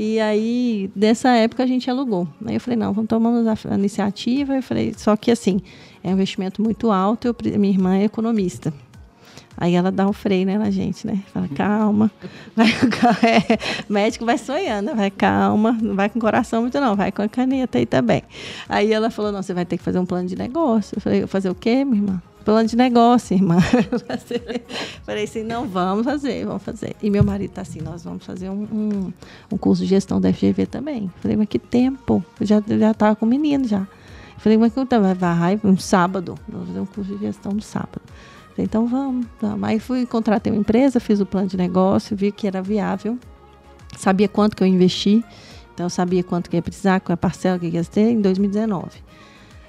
E 0.00 0.20
aí, 0.20 0.88
dessa 0.94 1.30
época, 1.30 1.64
a 1.64 1.66
gente 1.66 1.90
alugou. 1.90 2.28
Aí 2.46 2.54
eu 2.54 2.60
falei, 2.60 2.78
não, 2.78 2.92
vamos 2.92 3.08
tomar 3.08 3.30
a 3.30 3.74
iniciativa. 3.74 4.54
Eu 4.54 4.62
falei, 4.62 4.94
só 4.96 5.16
que 5.16 5.28
assim, 5.28 5.60
é 6.04 6.08
um 6.10 6.12
investimento 6.12 6.62
muito 6.62 6.92
alto. 6.92 7.26
Eu, 7.26 7.34
minha 7.58 7.74
irmã 7.74 7.96
é 7.96 8.04
economista. 8.04 8.72
Aí 9.56 9.74
ela 9.74 9.90
dá 9.90 10.06
um 10.06 10.12
freio 10.12 10.46
né, 10.46 10.56
na 10.56 10.70
gente, 10.70 11.04
né? 11.04 11.20
Fala, 11.34 11.48
calma. 11.48 12.12
Vai, 12.54 12.68
é, 13.26 13.58
médico 13.88 14.24
vai 14.24 14.38
sonhando, 14.38 14.94
vai, 14.94 15.10
calma. 15.10 15.76
Não 15.82 15.96
vai 15.96 16.08
com 16.08 16.20
coração 16.20 16.62
muito, 16.62 16.78
não. 16.80 16.94
Vai 16.94 17.10
com 17.10 17.22
a 17.22 17.28
caneta 17.28 17.78
aí 17.78 17.84
também. 17.84 18.22
Aí 18.68 18.92
ela 18.92 19.10
falou, 19.10 19.32
não, 19.32 19.42
você 19.42 19.52
vai 19.52 19.64
ter 19.64 19.78
que 19.78 19.82
fazer 19.82 19.98
um 19.98 20.06
plano 20.06 20.28
de 20.28 20.36
negócio. 20.36 20.96
Eu 20.96 21.00
falei, 21.00 21.26
fazer 21.26 21.50
o 21.50 21.56
quê, 21.56 21.84
minha 21.84 22.04
irmã? 22.04 22.22
Plano 22.48 22.66
de 22.66 22.76
negócio, 22.76 23.36
irmã. 23.36 23.58
Falei 25.04 25.24
assim, 25.24 25.42
não, 25.42 25.68
vamos 25.68 26.02
fazer, 26.02 26.46
vamos 26.46 26.62
fazer. 26.62 26.96
E 27.02 27.10
meu 27.10 27.22
marido 27.22 27.50
tá 27.50 27.60
assim, 27.60 27.82
nós 27.82 28.02
vamos 28.02 28.24
fazer 28.24 28.48
um, 28.48 28.62
um, 28.62 29.12
um 29.52 29.58
curso 29.58 29.82
de 29.82 29.88
gestão 29.90 30.18
da 30.18 30.32
FGV 30.32 30.64
também. 30.64 31.12
Falei, 31.20 31.36
mas 31.36 31.46
que 31.46 31.58
tempo? 31.58 32.24
Eu 32.40 32.46
já, 32.46 32.62
já 32.66 33.14
com 33.14 33.26
o 33.26 33.28
menino 33.28 33.68
já. 33.68 33.86
Falei, 34.38 34.56
mas 34.56 34.72
que 34.72 34.82
vai, 34.82 35.14
vai, 35.14 35.60
um 35.62 35.76
sábado. 35.76 36.36
Vamos 36.48 36.68
fazer 36.68 36.80
um 36.80 36.86
curso 36.86 37.16
de 37.16 37.26
gestão 37.26 37.52
no 37.52 37.60
sábado. 37.60 38.00
Falei, 38.52 38.64
então 38.64 38.86
vamos, 38.86 39.26
vamos. 39.42 39.68
Aí 39.68 39.78
fui, 39.78 40.06
contratei 40.06 40.50
uma 40.50 40.60
empresa, 40.60 40.98
fiz 40.98 41.20
o 41.20 41.26
plano 41.26 41.48
de 41.48 41.56
negócio, 41.58 42.16
vi 42.16 42.32
que 42.32 42.46
era 42.46 42.62
viável, 42.62 43.18
sabia 43.94 44.26
quanto 44.26 44.56
que 44.56 44.62
eu 44.62 44.66
investi, 44.66 45.22
então 45.74 45.84
eu 45.84 45.90
sabia 45.90 46.24
quanto 46.24 46.48
que 46.48 46.56
ia 46.56 46.62
precisar, 46.62 47.00
qual 47.00 47.12
a 47.12 47.16
parcela 47.18 47.58
que 47.58 47.66
ia 47.66 47.84
ter 47.84 48.08
em 48.08 48.22
2019. 48.22 49.06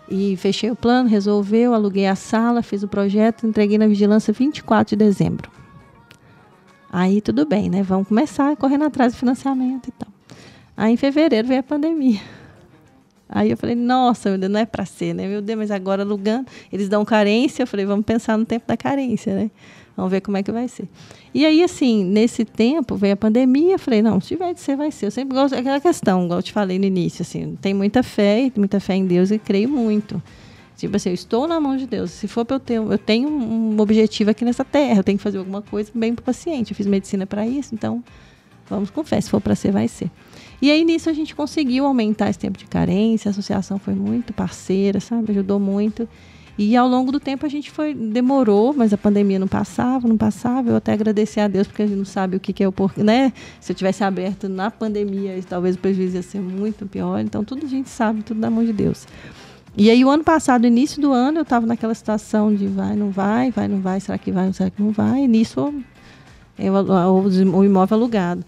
E 0.09 0.35
fechei 0.37 0.71
o 0.71 0.75
plano, 0.75 1.07
resolveu, 1.07 1.73
aluguei 1.73 2.07
a 2.07 2.15
sala, 2.15 2.63
fiz 2.63 2.81
o 2.81 2.87
projeto, 2.87 3.45
entreguei 3.45 3.77
na 3.77 3.87
vigilância 3.87 4.33
24 4.33 4.89
de 4.89 4.95
dezembro. 4.95 5.51
Aí 6.91 7.21
tudo 7.21 7.45
bem, 7.45 7.69
né? 7.69 7.83
Vamos 7.83 8.07
começar 8.07 8.55
correndo 8.57 8.85
atrás 8.85 9.13
do 9.13 9.19
financiamento 9.19 9.87
e 9.87 9.91
tal. 9.91 10.09
Aí 10.75 10.93
em 10.93 10.97
fevereiro 10.97 11.47
veio 11.47 11.59
a 11.59 11.63
pandemia. 11.63 12.19
Aí 13.31 13.51
eu 13.51 13.57
falei, 13.57 13.75
nossa, 13.75 14.29
meu 14.29 14.39
Deus, 14.39 14.51
não 14.51 14.59
é 14.59 14.65
para 14.65 14.85
ser, 14.85 15.13
né? 15.13 15.27
Meu 15.27 15.39
Deus, 15.39 15.59
mas 15.59 15.69
agora 15.69 16.01
alugando, 16.01 16.47
eles 16.73 16.89
dão 16.89 17.05
carência. 17.05 17.61
Eu 17.61 17.67
falei, 17.67 17.85
vamos 17.85 18.03
pensar 18.03 18.35
no 18.35 18.45
tempo 18.45 18.65
da 18.67 18.75
carência, 18.75 19.35
né? 19.35 19.51
Vamos 19.99 20.11
ver 20.11 20.21
como 20.21 20.37
é 20.37 20.43
que 20.43 20.49
vai 20.49 20.65
ser. 20.69 20.87
E 21.33 21.45
aí, 21.45 21.61
assim, 21.61 22.05
nesse 22.05 22.45
tempo, 22.45 22.95
veio 22.95 23.15
a 23.15 23.17
pandemia, 23.17 23.73
eu 23.73 23.79
falei, 23.79 24.01
não, 24.01 24.21
se 24.21 24.29
tiver 24.29 24.53
de 24.53 24.61
ser, 24.61 24.77
vai 24.77 24.91
ser. 24.91 25.07
Eu 25.07 25.11
sempre 25.11 25.35
gosto 25.35 25.53
daquela 25.53 25.79
questão, 25.81 26.23
igual 26.23 26.39
eu 26.39 26.43
te 26.43 26.53
falei 26.53 26.79
no 26.79 26.85
início, 26.85 27.21
assim, 27.21 27.57
tem 27.61 27.73
muita 27.73 28.01
fé, 28.01 28.49
muita 28.55 28.79
fé 28.79 28.95
em 28.95 29.05
Deus 29.05 29.29
e 29.29 29.37
creio 29.37 29.67
muito. 29.67 30.23
Tipo 30.77 30.95
assim, 30.95 31.09
eu 31.09 31.13
estou 31.13 31.49
na 31.49 31.59
mão 31.59 31.75
de 31.75 31.85
Deus. 31.85 32.11
Se 32.11 32.29
for 32.29 32.45
para 32.45 32.55
eu 32.55 32.59
ter, 32.61 32.75
eu 32.75 32.97
tenho 32.97 33.27
um 33.27 33.77
objetivo 33.77 34.31
aqui 34.31 34.45
nessa 34.45 34.63
terra, 34.63 35.01
eu 35.01 35.03
tenho 35.03 35.17
que 35.17 35.23
fazer 35.23 35.37
alguma 35.37 35.61
coisa 35.61 35.91
bem 35.93 36.15
para 36.15 36.21
o 36.21 36.25
paciente. 36.25 36.71
Eu 36.71 36.77
fiz 36.77 36.87
medicina 36.87 37.27
para 37.27 37.45
isso, 37.45 37.75
então 37.75 38.01
vamos 38.69 38.89
com 38.89 39.03
fé. 39.03 39.19
Se 39.19 39.29
for 39.29 39.41
para 39.41 39.53
ser, 39.53 39.73
vai 39.73 39.89
ser. 39.89 40.09
E 40.61 40.71
aí 40.71 40.85
nisso 40.85 41.09
a 41.09 41.13
gente 41.13 41.35
conseguiu 41.35 41.85
aumentar 41.85 42.29
esse 42.29 42.39
tempo 42.39 42.57
de 42.57 42.65
carência, 42.65 43.27
a 43.27 43.31
associação 43.31 43.77
foi 43.77 43.93
muito 43.93 44.31
parceira, 44.31 45.01
sabe? 45.01 45.31
Ajudou 45.31 45.59
muito. 45.59 46.07
E 46.61 46.75
ao 46.75 46.89
longo 46.89 47.09
do 47.09 47.21
tempo 47.21 47.45
a 47.45 47.49
gente 47.49 47.71
foi 47.71 47.93
demorou, 47.93 48.73
mas 48.73 48.91
a 48.91 48.97
pandemia 48.97 49.39
não 49.39 49.47
passava, 49.47 50.05
não 50.05 50.17
passava. 50.17 50.69
Eu 50.69 50.75
até 50.75 50.91
agradeci 50.91 51.39
a 51.39 51.47
Deus 51.47 51.65
porque 51.65 51.83
a 51.83 51.87
gente 51.87 51.97
não 51.97 52.03
sabe 52.03 52.35
o 52.35 52.39
que, 52.39 52.51
que 52.51 52.61
é 52.61 52.67
o 52.67 52.71
porquê, 52.71 53.01
né? 53.01 53.31
Se 53.61 53.71
eu 53.71 53.75
tivesse 53.77 54.03
aberto 54.03 54.49
na 54.49 54.69
pandemia, 54.69 55.39
talvez 55.47 55.77
o 55.77 55.79
prejuízo 55.79 56.17
ia 56.17 56.21
ser 56.21 56.41
muito 56.41 56.85
pior. 56.85 57.21
Então 57.21 57.45
tudo 57.45 57.65
a 57.65 57.69
gente 57.69 57.87
sabe, 57.87 58.23
tudo 58.23 58.41
na 58.41 58.49
mão 58.49 58.65
de 58.65 58.73
Deus. 58.73 59.07
E 59.77 59.89
aí 59.89 60.03
o 60.03 60.09
ano 60.09 60.21
passado, 60.21 60.67
início 60.67 61.01
do 61.01 61.13
ano, 61.13 61.37
eu 61.37 61.43
estava 61.43 61.65
naquela 61.65 61.93
situação 61.93 62.53
de 62.53 62.67
vai, 62.67 62.93
não 62.93 63.09
vai, 63.09 63.51
vai, 63.51 63.69
não 63.69 63.79
vai, 63.79 64.01
será 64.01 64.17
que 64.17 64.29
vai, 64.29 64.51
será 64.51 64.69
que 64.69 64.81
não 64.81 64.91
vai? 64.91 65.23
E 65.23 65.27
nisso 65.29 65.73
eu, 66.57 66.73
o 66.73 67.63
imóvel 67.63 67.97
alugado. 67.97 68.43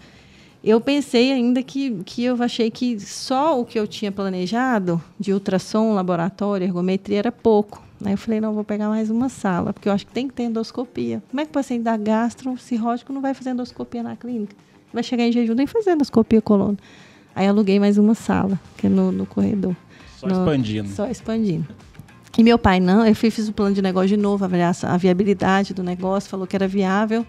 Eu 0.62 0.82
pensei 0.82 1.32
ainda 1.32 1.62
que, 1.62 2.02
que 2.04 2.24
eu 2.24 2.42
achei 2.42 2.70
que 2.70 3.00
só 3.00 3.58
o 3.58 3.64
que 3.64 3.78
eu 3.78 3.86
tinha 3.86 4.12
planejado 4.12 5.02
de 5.18 5.32
ultrassom, 5.32 5.94
laboratório, 5.94 6.66
ergometria 6.66 7.20
era 7.20 7.32
pouco. 7.32 7.81
Aí 8.04 8.12
eu 8.12 8.18
falei, 8.18 8.40
não, 8.40 8.52
vou 8.52 8.64
pegar 8.64 8.88
mais 8.88 9.10
uma 9.10 9.28
sala, 9.28 9.72
porque 9.72 9.88
eu 9.88 9.92
acho 9.92 10.06
que 10.06 10.12
tem 10.12 10.28
que 10.28 10.34
ter 10.34 10.44
endoscopia. 10.44 11.22
Como 11.30 11.40
é 11.40 11.44
que 11.44 11.50
o 11.50 11.52
paciente 11.52 11.82
da 11.82 11.96
gastro 11.96 12.56
cirrótico 12.58 13.12
não 13.12 13.20
vai 13.20 13.34
fazer 13.34 13.50
endoscopia 13.50 14.02
na 14.02 14.16
clínica? 14.16 14.54
Vai 14.92 15.02
chegar 15.02 15.24
em 15.24 15.32
jejum 15.32 15.54
nem 15.54 15.66
fazer 15.66 15.92
endoscopia 15.92 16.40
coluna. 16.40 16.76
Aí 17.34 17.46
aluguei 17.46 17.78
mais 17.78 17.98
uma 17.98 18.14
sala, 18.14 18.60
que 18.76 18.86
é 18.86 18.90
no, 18.90 19.10
no 19.10 19.24
corredor. 19.24 19.74
Só 20.16 20.28
expandindo. 20.28 20.88
Só 20.88 21.06
expandindo. 21.08 21.66
E 22.36 22.42
meu 22.42 22.58
pai 22.58 22.80
não, 22.80 23.06
eu 23.06 23.14
fiz 23.14 23.48
o 23.48 23.52
plano 23.52 23.74
de 23.74 23.82
negócio 23.82 24.08
de 24.08 24.16
novo, 24.16 24.44
avaliar 24.44 24.74
a 24.82 24.96
viabilidade 24.96 25.74
do 25.74 25.82
negócio, 25.82 26.30
falou 26.30 26.46
que 26.46 26.56
era 26.56 26.66
viável. 26.66 27.26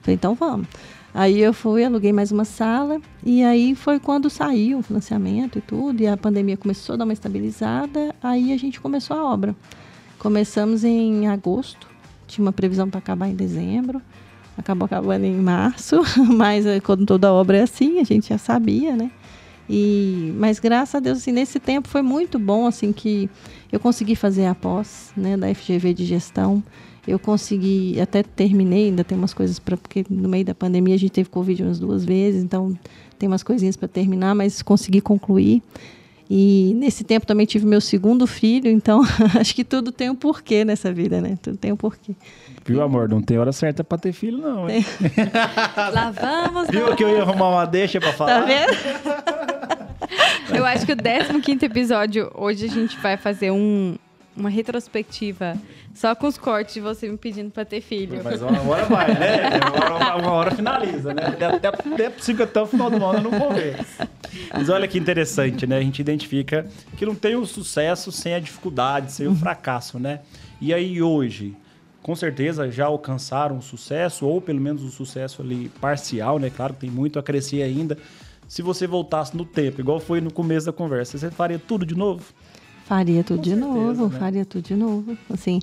Falei, 0.00 0.14
então 0.14 0.34
vamos. 0.34 0.66
Aí 1.12 1.40
eu 1.40 1.54
fui, 1.54 1.82
aluguei 1.82 2.12
mais 2.12 2.30
uma 2.30 2.44
sala, 2.44 3.00
e 3.24 3.42
aí 3.42 3.74
foi 3.74 3.98
quando 3.98 4.28
saiu 4.28 4.78
o 4.78 4.82
financiamento 4.82 5.58
e 5.58 5.62
tudo, 5.62 6.02
e 6.02 6.06
a 6.06 6.14
pandemia 6.16 6.58
começou 6.58 6.92
a 6.92 6.96
dar 6.96 7.04
uma 7.04 7.12
estabilizada, 7.12 8.14
aí 8.22 8.52
a 8.52 8.56
gente 8.58 8.78
começou 8.80 9.16
a 9.16 9.24
obra. 9.24 9.56
Começamos 10.26 10.82
em 10.82 11.28
agosto, 11.28 11.86
tinha 12.26 12.44
uma 12.44 12.50
previsão 12.50 12.90
para 12.90 12.98
acabar 12.98 13.28
em 13.28 13.36
dezembro, 13.36 14.02
acabou 14.58 14.86
acabando 14.86 15.24
em 15.24 15.36
março, 15.36 16.00
mas 16.34 16.66
eh, 16.66 16.80
quando 16.80 17.06
toda 17.06 17.32
obra 17.32 17.58
é 17.58 17.62
assim, 17.62 18.00
a 18.00 18.02
gente 18.02 18.30
já 18.30 18.36
sabia, 18.36 18.96
né? 18.96 19.12
E, 19.70 20.34
mas 20.36 20.58
graças 20.58 20.96
a 20.96 20.98
Deus, 20.98 21.18
assim, 21.18 21.30
nesse 21.30 21.60
tempo 21.60 21.86
foi 21.86 22.02
muito 22.02 22.40
bom, 22.40 22.66
assim, 22.66 22.92
que 22.92 23.30
eu 23.70 23.78
consegui 23.78 24.16
fazer 24.16 24.46
a 24.46 24.54
pós, 24.56 25.12
né, 25.16 25.36
da 25.36 25.46
FGV 25.54 25.94
de 25.94 26.04
gestão. 26.04 26.60
Eu 27.06 27.20
consegui, 27.20 28.00
até 28.00 28.24
terminei, 28.24 28.86
ainda 28.86 29.04
tem 29.04 29.16
umas 29.16 29.32
coisas 29.32 29.60
para 29.60 29.76
porque 29.76 30.04
no 30.10 30.28
meio 30.28 30.44
da 30.44 30.56
pandemia 30.56 30.96
a 30.96 30.98
gente 30.98 31.12
teve 31.12 31.28
Covid 31.28 31.62
umas 31.62 31.78
duas 31.78 32.04
vezes, 32.04 32.42
então 32.42 32.76
tem 33.16 33.28
umas 33.28 33.44
coisinhas 33.44 33.76
para 33.76 33.86
terminar, 33.86 34.34
mas 34.34 34.60
consegui 34.60 35.00
concluir. 35.00 35.62
E 36.28 36.74
nesse 36.74 37.04
tempo 37.04 37.26
também 37.26 37.46
tive 37.46 37.66
meu 37.66 37.80
segundo 37.80 38.26
filho, 38.26 38.68
então 38.68 39.02
acho 39.38 39.54
que 39.54 39.62
tudo 39.64 39.92
tem 39.92 40.10
um 40.10 40.14
porquê 40.14 40.64
nessa 40.64 40.92
vida, 40.92 41.20
né? 41.20 41.38
Tudo 41.40 41.56
tem 41.56 41.72
um 41.72 41.76
porquê. 41.76 42.14
Viu, 42.64 42.82
amor? 42.82 43.08
Não 43.08 43.22
tem 43.22 43.38
hora 43.38 43.52
certa 43.52 43.84
para 43.84 43.98
ter 43.98 44.12
filho, 44.12 44.38
não, 44.38 44.68
hein? 44.68 44.84
Lá 45.76 46.10
vamos. 46.10 46.68
Viu 46.68 46.96
que 46.96 47.04
eu 47.04 47.10
ia 47.10 47.22
arrumar 47.22 47.50
uma 47.50 47.64
deixa 47.64 48.00
para 48.00 48.12
falar? 48.12 48.40
Tá 48.40 48.46
vendo? 48.46 49.76
Eu 50.54 50.64
acho 50.64 50.86
que 50.86 50.92
o 50.92 50.96
15 51.42 51.64
episódio, 51.64 52.30
hoje 52.34 52.66
a 52.66 52.68
gente 52.68 52.96
vai 52.98 53.16
fazer 53.16 53.50
um, 53.50 53.96
uma 54.36 54.50
retrospectiva 54.50 55.56
só 55.94 56.14
com 56.14 56.26
os 56.26 56.36
cortes 56.36 56.74
de 56.74 56.80
você 56.80 57.08
me 57.08 57.16
pedindo 57.16 57.50
pra 57.50 57.64
ter 57.64 57.80
filho. 57.80 58.20
Mas 58.22 58.42
uma 58.42 58.60
hora 58.60 58.84
vai, 58.84 59.14
né? 59.14 59.50
Uma 59.74 59.94
hora, 59.94 60.16
uma 60.16 60.32
hora 60.32 60.50
finaliza, 60.50 61.14
né? 61.14 61.22
Até, 61.26 61.46
até, 61.46 62.06
até 62.42 62.62
o 62.62 62.66
final 62.66 62.90
do 62.90 63.04
ano 63.04 63.18
eu 63.18 63.22
não 63.22 63.38
vou 63.38 63.52
ver. 63.52 63.76
Mas 64.52 64.68
olha 64.68 64.86
que 64.86 64.98
interessante, 64.98 65.66
né? 65.66 65.78
A 65.78 65.80
gente 65.80 66.00
identifica 66.00 66.66
que 66.96 67.06
não 67.06 67.14
tem 67.14 67.34
o 67.36 67.46
sucesso 67.46 68.12
sem 68.12 68.34
a 68.34 68.38
dificuldade, 68.38 69.12
sem 69.12 69.26
o 69.26 69.34
fracasso, 69.34 69.98
né? 69.98 70.20
E 70.60 70.72
aí 70.74 71.02
hoje, 71.02 71.56
com 72.02 72.14
certeza 72.14 72.70
já 72.70 72.86
alcançaram 72.86 73.58
o 73.58 73.62
sucesso, 73.62 74.26
ou 74.26 74.40
pelo 74.40 74.60
menos 74.60 74.82
o 74.82 74.86
um 74.86 74.90
sucesso 74.90 75.42
ali 75.42 75.70
parcial, 75.80 76.38
né? 76.38 76.50
Claro 76.50 76.74
que 76.74 76.80
tem 76.80 76.90
muito 76.90 77.18
a 77.18 77.22
crescer 77.22 77.62
ainda. 77.62 77.96
Se 78.46 78.62
você 78.62 78.86
voltasse 78.86 79.36
no 79.36 79.44
tempo, 79.44 79.80
igual 79.80 79.98
foi 79.98 80.20
no 80.20 80.32
começo 80.32 80.66
da 80.66 80.72
conversa, 80.72 81.18
você 81.18 81.30
faria 81.30 81.58
tudo 81.58 81.84
de 81.84 81.96
novo? 81.96 82.22
Faria 82.86 83.24
tudo 83.24 83.42
de 83.42 83.50
certeza, 83.50 83.68
novo, 83.68 84.08
né? 84.08 84.16
faria 84.16 84.44
tudo 84.44 84.62
de 84.62 84.76
novo. 84.76 85.18
Assim, 85.28 85.58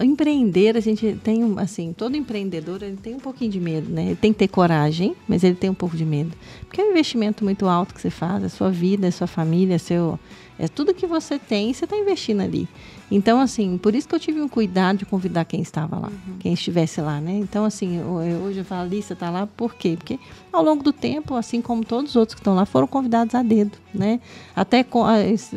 empreender, 0.00 0.76
a 0.76 0.80
gente 0.80 1.16
tem, 1.22 1.54
assim, 1.58 1.92
todo 1.92 2.16
empreendedor, 2.16 2.82
ele 2.82 2.96
tem 2.96 3.14
um 3.14 3.20
pouquinho 3.20 3.52
de 3.52 3.60
medo, 3.60 3.88
né? 3.88 4.06
Ele 4.06 4.16
tem 4.16 4.32
que 4.32 4.40
ter 4.40 4.48
coragem, 4.48 5.14
mas 5.28 5.44
ele 5.44 5.54
tem 5.54 5.70
um 5.70 5.74
pouco 5.74 5.96
de 5.96 6.04
medo. 6.04 6.32
Porque 6.66 6.80
é 6.80 6.84
um 6.84 6.90
investimento 6.90 7.44
muito 7.44 7.68
alto 7.68 7.94
que 7.94 8.00
você 8.00 8.10
faz, 8.10 8.42
é 8.42 8.48
sua 8.48 8.70
vida, 8.70 9.06
é 9.06 9.10
sua 9.12 9.28
família, 9.28 9.76
é 9.76 9.78
seu... 9.78 10.18
É 10.58 10.66
tudo 10.66 10.92
que 10.92 11.06
você 11.06 11.38
tem, 11.38 11.72
você 11.72 11.84
está 11.84 11.96
investindo 11.96 12.40
ali. 12.40 12.68
Então, 13.14 13.40
assim, 13.40 13.78
por 13.78 13.94
isso 13.94 14.08
que 14.08 14.14
eu 14.16 14.18
tive 14.18 14.40
um 14.40 14.48
cuidado 14.48 14.98
de 14.98 15.06
convidar 15.06 15.44
quem 15.44 15.62
estava 15.62 15.96
lá, 15.96 16.08
uhum. 16.08 16.34
quem 16.40 16.52
estivesse 16.52 17.00
lá, 17.00 17.20
né? 17.20 17.34
Então, 17.34 17.64
assim, 17.64 18.02
hoje 18.02 18.58
eu 18.58 18.64
falo, 18.64 18.82
a 18.82 18.84
lista 18.84 19.12
está 19.12 19.30
lá, 19.30 19.46
por 19.46 19.76
quê? 19.76 19.94
Porque 19.96 20.18
ao 20.52 20.64
longo 20.64 20.82
do 20.82 20.92
tempo, 20.92 21.36
assim 21.36 21.62
como 21.62 21.84
todos 21.84 22.10
os 22.10 22.16
outros 22.16 22.34
que 22.34 22.40
estão 22.40 22.56
lá, 22.56 22.66
foram 22.66 22.88
convidados 22.88 23.32
a 23.36 23.42
dedo, 23.44 23.78
né? 23.94 24.18
Até, 24.54 24.84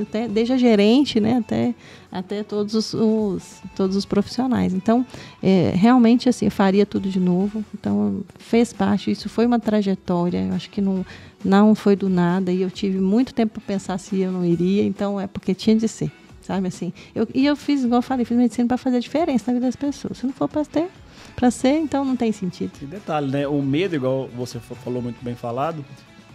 até 0.04 0.28
desde 0.28 0.54
a 0.54 0.58
gerente, 0.58 1.20
né? 1.20 1.38
Até, 1.38 1.74
até 2.12 2.44
todos 2.44 2.76
os, 2.76 2.94
os 2.94 3.60
todos 3.76 3.96
os 3.96 4.06
profissionais. 4.06 4.76
Então, 4.76 5.04
é, 5.42 5.74
realmente, 5.76 6.30
assim, 6.30 6.46
eu 6.46 6.52
faria 6.52 6.86
tudo 6.86 7.10
de 7.10 7.20
novo. 7.20 7.66
Então, 7.74 8.22
fez 8.38 8.72
parte, 8.72 9.10
isso 9.10 9.30
foi 9.30 9.48
uma 9.48 9.60
trajetória, 9.60 10.46
eu 10.46 10.54
acho 10.54 10.70
que 10.70 10.80
não, 10.80 11.04
não 11.44 11.74
foi 11.74 11.96
do 11.96 12.08
nada, 12.08 12.52
e 12.52 12.62
eu 12.62 12.70
tive 12.70 13.00
muito 13.00 13.34
tempo 13.34 13.54
para 13.54 13.64
pensar 13.64 13.98
se 13.98 14.20
eu 14.20 14.32
não 14.32 14.46
iria, 14.46 14.84
então 14.84 15.20
é 15.20 15.26
porque 15.26 15.56
tinha 15.56 15.76
de 15.76 15.88
ser 15.88 16.12
sabe 16.48 16.68
assim? 16.70 16.94
Eu, 17.14 17.28
e 17.34 17.46
eu 17.46 17.56
fiz, 17.56 17.84
igual 17.84 18.00
eu 18.00 18.02
falei, 18.02 18.26
fiz 18.26 18.38
medicina 18.38 18.68
para 18.68 18.78
fazer 18.78 19.00
diferença 19.00 19.46
na 19.48 19.54
vida 19.56 19.66
das 19.66 19.76
pessoas. 19.76 20.18
Se 20.18 20.26
não 20.26 20.34
for 20.34 20.48
para 20.48 20.64
ter, 20.66 20.90
para 21.36 21.52
ser, 21.52 21.78
então 21.78 22.06
não 22.06 22.16
tem 22.16 22.32
sentido. 22.32 22.72
E 22.82 22.86
detalhe, 22.86 23.30
né? 23.30 23.48
O 23.48 23.62
medo, 23.62 23.96
igual 23.96 24.28
você 24.30 24.60
falou 24.60 25.02
muito 25.02 25.24
bem 25.24 25.36
falado, 25.36 25.86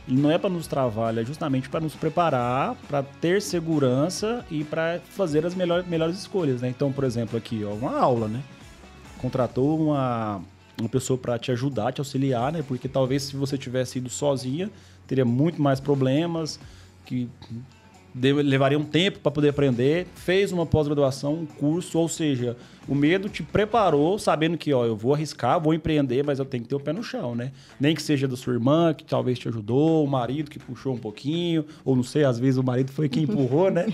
ele 0.06 0.20
não 0.20 0.30
é 0.30 0.36
para 0.36 0.50
nos 0.50 0.66
travar, 0.66 1.16
é 1.16 1.24
justamente 1.24 1.68
para 1.68 1.80
nos 1.80 1.94
preparar, 1.94 2.74
para 2.88 3.02
ter 3.02 3.40
segurança 3.40 4.44
e 4.50 4.62
para 4.64 5.00
fazer 5.10 5.46
as 5.46 5.54
melhores, 5.54 5.86
melhores 5.88 6.18
escolhas, 6.18 6.60
né? 6.60 6.68
Então, 6.68 6.92
por 6.92 7.04
exemplo, 7.04 7.38
aqui, 7.38 7.64
ó, 7.64 7.72
uma 7.72 7.98
aula, 7.98 8.28
né? 8.28 8.42
Contratou 9.18 9.80
uma, 9.80 10.42
uma 10.78 10.88
pessoa 10.88 11.18
para 11.18 11.38
te 11.38 11.50
ajudar, 11.52 11.92
te 11.92 12.00
auxiliar, 12.00 12.52
né? 12.52 12.62
Porque 12.66 12.88
talvez 12.88 13.22
se 13.22 13.36
você 13.36 13.56
tivesse 13.56 13.98
ido 13.98 14.10
sozinha, 14.10 14.70
teria 15.06 15.24
muito 15.24 15.62
mais 15.62 15.80
problemas, 15.80 16.60
que 17.06 17.28
levaria 18.14 18.78
um 18.78 18.84
tempo 18.84 19.18
para 19.20 19.32
poder 19.32 19.48
aprender, 19.50 20.06
fez 20.14 20.52
uma 20.52 20.66
pós-graduação, 20.66 21.34
um 21.34 21.46
curso, 21.46 21.98
ou 21.98 22.08
seja, 22.08 22.56
o 22.86 22.94
medo 22.94 23.28
te 23.28 23.42
preparou 23.42 24.18
sabendo 24.18 24.58
que, 24.58 24.72
ó, 24.72 24.84
eu 24.84 24.96
vou 24.96 25.14
arriscar, 25.14 25.60
vou 25.60 25.72
empreender, 25.72 26.22
mas 26.24 26.38
eu 26.38 26.44
tenho 26.44 26.62
que 26.62 26.68
ter 26.68 26.74
o 26.74 26.80
pé 26.80 26.92
no 26.92 27.02
chão, 27.02 27.34
né? 27.34 27.52
Nem 27.80 27.94
que 27.94 28.02
seja 28.02 28.26
da 28.26 28.36
sua 28.36 28.52
irmã, 28.52 28.92
que 28.92 29.04
talvez 29.04 29.38
te 29.38 29.48
ajudou, 29.48 30.04
o 30.04 30.08
marido 30.08 30.50
que 30.50 30.58
puxou 30.58 30.94
um 30.94 30.98
pouquinho, 30.98 31.64
ou 31.84 31.94
não 31.94 32.02
sei, 32.02 32.24
às 32.24 32.38
vezes 32.38 32.58
o 32.58 32.62
marido 32.62 32.90
foi 32.92 33.08
quem 33.08 33.22
empurrou, 33.22 33.70
né? 33.70 33.86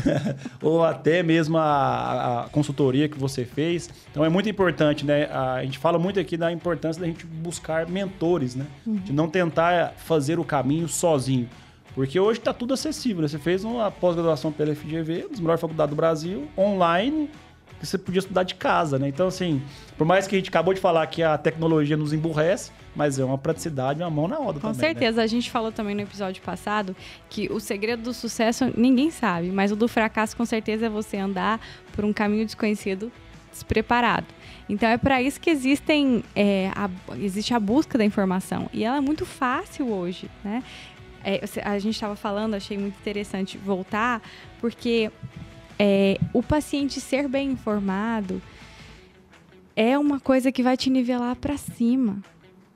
ou 0.62 0.84
até 0.84 1.22
mesmo 1.22 1.58
a, 1.58 2.44
a, 2.44 2.48
consultoria 2.48 3.08
que 3.08 3.18
você 3.18 3.44
fez. 3.44 3.90
Então 4.10 4.24
é 4.24 4.28
muito 4.28 4.48
importante, 4.48 5.04
né? 5.04 5.24
A, 5.24 5.62
gente 5.64 5.78
fala 5.78 5.98
muito 5.98 6.18
aqui 6.20 6.36
da 6.36 6.50
importância 6.52 7.00
da 7.00 7.06
gente 7.06 7.26
buscar 7.26 7.88
mentores, 7.88 8.54
né? 8.54 8.66
De 8.86 9.12
não 9.12 9.28
tentar 9.28 9.94
fazer 9.96 10.38
o 10.38 10.44
caminho 10.44 10.88
sozinho 10.88 11.48
porque 11.96 12.20
hoje 12.20 12.38
está 12.38 12.52
tudo 12.52 12.74
acessível. 12.74 13.22
Né? 13.22 13.28
Você 13.28 13.38
fez 13.38 13.64
uma 13.64 13.90
pós-graduação 13.90 14.52
pela 14.52 14.74
FGV, 14.74 15.20
uma 15.22 15.28
das 15.30 15.40
melhores 15.40 15.60
faculdades 15.62 15.90
do 15.90 15.96
Brasil, 15.96 16.46
online, 16.56 17.30
que 17.80 17.86
você 17.86 17.96
podia 17.96 18.18
estudar 18.18 18.42
de 18.42 18.54
casa, 18.54 18.98
né? 18.98 19.08
Então, 19.08 19.28
assim, 19.28 19.62
por 19.96 20.06
mais 20.06 20.26
que 20.26 20.34
a 20.34 20.38
gente 20.38 20.50
acabou 20.50 20.74
de 20.74 20.80
falar 20.80 21.06
que 21.06 21.22
a 21.22 21.36
tecnologia 21.38 21.96
nos 21.96 22.12
emburrece, 22.12 22.70
mas 22.94 23.18
é 23.18 23.24
uma 23.24 23.38
praticidade, 23.38 24.02
uma 24.02 24.10
mão 24.10 24.28
na 24.28 24.36
roda 24.36 24.60
Com 24.60 24.72
também, 24.72 24.76
né? 24.76 24.88
certeza. 24.88 25.16
Né? 25.16 25.22
A 25.22 25.26
gente 25.26 25.50
falou 25.50 25.72
também 25.72 25.94
no 25.94 26.02
episódio 26.02 26.42
passado 26.42 26.94
que 27.30 27.50
o 27.50 27.58
segredo 27.58 28.02
do 28.02 28.12
sucesso 28.12 28.70
ninguém 28.76 29.10
sabe, 29.10 29.50
mas 29.50 29.72
o 29.72 29.76
do 29.76 29.88
fracasso, 29.88 30.36
com 30.36 30.44
certeza, 30.44 30.86
é 30.86 30.88
você 30.88 31.16
andar 31.16 31.60
por 31.92 32.04
um 32.04 32.12
caminho 32.12 32.44
desconhecido, 32.44 33.10
despreparado. 33.50 34.26
Então 34.68 34.88
é 34.88 34.98
para 34.98 35.22
isso 35.22 35.40
que 35.40 35.48
existem, 35.48 36.22
é, 36.34 36.70
a, 36.74 36.90
existe 37.18 37.54
a 37.54 37.60
busca 37.60 37.96
da 37.96 38.04
informação. 38.04 38.68
E 38.72 38.84
ela 38.84 38.98
é 38.98 39.00
muito 39.00 39.24
fácil 39.24 39.90
hoje, 39.90 40.28
né? 40.44 40.62
É, 41.26 41.40
a 41.64 41.76
gente 41.80 41.94
estava 41.94 42.14
falando, 42.14 42.54
achei 42.54 42.78
muito 42.78 42.96
interessante 43.00 43.58
voltar, 43.58 44.22
porque 44.60 45.10
é, 45.76 46.20
o 46.32 46.40
paciente 46.40 47.00
ser 47.00 47.26
bem 47.26 47.50
informado 47.50 48.40
é 49.74 49.98
uma 49.98 50.20
coisa 50.20 50.52
que 50.52 50.62
vai 50.62 50.76
te 50.76 50.88
nivelar 50.88 51.34
para 51.34 51.56
cima, 51.56 52.22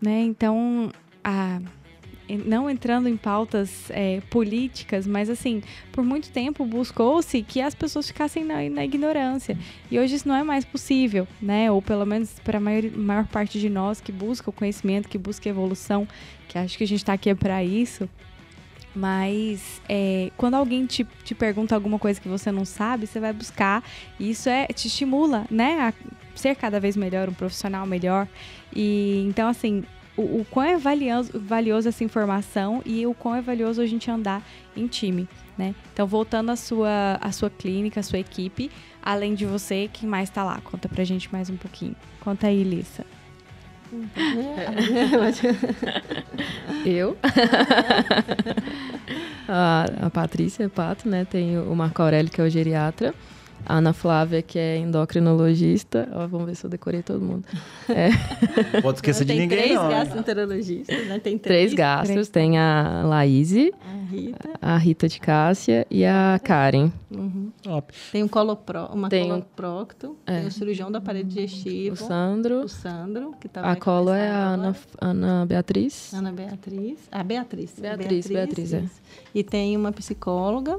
né? 0.03 0.21
Então, 0.23 0.91
a, 1.23 1.61
não 2.45 2.69
entrando 2.69 3.09
em 3.09 3.17
pautas 3.17 3.89
é, 3.91 4.21
políticas, 4.31 5.07
mas 5.07 5.31
assim, 5.31 5.63
por 5.93 6.03
muito 6.03 6.31
tempo 6.31 6.67
buscou-se 6.67 7.43
que 7.43 7.61
as 7.61 7.75
pessoas 7.75 8.09
ficassem 8.09 8.45
na, 8.45 8.69
na, 8.69 8.85
ignorância. 8.85 9.57
E 9.89 9.99
hoje 9.99 10.17
isso 10.17 10.29
não 10.29 10.35
é 10.35 10.43
mais 10.43 10.65
possível, 10.65 11.27
né? 11.41 11.71
Ou 11.71 11.81
pelo 11.81 12.05
menos 12.05 12.39
para 12.41 12.59
a 12.59 12.61
maior, 12.61 12.91
maior 12.91 13.27
parte 13.29 13.61
de 13.61 13.71
nós 13.71 14.01
que 14.01 14.11
busca 14.11 14.51
o 14.51 14.53
conhecimento, 14.53 15.09
que 15.09 15.19
busca 15.19 15.49
evolução, 15.49 16.07
que 16.49 16.59
acho 16.59 16.77
que 16.77 16.83
a 16.83 16.87
gente 16.87 16.99
está 16.99 17.13
aqui 17.13 17.31
é 17.31 17.35
para 17.35 17.63
isso. 17.63 18.09
Mas 18.95 19.81
é, 19.89 20.31
quando 20.37 20.55
alguém 20.55 20.87
te, 20.87 21.07
te 21.25 21.35
pergunta 21.35 21.75
alguma 21.75 21.99
coisa 21.99 22.21
que 22.21 22.29
você 22.29 22.51
não 22.51 22.65
sabe, 22.65 23.07
você 23.07 23.21
vai 23.21 23.33
buscar. 23.33 23.85
E 24.19 24.31
isso 24.31 24.49
é, 24.49 24.67
te 24.67 24.89
estimula, 24.89 25.47
né? 25.51 25.81
A 25.81 25.93
ser 26.35 26.57
cada 26.57 26.81
vez 26.81 26.97
melhor, 26.97 27.29
um 27.29 27.35
profissional 27.35 27.87
melhor. 27.87 28.27
E 28.75 29.25
então, 29.29 29.49
assim, 29.49 29.85
o, 30.17 30.41
o 30.41 30.47
quão 30.51 30.67
é 30.67 30.77
valioso, 30.77 31.33
valioso 31.35 31.89
essa 31.89 32.03
informação 32.03 32.83
e 32.85 33.07
o 33.07 33.15
quão 33.15 33.35
é 33.35 33.43
valioso 33.43 33.81
a 33.81 33.87
gente 33.87 34.11
andar 34.11 34.43
em 34.77 34.87
time. 34.87 35.29
Né? 35.57 35.75
Então, 35.93 36.07
voltando 36.07 36.51
à 36.51 36.57
sua, 36.57 37.19
à 37.21 37.31
sua 37.33 37.51
clínica, 37.51 38.01
à 38.01 38.03
sua 38.03 38.19
equipe, 38.19 38.71
além 39.03 39.35
de 39.35 39.45
você, 39.45 39.91
quem 39.93 40.09
mais 40.09 40.29
está 40.29 40.43
lá? 40.43 40.61
Conta 40.65 40.89
pra 40.89 41.05
gente 41.05 41.31
mais 41.31 41.51
um 41.51 41.57
pouquinho. 41.57 41.95
Conta 42.21 42.47
aí, 42.47 42.65
Lissa. 42.65 43.05
Eu? 46.87 47.17
a, 49.49 49.87
a 50.03 50.11
Patrícia 50.11 50.69
Pato, 50.69 51.09
né? 51.09 51.25
Tem 51.25 51.59
o 51.59 51.75
Marco 51.75 52.03
Aurélio, 52.03 52.31
que 52.31 52.41
é 52.41 52.45
o 52.45 52.49
geriatra. 52.49 53.13
A 53.67 53.77
Ana 53.77 53.93
Flávia, 53.93 54.43
que 54.43 54.59
é 54.59 54.79
endocrinologista. 54.79 56.09
Ó, 56.13 56.27
vamos 56.27 56.47
ver 56.47 56.55
se 56.57 56.65
eu 56.65 56.71
decorei 56.71 57.03
todo 57.03 57.21
mundo. 57.25 57.45
É. 57.91 58.81
Pode 58.81 58.99
esquecer 58.99 59.25
de 59.25 59.33
tem 59.33 59.41
ninguém, 59.41 59.59
três 59.59 59.75
não. 59.75 59.85
hein? 59.85 59.91
gastroenterologistas, 59.91 61.07
né? 61.09 61.19
Tem 61.19 61.37
Três 61.37 61.61
três. 61.71 61.75
gastros. 61.75 62.29
Tem 62.29 62.57
a 62.57 63.03
Laíse, 63.05 63.73
A 63.83 64.11
Rita. 64.13 64.51
a 64.63 64.77
Rita 64.77 65.09
de 65.09 65.19
Cássia 65.21 65.85
e 65.91 66.05
a 66.05 66.39
Karen. 66.43 66.93
Uhum. 67.11 67.51
Top. 67.63 67.93
Tem 68.13 68.23
um 68.23 68.29
colopro, 68.29 68.87
uma 68.93 69.09
Tem 69.09 69.25
um- 69.25 69.41
coloprocto, 69.41 70.17
É. 70.25 70.39
tem 70.39 70.47
o 70.47 70.51
cirurgião 70.53 70.91
do 70.91 70.99
aparelho 70.99 71.25
digestivo, 71.27 71.95
O 71.95 71.99
Sandro. 71.99 72.61
o 72.61 72.69
Sandro, 72.69 73.35
que 73.41 73.49
tá 73.49 73.61
A 73.63 73.75
colo 73.75 74.11
é 74.11 74.31
a 74.31 74.39
Ana, 74.51 74.77
Ana 75.01 75.47
Beatriz. 75.47 76.15
Ana 76.15 76.31
Beatriz. 76.33 76.99
A 77.11 77.25
Beatriz. 77.25 77.75
Beatriz, 77.77 78.27
Beatriz, 78.29 78.73
é. 78.73 78.81
isso. 78.83 79.01
E 79.35 79.43
tem 79.43 79.77
uma 79.77 79.91
psicóloga, 79.91 80.79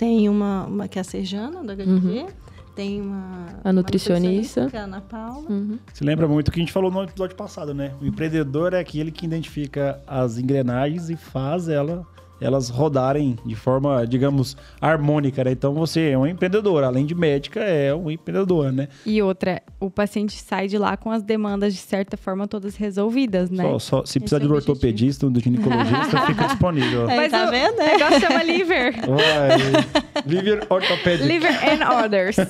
tem 0.00 0.30
uma, 0.30 0.64
uma 0.64 0.88
que 0.88 0.98
é 0.98 1.02
a 1.02 1.04
Serjana, 1.04 1.62
da 1.62 1.74
HGG, 1.74 2.26
tem 2.74 3.02
uma... 3.02 3.16
Uhum. 3.16 3.46
A 3.62 3.68
uma 3.68 3.72
nutricionista. 3.74 4.66
que 4.70 4.74
é 4.74 4.80
a 4.80 4.84
Ana 4.84 5.02
Paula. 5.02 5.44
Uhum. 5.50 5.78
Se 5.92 6.02
lembra 6.02 6.26
muito 6.26 6.48
o 6.48 6.50
que 6.50 6.58
a 6.58 6.62
gente 6.62 6.72
falou 6.72 6.90
no 6.90 7.02
episódio 7.02 7.36
passado, 7.36 7.74
né? 7.74 7.92
O 8.00 8.06
empreendedor 8.06 8.72
é 8.72 8.78
aquele 8.78 9.10
que 9.10 9.26
identifica 9.26 10.00
as 10.06 10.38
engrenagens 10.38 11.10
e 11.10 11.16
faz 11.16 11.68
ela, 11.68 12.06
elas 12.40 12.68
rodarem 12.68 13.36
de 13.44 13.54
forma, 13.54 14.06
digamos, 14.06 14.56
harmônica, 14.80 15.44
né? 15.44 15.52
Então 15.52 15.74
você 15.74 16.10
é 16.10 16.18
um 16.18 16.26
empreendedor, 16.26 16.82
além 16.84 17.04
de 17.06 17.14
médica, 17.14 17.60
é 17.60 17.94
um 17.94 18.10
empreendedor, 18.10 18.72
né? 18.72 18.88
E 19.04 19.20
outra, 19.22 19.62
o 19.78 19.90
paciente 19.90 20.32
sai 20.40 20.66
de 20.68 20.78
lá 20.78 20.96
com 20.96 21.10
as 21.10 21.22
demandas, 21.22 21.74
de 21.74 21.80
certa 21.80 22.16
forma, 22.16 22.48
todas 22.48 22.76
resolvidas, 22.76 23.50
né? 23.50 23.62
Só, 23.64 23.78
só- 23.78 24.04
se 24.06 24.18
precisar 24.18 24.38
é 24.38 24.40
de 24.40 24.46
um 24.46 24.50
objetivo. 24.52 24.72
ortopedista, 24.72 25.26
um 25.26 25.34
ginecologista, 25.38 26.20
fica 26.26 26.44
disponível. 26.46 27.08
É, 27.10 27.16
Mas 27.16 27.30
tá 27.30 27.46
o 27.46 27.50
vendo? 27.50 27.74
O 27.74 27.84
negócio 27.84 28.20
chama 28.20 28.42
liver. 28.42 28.92
Vai. 29.06 30.00
Liver 30.26 30.66
Orthopedic. 30.68 31.26
liver 31.26 31.52
and 31.64 32.04
others. 32.04 32.36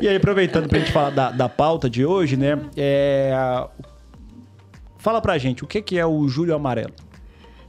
É 0.00 0.04
e 0.04 0.08
aí, 0.08 0.16
aproveitando 0.16 0.68
pra 0.68 0.78
gente 0.78 0.92
falar 0.92 1.10
da, 1.10 1.30
da 1.30 1.48
pauta 1.48 1.88
de 1.88 2.04
hoje, 2.04 2.36
né? 2.36 2.58
É, 2.76 3.32
a- 3.34 3.68
Fala 4.98 5.20
pra 5.22 5.38
gente, 5.38 5.62
o 5.62 5.66
que, 5.68 5.80
que 5.80 5.96
é 5.98 6.04
o 6.04 6.26
Júlio 6.28 6.54
Amarelo? 6.54 6.92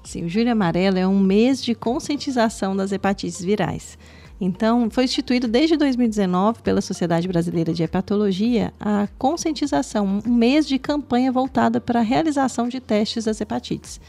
Sim, 0.07 0.23
o 0.23 0.29
Júlio 0.29 0.53
Amarelo 0.53 0.97
é 0.97 1.05
um 1.05 1.19
mês 1.19 1.61
de 1.61 1.75
conscientização 1.75 2.73
das 2.73 2.93
hepatites 2.93 3.43
virais. 3.43 3.97
Então, 4.39 4.87
foi 4.89 5.03
instituído 5.03 5.49
desde 5.49 5.75
2019 5.75 6.61
pela 6.61 6.79
Sociedade 6.79 7.27
Brasileira 7.27 7.73
de 7.73 7.83
Hepatologia 7.83 8.73
a 8.79 9.09
conscientização, 9.17 10.21
um 10.25 10.33
mês 10.33 10.65
de 10.65 10.79
campanha 10.79 11.29
voltada 11.29 11.81
para 11.81 11.99
a 11.99 12.03
realização 12.03 12.69
de 12.69 12.79
testes 12.79 13.25
das 13.25 13.41
hepatites. 13.41 13.99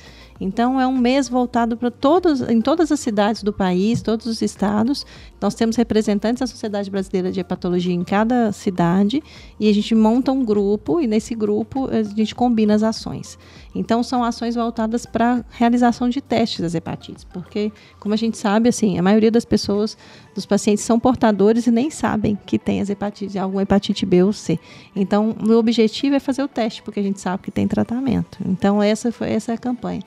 Então, 0.41 0.81
é 0.81 0.87
um 0.87 0.97
mês 0.97 1.29
voltado 1.29 1.77
para 1.77 1.91
todos, 1.91 2.43
em 2.43 2.61
todas 2.61 2.93
as 2.93 3.01
cidades 3.01 3.43
do 3.43 3.53
país, 3.53 4.03
todos 4.03 4.27
os 4.27 4.41
estados. 4.41 5.05
Nós 5.41 5.55
temos 5.55 5.75
representantes 5.75 6.41
da 6.41 6.47
Sociedade 6.47 6.91
Brasileira 6.91 7.33
de 7.33 7.41
Hepatologia 7.41 7.93
em 7.93 8.05
cada 8.05 8.53
cidade 8.53 9.21
e 9.59 9.69
a 9.69 9.75
gente 9.75 9.95
monta 9.95 10.31
um 10.31 10.45
grupo 10.45 11.01
e 11.01 11.09
nesse 11.09 11.35
grupo 11.35 11.89
a 11.91 12.03
gente 12.03 12.35
combina 12.35 12.75
as 12.75 12.85
ações. 12.85 13.37
Então, 13.79 14.03
são 14.03 14.25
ações 14.25 14.55
voltadas 14.55 15.07
para 15.07 15.45
realização 15.51 16.09
de 16.09 16.21
testes 16.21 16.61
das 16.61 16.75
hepatites, 16.75 17.25
porque, 17.25 17.73
como 18.01 18.13
a 18.13 18.17
gente 18.17 18.37
sabe, 18.37 18.69
assim, 18.69 18.99
a 18.99 19.03
maioria 19.03 19.31
das 19.31 19.45
pessoas, 19.45 19.97
dos 20.35 20.45
pacientes, 20.45 20.85
são 20.85 20.99
portadores 20.99 21.67
e 21.67 21.71
nem 21.71 21.91
sabem 21.91 22.39
que 22.47 22.59
tem 22.59 22.81
as 22.81 22.91
hepatites, 22.91 23.37
alguma 23.37 23.63
hepatite 23.63 24.05
B 24.05 24.23
ou 24.23 24.33
C. 24.33 24.59
Então, 24.95 25.37
o 25.41 25.53
objetivo 25.53 26.17
é 26.17 26.21
fazer 26.21 26.43
o 26.43 26.49
teste, 26.49 26.83
porque 26.83 27.01
a 27.01 27.03
gente 27.03 27.21
sabe 27.21 27.43
que 27.45 27.51
tem 27.51 27.69
tratamento. 27.69 28.39
Então, 28.45 28.83
essa 28.83 29.13
foi 29.13 29.31
essa 29.31 29.53
é 29.53 29.55
a 29.55 29.59
campanha. 29.59 30.03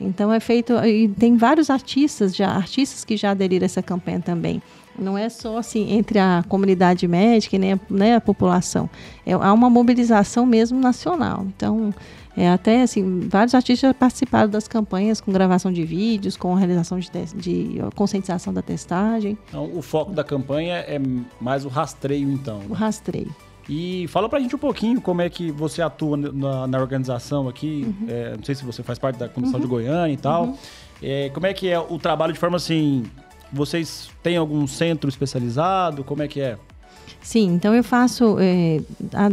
Então 0.00 0.32
é 0.32 0.40
feito 0.40 0.74
e 0.84 1.08
tem 1.08 1.36
vários 1.36 1.70
artistas 1.70 2.36
já, 2.36 2.50
artistas 2.50 3.04
que 3.04 3.16
já 3.16 3.30
aderiram 3.30 3.64
a 3.64 3.66
essa 3.66 3.82
campanha 3.82 4.20
também. 4.20 4.62
Não 4.98 5.16
é 5.16 5.28
só 5.28 5.58
assim 5.58 5.92
entre 5.92 6.18
a 6.18 6.44
comunidade 6.48 7.06
médica 7.06 7.56
e 7.56 7.58
nem 7.58 7.72
a, 7.72 7.80
né, 7.88 8.16
a 8.16 8.20
população. 8.20 8.88
É, 9.24 9.32
há 9.32 9.52
uma 9.52 9.68
mobilização 9.68 10.46
mesmo 10.46 10.78
nacional. 10.78 11.46
Então 11.54 11.94
é 12.36 12.48
até 12.50 12.82
assim 12.82 13.20
vários 13.28 13.54
artistas 13.54 13.92
participaram 13.96 14.48
das 14.50 14.68
campanhas 14.68 15.20
com 15.20 15.32
gravação 15.32 15.72
de 15.72 15.84
vídeos, 15.84 16.36
com 16.36 16.52
realização 16.54 16.98
de, 16.98 17.08
de 17.34 17.78
conscientização 17.94 18.52
da 18.52 18.62
testagem, 18.62 19.38
Então, 19.48 19.70
o 19.74 19.80
foco 19.82 20.12
da 20.12 20.22
campanha 20.22 20.74
é 20.86 21.00
mais 21.40 21.64
o 21.64 21.68
rastreio, 21.68 22.30
então. 22.30 22.60
o 22.68 22.72
rastreio. 22.74 23.34
E 23.68 24.06
fala 24.08 24.28
pra 24.28 24.38
gente 24.38 24.54
um 24.54 24.58
pouquinho 24.58 25.00
como 25.00 25.20
é 25.22 25.28
que 25.28 25.50
você 25.50 25.82
atua 25.82 26.16
na, 26.16 26.66
na 26.68 26.78
organização 26.78 27.48
aqui. 27.48 27.92
É, 28.06 28.36
não 28.36 28.44
sei 28.44 28.54
se 28.54 28.64
você 28.64 28.80
faz 28.82 28.96
parte 28.96 29.16
da 29.18 29.28
Comissão 29.28 29.58
de 29.58 29.66
Goiânia 29.66 30.12
e 30.14 30.16
tal. 30.16 30.56
É, 31.02 31.30
como 31.30 31.46
é 31.46 31.52
que 31.52 31.68
é 31.68 31.78
o 31.78 31.98
trabalho 31.98 32.32
de 32.32 32.38
forma 32.38 32.56
assim... 32.58 33.04
Vocês 33.52 34.08
têm 34.22 34.36
algum 34.36 34.66
centro 34.66 35.08
especializado? 35.08 36.02
Como 36.04 36.20
é 36.22 36.28
que 36.28 36.40
é? 36.40 36.58
Sim, 37.20 37.54
então 37.54 37.74
eu 37.74 37.82
faço. 37.82 38.36
é, 38.40 38.80
a- 39.14 39.30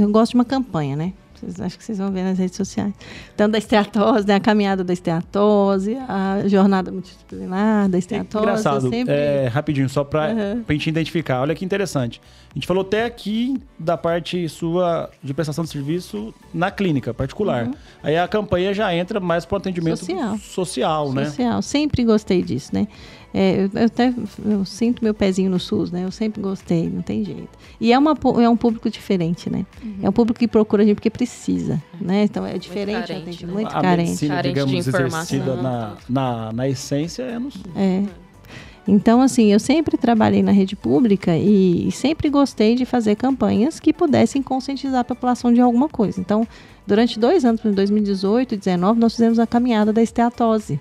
eu 0.00 0.10
gosto 0.10 0.30
de 0.32 0.36
uma 0.36 0.44
campanha, 0.44 0.96
né? 0.96 1.12
Vocês, 1.42 1.60
acho 1.60 1.76
que 1.76 1.84
vocês 1.84 1.98
vão 1.98 2.10
ver 2.12 2.22
nas 2.22 2.38
redes 2.38 2.56
sociais. 2.56 2.92
Então, 3.34 3.50
da 3.50 3.58
esteatose, 3.58 4.26
né? 4.26 4.36
a 4.36 4.40
caminhada 4.40 4.84
da 4.84 4.92
esteatose, 4.92 5.96
a 6.08 6.42
jornada 6.46 6.90
multidisciplinar 6.90 7.88
da 7.88 7.98
esteatose. 7.98 8.44
eu 8.44 8.50
Engraçado, 8.50 8.88
sempre... 8.88 9.12
é, 9.14 9.48
rapidinho, 9.48 9.88
só 9.88 10.04
pra, 10.04 10.28
Uhum. 10.30 10.62
pra 10.62 10.72
gente 10.74 10.88
identificar. 10.88 11.40
Olha 11.40 11.54
que 11.54 11.64
interessante. 11.64 12.20
A 12.50 12.54
gente 12.54 12.66
falou 12.66 12.82
até 12.82 13.04
aqui 13.04 13.60
da 13.78 13.96
parte 13.96 14.48
sua 14.48 15.10
de 15.22 15.32
prestação 15.34 15.64
de 15.64 15.70
serviço 15.70 16.34
na 16.52 16.70
clínica 16.70 17.12
particular. 17.14 17.70
Aí 18.02 18.16
a 18.16 18.28
campanha 18.28 18.72
já 18.74 18.94
entra 18.94 19.18
mais 19.20 19.44
pro 19.44 19.56
atendimento 19.56 20.02
Uhum. 20.02 20.06
Social. 20.06 20.38
social, 20.38 21.12
né? 21.12 21.24
social. 21.26 21.62
Sempre 21.62 22.04
gostei 22.04 22.42
disso, 22.42 22.70
né? 22.74 22.86
É, 23.34 23.64
eu, 23.64 23.70
eu 23.74 23.86
até 23.86 24.12
eu 24.44 24.64
sinto 24.64 25.02
meu 25.02 25.14
pezinho 25.14 25.50
no 25.50 25.58
SUS, 25.58 25.90
né? 25.90 26.04
Eu 26.04 26.10
sempre 26.10 26.42
gostei, 26.42 26.88
não 26.88 27.02
tem 27.02 27.24
jeito. 27.24 27.48
E 27.80 27.92
é, 27.92 27.98
uma, 27.98 28.14
é 28.40 28.48
um 28.48 28.56
público 28.56 28.90
diferente, 28.90 29.48
né? 29.48 29.64
É 30.02 30.08
um 30.08 30.12
público 30.12 30.38
que 30.38 30.48
procura 30.48 30.82
a 30.82 30.86
gente 30.86 30.96
porque 30.96 31.10
precisa, 31.10 31.82
né? 32.00 32.24
Então 32.24 32.44
é 32.44 32.58
diferente, 32.58 33.08
carente, 33.08 33.22
atende 33.22 33.46
né? 33.46 33.52
muito 33.52 33.68
a 33.68 33.80
carente. 33.80 34.08
medicina, 34.08 34.34
Carente 34.36 34.54
digamos, 34.54 34.72
de 34.72 34.90
informação. 34.90 35.20
exercida 35.20 35.62
na, 35.62 35.96
na, 36.08 36.52
na 36.52 36.68
essência 36.68 37.22
é 37.22 37.38
no 37.38 37.48
É. 37.74 38.02
Então, 38.86 39.20
assim, 39.20 39.52
eu 39.52 39.60
sempre 39.60 39.96
trabalhei 39.96 40.42
na 40.42 40.50
rede 40.50 40.74
pública 40.74 41.36
e, 41.36 41.88
e 41.88 41.92
sempre 41.92 42.28
gostei 42.28 42.74
de 42.74 42.84
fazer 42.84 43.14
campanhas 43.14 43.78
que 43.78 43.92
pudessem 43.92 44.42
conscientizar 44.42 45.00
a 45.00 45.04
população 45.04 45.52
de 45.52 45.60
alguma 45.60 45.88
coisa. 45.88 46.20
Então, 46.20 46.46
durante 46.86 47.18
dois 47.18 47.44
anos, 47.44 47.64
em 47.64 47.70
2018 47.70 48.54
e 48.54 48.56
2019, 48.56 48.98
nós 48.98 49.12
fizemos 49.12 49.38
a 49.38 49.46
caminhada 49.46 49.92
da 49.92 50.02
esteatose. 50.02 50.80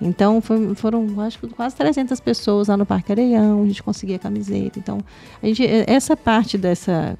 Então, 0.00 0.40
foi- 0.40 0.74
foram, 0.74 1.20
acho 1.22 1.38
que 1.40 1.48
quase 1.48 1.74
300 1.76 2.20
pessoas 2.20 2.68
lá 2.68 2.76
no 2.76 2.86
Parque 2.86 3.10
Areião, 3.12 3.62
a 3.62 3.66
gente 3.66 3.82
conseguia 3.82 4.18
camiseta. 4.18 4.78
Então, 4.78 4.98
a 5.42 5.46
gente, 5.46 5.64
essa 5.86 6.16
parte 6.16 6.56
dessa 6.56 7.18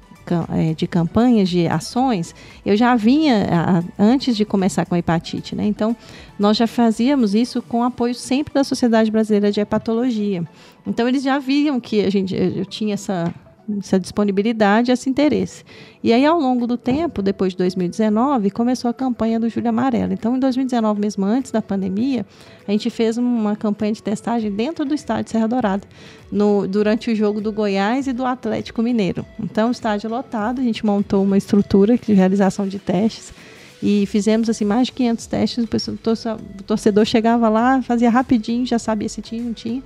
eh, 0.53 0.75
de 0.75 0.85
campanhas, 0.85 1.49
de 1.49 1.67
ações, 1.67 2.35
eu 2.63 2.77
já 2.77 2.95
vinha 2.95 3.83
antes 3.97 4.37
de 4.37 4.45
começar 4.45 4.85
com 4.85 4.93
a 4.93 4.99
hepatite, 4.99 5.55
né? 5.55 5.65
Então, 5.65 5.95
nós 6.37 6.55
já 6.55 6.67
fazíamos 6.67 7.33
isso 7.33 7.61
com 7.63 7.83
apoio 7.83 8.13
sempre 8.13 8.53
da 8.53 8.63
Sociedade 8.63 9.09
Brasileira 9.09 9.51
de 9.51 9.59
Hepatologia. 9.59 10.47
Então, 10.85 11.07
eles 11.07 11.23
já 11.23 11.39
viam 11.39 11.79
que 11.79 12.05
a 12.05 12.11
gente, 12.11 12.35
eu 12.35 12.63
tinha 12.65 12.93
essa, 12.93 13.33
essa 13.79 13.99
disponibilidade, 13.99 14.91
esse 14.91 15.09
interesse. 15.09 15.63
E 16.03 16.11
aí, 16.13 16.25
ao 16.25 16.39
longo 16.39 16.65
do 16.65 16.77
tempo, 16.77 17.21
depois 17.21 17.53
de 17.53 17.57
2019, 17.57 18.49
começou 18.51 18.89
a 18.89 18.93
campanha 18.93 19.39
do 19.39 19.49
Júlio 19.49 19.69
Amarelo. 19.69 20.13
Então, 20.13 20.35
em 20.35 20.39
2019, 20.39 20.99
mesmo 20.99 21.25
antes 21.25 21.51
da 21.51 21.61
pandemia, 21.61 22.25
a 22.67 22.71
gente 22.71 22.89
fez 22.89 23.17
uma 23.17 23.55
campanha 23.55 23.93
de 23.93 24.01
testagem 24.01 24.51
dentro 24.51 24.85
do 24.85 24.93
estádio 24.93 25.25
de 25.25 25.31
Serra 25.31 25.47
Dourada, 25.47 25.87
no, 26.31 26.67
durante 26.67 27.11
o 27.11 27.15
jogo 27.15 27.41
do 27.41 27.51
Goiás 27.51 28.07
e 28.07 28.13
do 28.13 28.25
Atlético 28.25 28.81
Mineiro. 28.81 29.25
Então, 29.39 29.71
estádio 29.71 30.09
lotado, 30.09 30.61
a 30.61 30.63
gente 30.63 30.85
montou 30.85 31.23
uma 31.23 31.37
estrutura 31.37 31.97
de 31.97 32.13
realização 32.13 32.67
de 32.67 32.79
testes 32.79 33.33
e 33.81 34.05
fizemos 34.05 34.49
assim 34.49 34.65
mais 34.65 34.87
de 34.87 34.93
500 34.93 35.27
testes. 35.27 35.65
O 35.65 36.63
torcedor 36.63 37.05
chegava 37.05 37.47
lá, 37.49 37.81
fazia 37.81 38.09
rapidinho, 38.09 38.65
já 38.65 38.77
sabia 38.77 39.07
se 39.07 39.21
tinha 39.21 39.41
ou 39.41 39.47
não 39.47 39.53
tinha. 39.53 39.81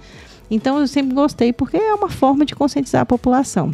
Então, 0.49 0.79
eu 0.79 0.87
sempre 0.87 1.13
gostei, 1.13 1.51
porque 1.51 1.77
é 1.77 1.93
uma 1.93 2.09
forma 2.09 2.45
de 2.45 2.55
conscientizar 2.55 3.01
a 3.01 3.05
população. 3.05 3.73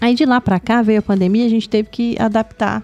Aí, 0.00 0.14
de 0.14 0.24
lá 0.24 0.40
para 0.40 0.58
cá, 0.58 0.82
veio 0.82 0.98
a 0.98 1.02
pandemia, 1.02 1.46
a 1.46 1.48
gente 1.48 1.68
teve 1.68 1.88
que 1.88 2.16
adaptar 2.18 2.82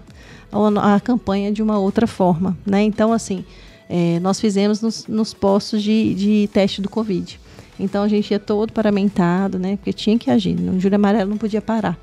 a, 0.52 0.94
a 0.94 1.00
campanha 1.00 1.52
de 1.52 1.62
uma 1.62 1.78
outra 1.78 2.06
forma. 2.06 2.56
Né? 2.64 2.82
Então, 2.82 3.12
assim, 3.12 3.44
é, 3.88 4.18
nós 4.20 4.40
fizemos 4.40 4.80
nos, 4.80 5.06
nos 5.06 5.34
postos 5.34 5.82
de, 5.82 6.14
de 6.14 6.50
teste 6.52 6.80
do 6.80 6.88
Covid. 6.88 7.40
Então, 7.78 8.02
a 8.02 8.08
gente 8.08 8.30
ia 8.30 8.38
todo 8.38 8.72
paramentado, 8.72 9.58
né? 9.58 9.76
porque 9.76 9.92
tinha 9.92 10.18
que 10.18 10.30
agir. 10.30 10.56
O 10.58 10.80
Júlio 10.80 10.96
Amarelo 10.96 11.30
não 11.30 11.38
podia 11.38 11.60
parar. 11.60 11.98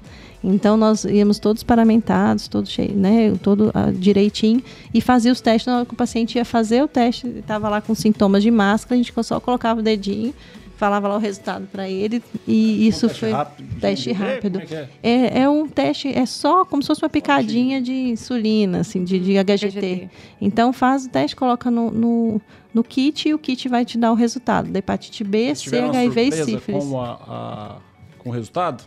Então 0.47 0.77
nós 0.77 1.03
íamos 1.05 1.39
todos 1.39 1.63
paramentados, 1.63 2.47
todos 2.47 2.69
cheio, 2.69 2.95
né, 2.95 3.33
todo 3.41 3.71
ah, 3.73 3.91
direitinho 3.91 4.61
e 4.93 5.01
fazia 5.01 5.31
os 5.31 5.41
testes. 5.41 5.65
Na 5.65 5.77
hora 5.77 5.85
que 5.85 5.93
o 5.93 5.97
paciente 5.97 6.35
ia 6.35 6.45
fazer 6.45 6.83
o 6.83 6.87
teste, 6.87 7.27
estava 7.27 7.67
lá 7.67 7.81
com 7.81 7.95
sintomas 7.95 8.43
de 8.43 8.51
máscara, 8.51 8.93
a 8.93 8.97
gente 8.97 9.11
só 9.23 9.39
colocava 9.39 9.79
o 9.79 9.83
dedinho, 9.83 10.33
falava 10.77 11.07
lá 11.07 11.15
o 11.15 11.19
resultado 11.19 11.67
para 11.71 11.89
ele 11.89 12.21
e 12.47 12.87
isso 12.87 13.05
Um 13.05 13.09
teste 13.09 13.19
foi 13.21 13.31
rápido, 13.31 13.79
teste 13.79 14.11
rápido. 14.11 14.59
Como 14.61 14.73
é 14.73 14.89
é? 15.03 15.09
É, 15.09 15.39
é 15.41 15.49
um 15.49 15.67
teste, 15.67 16.09
é 16.09 16.25
só 16.25 16.65
como 16.65 16.81
se 16.83 16.87
fosse 16.87 17.01
uma 17.03 17.09
picadinha 17.09 17.81
de 17.81 17.93
insulina, 17.93 18.79
assim, 18.79 19.03
de, 19.03 19.19
de 19.19 19.33
HGT. 19.37 19.67
HGT. 19.67 20.09
Então 20.41 20.71
faz 20.73 21.05
o 21.05 21.09
teste, 21.09 21.35
coloca 21.35 21.71
no, 21.71 21.89
no, 21.91 22.41
no 22.73 22.83
kit 22.83 23.29
e 23.29 23.33
o 23.33 23.39
kit 23.39 23.67
vai 23.69 23.85
te 23.85 23.97
dar 23.97 24.11
o 24.11 24.15
resultado 24.15 24.69
da 24.69 24.79
hepatite 24.79 25.23
B, 25.23 25.55
C, 25.55 25.77
HIV 25.79 26.21
e 26.27 26.31
sífilis. 26.31 26.83
Com, 26.85 27.01
a, 27.01 27.11
a- 27.13 27.75
com 28.19 28.29
o 28.29 28.31
resultado? 28.33 28.83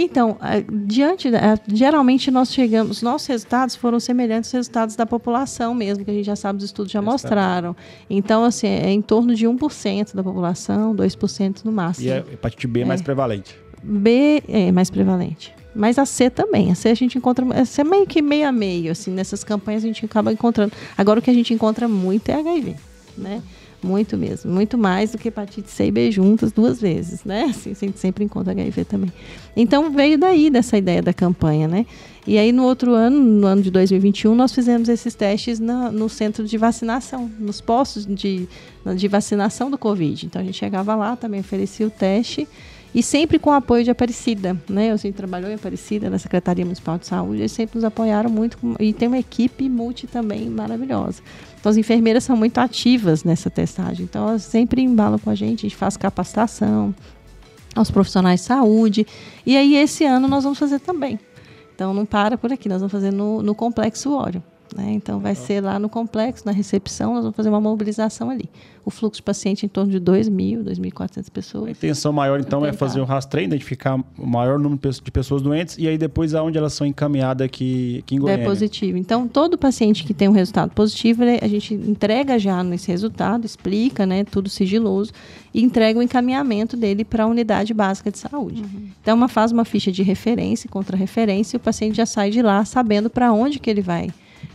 Então, 0.00 0.36
diante, 0.86 1.28
da- 1.30 1.58
geralmente 1.66 2.30
nós 2.30 2.52
chegamos, 2.52 3.02
nossos 3.02 3.26
resultados 3.26 3.74
foram 3.74 3.98
semelhantes 3.98 4.48
aos 4.50 4.60
resultados 4.60 4.94
da 4.94 5.04
população 5.04 5.74
mesmo, 5.74 6.04
que 6.04 6.10
a 6.10 6.14
gente 6.14 6.26
já 6.26 6.36
sabe, 6.36 6.58
os 6.58 6.64
estudos 6.64 6.92
já 6.92 7.02
mostraram. 7.02 7.74
Então, 8.08 8.44
assim, 8.44 8.68
é 8.68 8.90
em 8.90 9.02
torno 9.02 9.34
de 9.34 9.46
1% 9.46 10.14
da 10.14 10.22
população, 10.22 10.94
2% 10.94 11.64
no 11.64 11.72
máximo. 11.72 12.06
E 12.06 12.12
a 12.12 12.18
hepatite 12.18 12.66
B 12.68 12.80
é 12.80 12.84
mais 12.84 13.02
prevalente. 13.02 13.56
B 13.82 14.42
é 14.48 14.70
mais 14.70 14.88
prevalente. 14.90 15.52
Mas 15.74 15.98
a 15.98 16.06
C 16.06 16.30
também. 16.30 16.70
A 16.70 16.74
C 16.74 16.88
a 16.88 16.94
gente 16.94 17.18
encontra. 17.18 17.44
A 17.60 17.64
C 17.64 17.80
é 17.82 17.84
meio 17.84 18.06
que 18.06 18.22
meio 18.22 18.48
a 18.48 18.52
meio, 18.52 18.90
assim, 18.92 19.10
nessas 19.12 19.44
campanhas 19.44 19.84
a 19.84 19.86
gente 19.86 20.04
acaba 20.04 20.32
encontrando. 20.32 20.72
Agora 20.96 21.20
o 21.20 21.22
que 21.22 21.30
a 21.30 21.34
gente 21.34 21.52
encontra 21.54 21.86
muito 21.86 22.28
é 22.30 22.34
HIV, 22.34 22.74
né? 23.16 23.42
Muito 23.82 24.16
mesmo. 24.16 24.50
Muito 24.52 24.76
mais 24.76 25.12
do 25.12 25.18
que 25.18 25.28
hepatite 25.28 25.70
C 25.70 25.86
e 25.86 25.90
B 25.92 26.10
juntas 26.10 26.50
duas 26.50 26.80
vezes, 26.80 27.22
né? 27.24 27.44
Assim, 27.50 27.70
a 27.70 27.74
gente 27.74 27.98
sempre 28.00 28.24
encontra 28.24 28.50
HIV 28.52 28.84
também. 28.84 29.12
Então 29.56 29.90
veio 29.92 30.18
daí 30.18 30.50
dessa 30.50 30.76
ideia 30.76 31.00
da 31.00 31.12
campanha, 31.12 31.68
né? 31.68 31.86
E 32.26 32.36
aí 32.36 32.50
no 32.52 32.64
outro 32.64 32.92
ano, 32.92 33.18
no 33.18 33.46
ano 33.46 33.62
de 33.62 33.70
2021, 33.70 34.34
nós 34.34 34.52
fizemos 34.52 34.88
esses 34.88 35.14
testes 35.14 35.60
na- 35.60 35.90
no 35.92 36.08
centro 36.08 36.44
de 36.44 36.58
vacinação, 36.58 37.30
nos 37.38 37.60
postos 37.60 38.04
de, 38.04 38.48
de 38.96 39.08
vacinação 39.08 39.70
do 39.70 39.78
Covid. 39.78 40.26
Então 40.26 40.42
a 40.42 40.44
gente 40.44 40.58
chegava 40.58 40.94
lá, 40.96 41.14
também 41.16 41.40
oferecia 41.40 41.86
o 41.86 41.90
teste 41.90 42.46
e 42.94 43.02
sempre 43.02 43.38
com 43.38 43.50
o 43.50 43.52
apoio 43.52 43.84
de 43.84 43.90
Aparecida, 43.90 44.56
né? 44.68 44.90
Eu 44.90 44.98
sempre 44.98 45.18
trabalhou 45.18 45.50
em 45.50 45.54
Aparecida, 45.54 46.10
na 46.10 46.18
Secretaria 46.18 46.64
Municipal 46.64 46.98
de 46.98 47.06
Saúde, 47.06 47.42
eles 47.42 47.52
sempre 47.52 47.76
nos 47.76 47.84
apoiaram 47.84 48.28
muito 48.28 48.58
e 48.80 48.92
tem 48.92 49.06
uma 49.08 49.18
equipe 49.18 49.68
multi 49.68 50.06
também 50.06 50.50
maravilhosa. 50.50 51.22
As 51.68 51.76
enfermeiras 51.76 52.24
são 52.24 52.36
muito 52.36 52.58
ativas 52.58 53.24
nessa 53.24 53.50
testagem, 53.50 54.04
então 54.04 54.28
elas 54.28 54.42
sempre 54.42 54.82
embalam 54.82 55.18
com 55.18 55.28
a 55.30 55.34
gente, 55.34 55.66
a 55.66 55.68
gente 55.68 55.76
faz 55.76 55.96
capacitação 55.96 56.94
aos 57.74 57.90
profissionais 57.90 58.40
de 58.40 58.46
saúde. 58.46 59.06
E 59.44 59.56
aí 59.56 59.76
esse 59.76 60.04
ano 60.04 60.26
nós 60.26 60.44
vamos 60.44 60.58
fazer 60.58 60.80
também. 60.80 61.18
Então 61.74 61.92
não 61.92 62.06
para 62.06 62.38
por 62.38 62.52
aqui, 62.52 62.68
nós 62.68 62.80
vamos 62.80 62.92
fazer 62.92 63.12
no, 63.12 63.42
no 63.42 63.54
Complexo 63.54 64.12
Óleo. 64.12 64.42
Né? 64.76 64.92
Então 64.92 65.18
vai 65.18 65.34
ser 65.34 65.62
lá 65.62 65.78
no 65.78 65.88
complexo, 65.88 66.44
na 66.44 66.52
recepção, 66.52 67.14
nós 67.14 67.22
vamos 67.22 67.36
fazer 67.36 67.48
uma 67.48 67.60
mobilização 67.60 68.28
ali. 68.30 68.48
O 68.84 68.90
fluxo 68.90 69.16
de 69.20 69.22
paciente 69.22 69.66
em 69.66 69.68
torno 69.68 69.90
de 69.90 70.00
2.000, 70.00 70.62
2.400 70.64 71.28
A 71.28 71.30
pessoas. 71.30 71.70
intenção 71.70 72.10
maior, 72.12 72.40
então, 72.40 72.64
é 72.64 72.72
fazer 72.72 73.00
o 73.00 73.04
rastreio, 73.04 73.46
identificar 73.46 73.98
o 74.18 74.26
maior 74.26 74.58
número 74.58 74.76
de 74.76 74.80
pe- 74.98 75.04
de 75.04 75.10
pessoas 75.10 75.42
doentes 75.42 75.76
e 75.78 75.86
aí 75.86 75.98
depois 75.98 76.34
aonde 76.34 76.56
elas 76.56 76.72
são 76.72 76.86
encaminhadas 76.86 77.44
aqui, 77.44 77.98
aqui 77.98 78.14
em 78.14 78.18
É 78.18 78.20
Goiânia. 78.20 78.44
positivo. 78.46 78.96
Então, 78.96 79.28
todo 79.28 79.58
paciente 79.58 80.04
que 80.04 80.14
tem 80.14 80.26
um 80.28 80.32
resultado 80.32 80.70
positivo, 80.70 81.22
a 81.22 81.46
gente 81.48 81.74
entrega 81.74 82.38
já 82.38 82.62
nesse 82.62 82.90
resultado, 82.90 83.44
explica, 83.44 84.06
né, 84.06 84.24
tudo 84.24 84.48
sigiloso, 84.48 85.12
e 85.52 85.62
entrega 85.62 85.98
o 85.98 86.02
encaminhamento 86.02 86.74
dele 86.76 87.04
para 87.04 87.24
a 87.24 87.26
unidade 87.26 87.74
básica 87.74 88.10
de 88.10 88.18
saúde. 88.18 88.64
Então, 89.02 89.16
uma, 89.16 89.28
faz 89.28 89.52
uma 89.52 89.64
ficha 89.66 89.92
de 89.92 90.02
referência, 90.02 90.68
contra 90.68 90.96
referência, 90.96 91.56
e 91.56 91.58
o 91.58 91.60
paciente 91.60 91.96
já 91.96 92.06
sai 92.06 92.30
de 92.30 92.40
lá 92.40 92.64
sabendo 92.64 93.10
para 93.10 93.32
onde 93.32 93.58
que 93.58 93.68
ele 93.68 93.82
vai 93.82 94.08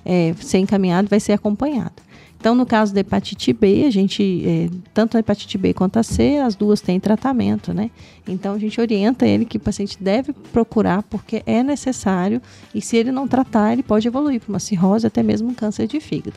é, 0.06 0.34
ser 0.40 0.60
encaminhado, 0.60 1.08
vai 1.08 1.20
ser 1.20 1.34
acompanhado. 1.34 2.04
Então, 2.44 2.56
no 2.56 2.66
caso 2.66 2.94
da 2.94 3.00
hepatite 3.00 3.54
B, 3.54 3.86
a 3.86 3.90
gente, 3.90 4.44
é, 4.46 4.70
tanto 4.94 5.16
a 5.16 5.22
hepatite 5.22 5.58
B 5.58 5.74
quanto 5.74 5.98
a 5.98 6.04
C, 6.04 6.40
as 6.40 6.56
duas 6.56 6.82
têm 6.82 7.00
tratamento, 7.00 7.74
né? 7.74 7.90
Então, 8.28 8.54
a 8.54 8.60
gente 8.60 8.82
orienta 8.82 9.26
ele 9.26 9.46
que 9.46 9.56
o 9.56 9.60
paciente 9.62 9.98
deve 9.98 10.34
procurar 10.52 11.04
porque 11.04 11.42
é 11.46 11.64
necessário 11.64 12.42
e 12.76 12.82
se 12.82 12.98
ele 12.98 13.14
não 13.14 13.30
tratar, 13.30 13.72
ele 13.72 13.82
pode 13.82 14.06
evoluir 14.10 14.42
para 14.42 14.50
uma 14.50 14.60
cirrose, 14.60 15.08
até 15.08 15.24
mesmo 15.24 15.52
um 15.52 15.54
câncer 15.54 15.88
de 15.88 16.02
fígado. 16.02 16.36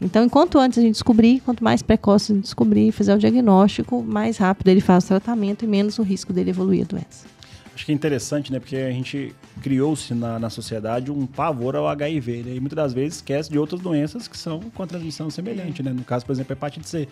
Então, 0.00 0.24
enquanto 0.24 0.58
antes 0.58 0.78
a 0.78 0.82
gente 0.82 0.94
descobrir, 0.94 1.38
quanto 1.38 1.62
mais 1.62 1.80
precoce 1.80 2.32
a 2.32 2.34
gente 2.34 2.42
descobrir, 2.42 2.90
fizer 2.90 3.14
o 3.14 3.18
diagnóstico, 3.18 4.02
mais 4.02 4.38
rápido 4.38 4.66
ele 4.66 4.80
faz 4.80 5.04
o 5.04 5.06
tratamento 5.06 5.64
e 5.64 5.68
menos 5.68 6.00
o 6.00 6.02
risco 6.02 6.32
dele 6.32 6.50
evoluir 6.50 6.82
a 6.82 6.86
doença. 6.86 7.35
Acho 7.76 7.84
que 7.84 7.92
é 7.92 7.94
interessante, 7.94 8.50
né? 8.50 8.58
Porque 8.58 8.74
a 8.74 8.90
gente 8.90 9.34
criou-se 9.60 10.14
na, 10.14 10.38
na 10.38 10.48
sociedade 10.48 11.10
um 11.12 11.26
pavor 11.26 11.76
ao 11.76 11.86
HIV, 11.88 12.42
né? 12.42 12.54
E 12.54 12.60
muitas 12.60 12.74
das 12.74 12.94
vezes 12.94 13.16
esquece 13.16 13.50
de 13.50 13.58
outras 13.58 13.82
doenças 13.82 14.26
que 14.26 14.38
são 14.38 14.60
com 14.74 14.82
a 14.82 14.86
transmissão 14.86 15.28
semelhante, 15.28 15.82
né? 15.82 15.92
No 15.92 16.02
caso, 16.02 16.24
por 16.24 16.32
exemplo, 16.32 16.54
a 16.54 16.56
hepatite 16.56 16.88
C. 16.88 17.06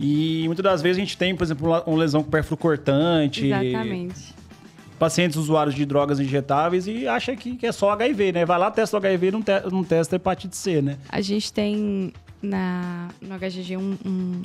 E 0.00 0.42
muitas 0.46 0.64
das 0.64 0.82
vezes 0.82 0.96
a 0.96 1.00
gente 1.04 1.16
tem, 1.16 1.36
por 1.36 1.44
exemplo, 1.44 1.68
uma- 1.68 1.96
lesão 1.96 2.20
com 2.24 2.30
perfluo 2.30 2.56
cortante, 2.58 3.46
Exatamente. 3.46 4.34
pacientes 4.98 5.36
usuários 5.36 5.72
de 5.76 5.86
drogas 5.86 6.18
injetáveis 6.18 6.88
e 6.88 7.06
acha 7.06 7.36
que, 7.36 7.54
que 7.56 7.64
é 7.64 7.70
só 7.70 7.90
HIV, 7.92 8.32
né? 8.32 8.44
Vai 8.44 8.58
lá, 8.58 8.72
testa 8.72 8.96
o 8.96 8.98
HIV 8.98 9.28
e 9.28 9.30
não, 9.30 9.40
te- 9.40 9.70
não 9.70 9.84
testa 9.84 10.14
a 10.14 10.18
hepatite 10.18 10.56
C, 10.56 10.82
né? 10.82 10.98
A 11.08 11.20
gente 11.20 11.52
tem 11.52 12.12
na, 12.42 13.06
no 13.20 13.36
HGG 13.38 13.76
um, 13.76 13.96
um 14.04 14.42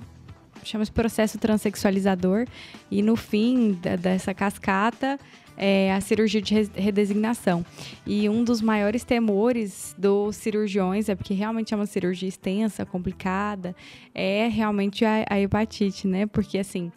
chama-se 0.64 0.92
processo 0.92 1.40
transexualizador 1.40 2.46
e 2.92 3.02
no 3.02 3.16
fim 3.16 3.72
da- 3.82 3.96
dessa 3.96 4.34
cascata 4.36 5.18
é 5.58 5.92
a 5.92 6.00
cirurgia 6.00 6.42
de 6.42 6.54
redesignação. 6.76 7.66
E 8.06 8.30
um 8.30 8.44
dos 8.44 8.62
maiores 8.62 9.04
temores 9.04 9.96
dos 9.98 10.36
cirurgiões, 10.36 11.10
é 11.10 11.16
porque 11.16 11.34
realmente 11.34 11.74
é 11.74 11.78
uma 11.78 11.88
cirurgia 11.88 12.30
extensa, 12.30 12.86
complicada, 12.86 13.76
é 14.14 14.48
realmente 14.48 15.04
a, 15.04 15.26
a 15.30 15.40
hepatite, 15.40 16.08
né? 16.08 16.28
Porque 16.28 16.60
assim, 16.60 16.92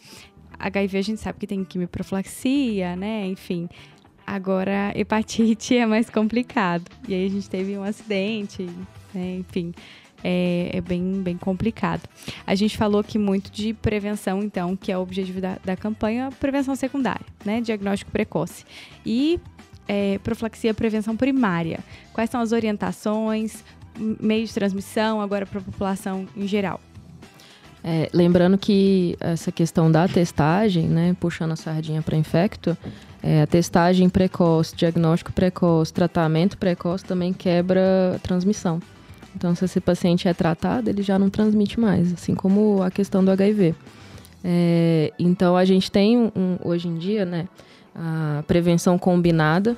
HIV 0.58 0.98
a 0.98 1.02
gente 1.02 1.20
sabe 1.20 1.38
que 1.38 1.46
tem 1.46 1.64
quimioprofilaxia, 1.64 2.94
né? 2.94 3.26
Enfim. 3.26 3.68
Agora, 4.26 4.92
hepatite 4.94 5.74
é 5.76 5.86
mais 5.86 6.10
complicado. 6.10 6.84
E 7.08 7.14
aí 7.14 7.26
a 7.26 7.30
gente 7.30 7.48
teve 7.48 7.76
um 7.76 7.82
acidente, 7.82 8.68
né? 9.14 9.38
enfim. 9.38 9.72
É, 10.22 10.70
é 10.74 10.80
bem, 10.80 11.22
bem 11.22 11.36
complicado. 11.36 12.02
A 12.46 12.54
gente 12.54 12.76
falou 12.76 13.00
aqui 13.00 13.18
muito 13.18 13.50
de 13.50 13.72
prevenção, 13.72 14.42
então, 14.42 14.76
que 14.76 14.92
é 14.92 14.98
o 14.98 15.00
objetivo 15.00 15.40
da, 15.40 15.56
da 15.64 15.76
campanha, 15.76 16.30
prevenção 16.38 16.76
secundária, 16.76 17.24
né? 17.44 17.60
Diagnóstico 17.60 18.10
precoce. 18.10 18.64
E 19.04 19.40
é, 19.88 20.18
profilaxia, 20.18 20.74
prevenção 20.74 21.16
primária. 21.16 21.80
Quais 22.12 22.28
são 22.28 22.40
as 22.40 22.52
orientações, 22.52 23.64
m- 23.98 24.16
meio 24.20 24.46
de 24.46 24.52
transmissão, 24.52 25.20
agora 25.20 25.46
para 25.46 25.58
a 25.58 25.62
população 25.62 26.26
em 26.36 26.46
geral? 26.46 26.80
É, 27.82 28.10
lembrando 28.12 28.58
que 28.58 29.16
essa 29.20 29.50
questão 29.50 29.90
da 29.90 30.06
testagem, 30.06 30.86
né, 30.86 31.16
puxando 31.18 31.52
a 31.52 31.56
sardinha 31.56 32.02
para 32.02 32.14
infecto, 32.14 32.76
é, 33.22 33.40
a 33.40 33.46
testagem 33.46 34.06
precoce, 34.10 34.76
diagnóstico 34.76 35.32
precoce, 35.32 35.90
tratamento 35.90 36.58
precoce 36.58 37.04
também 37.06 37.32
quebra 37.32 38.16
a 38.16 38.18
transmissão. 38.18 38.80
Então, 39.34 39.54
se 39.54 39.64
esse 39.64 39.80
paciente 39.80 40.26
é 40.28 40.34
tratado, 40.34 40.90
ele 40.90 41.02
já 41.02 41.18
não 41.18 41.30
transmite 41.30 41.78
mais, 41.78 42.12
assim 42.12 42.34
como 42.34 42.82
a 42.82 42.90
questão 42.90 43.24
do 43.24 43.30
HIV. 43.30 43.74
É, 44.42 45.12
então, 45.18 45.56
a 45.56 45.64
gente 45.64 45.90
tem 45.90 46.18
um, 46.18 46.56
hoje 46.62 46.88
em 46.88 46.96
dia, 46.96 47.24
né, 47.24 47.48
a 47.94 48.42
prevenção 48.46 48.98
combinada. 48.98 49.76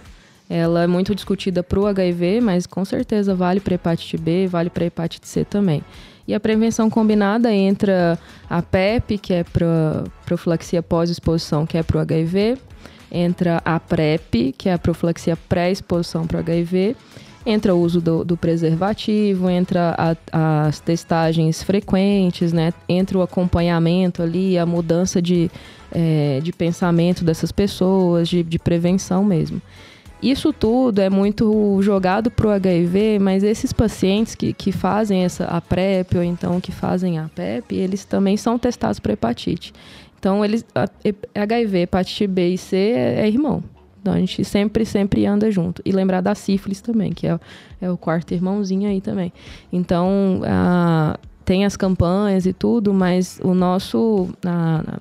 Ela 0.49 0.85
é 0.85 0.87
muito 0.87 1.15
discutida 1.15 1.63
para 1.63 1.81
o 1.81 1.87
HIV, 1.87 2.41
mas 2.41 2.67
com 2.67 2.85
certeza 2.85 3.35
vale 3.35 3.61
para 3.61 3.75
hepatite 3.75 4.19
B, 4.19 4.47
vale 4.47 4.69
para 4.69 4.85
hepatite 4.85 5.27
C 5.27 5.45
também. 5.45 5.83
E 6.27 6.35
a 6.35 6.41
prevenção 6.41 6.89
combinada 6.89 7.53
entra 7.53 8.19
a 8.49 8.63
PEP, 8.63 9.19
que 9.19 9.33
é 9.33 9.45
para 9.45 10.05
profilaxia 10.25 10.83
pós-exposição, 10.83 11.67
que 11.67 11.77
é 11.77 11.83
para 11.83 11.97
o 11.97 12.01
HIV, 12.01 12.59
entra 13.11 13.61
a 13.65 13.79
PrEP, 13.79 14.53
que 14.57 14.69
é 14.69 14.73
a 14.73 14.79
profilaxia 14.79 15.37
pré-exposição 15.37 16.27
para 16.27 16.39
o 16.39 16.41
HIV, 16.41 16.97
entra 17.45 17.75
o 17.75 17.81
uso 17.81 18.01
do, 18.01 18.25
do 18.25 18.37
preservativo, 18.37 19.49
entra 19.51 19.95
a- 19.99 20.67
as 20.69 20.81
testagens 20.81 21.63
frequentes, 21.63 22.53
né? 22.53 22.73
entra 22.89 23.19
o 23.19 23.23
acompanhamento 23.23 24.23
ali, 24.23 24.57
a 24.59 24.65
mudança 24.67 25.21
de, 25.21 25.51
eh, 25.93 26.41
de 26.43 26.53
pensamento 26.53 27.25
dessas 27.25 27.51
pessoas, 27.53 28.29
de, 28.29 28.43
de 28.43 28.59
prevenção 28.59 29.25
mesmo. 29.25 29.61
Isso 30.23 30.53
tudo 30.53 31.01
é 31.01 31.11
muito 31.11 31.81
jogado 31.83 32.31
pro 32.31 32.51
HIV, 32.51 33.19
mas 33.19 33.43
esses 33.43 33.73
pacientes 33.73 34.37
que, 34.37 34.53
que 34.53 34.71
fazem 34.71 35.25
essa, 35.25 35.47
a 35.47 35.61
PrEP 35.61 36.15
ou 36.17 36.23
então 36.23 36.61
que 36.61 36.71
fazem 36.71 37.19
a 37.19 37.29
PEP, 37.35 37.75
eles 37.75 38.05
também 38.05 38.37
são 38.37 38.57
testados 38.57 39.01
para 39.01 39.15
hepatite. 39.15 39.73
Então, 40.21 40.45
eles, 40.45 40.65
a- 40.77 40.87
HIV, 41.35 41.79
hepatite 41.81 42.29
B 42.29 42.51
e 42.51 42.57
C 42.59 42.77
é, 42.77 43.23
é 43.23 43.27
irmão. 43.27 43.65
Então, 44.03 44.13
a 44.13 44.19
gente 44.19 44.45
sempre, 44.45 44.85
sempre 44.85 45.25
anda 45.25 45.49
junto. 45.51 45.81
E 45.85 45.93
lembrar 45.93 46.21
da 46.21 46.35
sífilis 46.35 46.81
também, 46.81 47.13
que 47.13 47.25
é, 47.25 47.39
é 47.81 47.89
o 47.89 47.97
quarto 47.97 48.35
irmãozinho 48.35 48.91
aí 48.91 49.01
também. 49.01 49.33
Então, 49.73 50.43
a- 50.45 51.17
tem 51.45 51.65
as 51.65 51.77
campanhas 51.77 52.45
e 52.45 52.53
tudo, 52.53 52.93
mas 52.93 53.41
o 53.45 53.55
nosso... 53.55 54.29
a- 54.45 54.99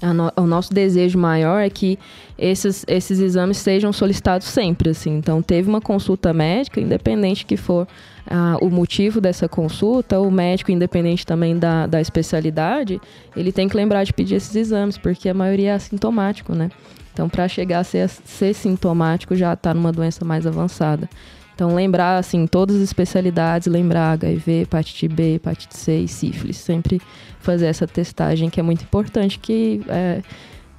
a 0.00 0.12
no- 0.12 0.32
o 0.36 0.46
nosso 0.48 0.74
desejo 0.74 1.16
maior 1.16 1.60
é 1.60 1.70
que 1.70 1.96
esses, 2.36 2.84
esses 2.88 3.20
exames 3.20 3.56
sejam 3.58 3.92
solicitados 3.92 4.48
sempre, 4.48 4.90
assim. 4.90 5.16
Então, 5.16 5.40
teve 5.40 5.68
uma 5.68 5.80
consulta 5.80 6.32
médica, 6.32 6.80
independente 6.80 7.46
que 7.46 7.56
for 7.56 7.86
ah, 8.26 8.56
o 8.60 8.68
motivo 8.68 9.20
dessa 9.20 9.48
consulta, 9.48 10.18
o 10.18 10.28
médico, 10.28 10.72
independente 10.72 11.24
também 11.24 11.56
da, 11.56 11.86
da 11.86 12.00
especialidade, 12.00 13.00
ele 13.36 13.52
tem 13.52 13.68
que 13.68 13.76
lembrar 13.76 14.02
de 14.02 14.12
pedir 14.12 14.34
esses 14.36 14.56
exames, 14.56 14.98
porque 14.98 15.28
a 15.28 15.34
maioria 15.34 15.70
é 15.70 15.74
assintomático, 15.74 16.52
né? 16.52 16.68
Então, 17.12 17.28
para 17.28 17.46
chegar 17.46 17.80
a 17.80 17.84
ser, 17.84 18.08
ser 18.08 18.54
sintomático, 18.54 19.36
já 19.36 19.52
está 19.52 19.74
numa 19.74 19.92
doença 19.92 20.24
mais 20.24 20.46
avançada. 20.46 21.08
Então, 21.54 21.74
lembrar, 21.74 22.16
assim, 22.16 22.46
todas 22.46 22.76
as 22.76 22.82
especialidades, 22.82 23.68
lembrar 23.68 24.12
HIV, 24.12 24.62
hepatite 24.62 25.08
B, 25.08 25.34
hepatite 25.34 25.76
C 25.76 25.98
e 25.98 26.08
sífilis. 26.08 26.56
Sempre 26.56 27.00
fazer 27.40 27.66
essa 27.66 27.86
testagem, 27.86 28.48
que 28.48 28.58
é 28.58 28.62
muito 28.62 28.82
importante, 28.82 29.38
que 29.38 29.82
é, 29.88 30.22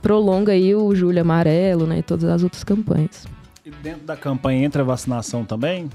prolonga 0.02 0.52
aí 0.52 0.74
o 0.74 0.94
Julho 0.96 1.22
Amarelo, 1.22 1.86
né, 1.86 2.00
e 2.00 2.04
todas 2.04 2.26
as 2.26 2.44
outras 2.44 2.64
campanhas. 2.64 3.28
E 3.64 3.72
dentro 3.72 4.06
da 4.06 4.18
campanha 4.18 4.66
entra 4.66 4.82
a 4.82 4.86
vacinação 4.86 5.46
também? 5.46 5.90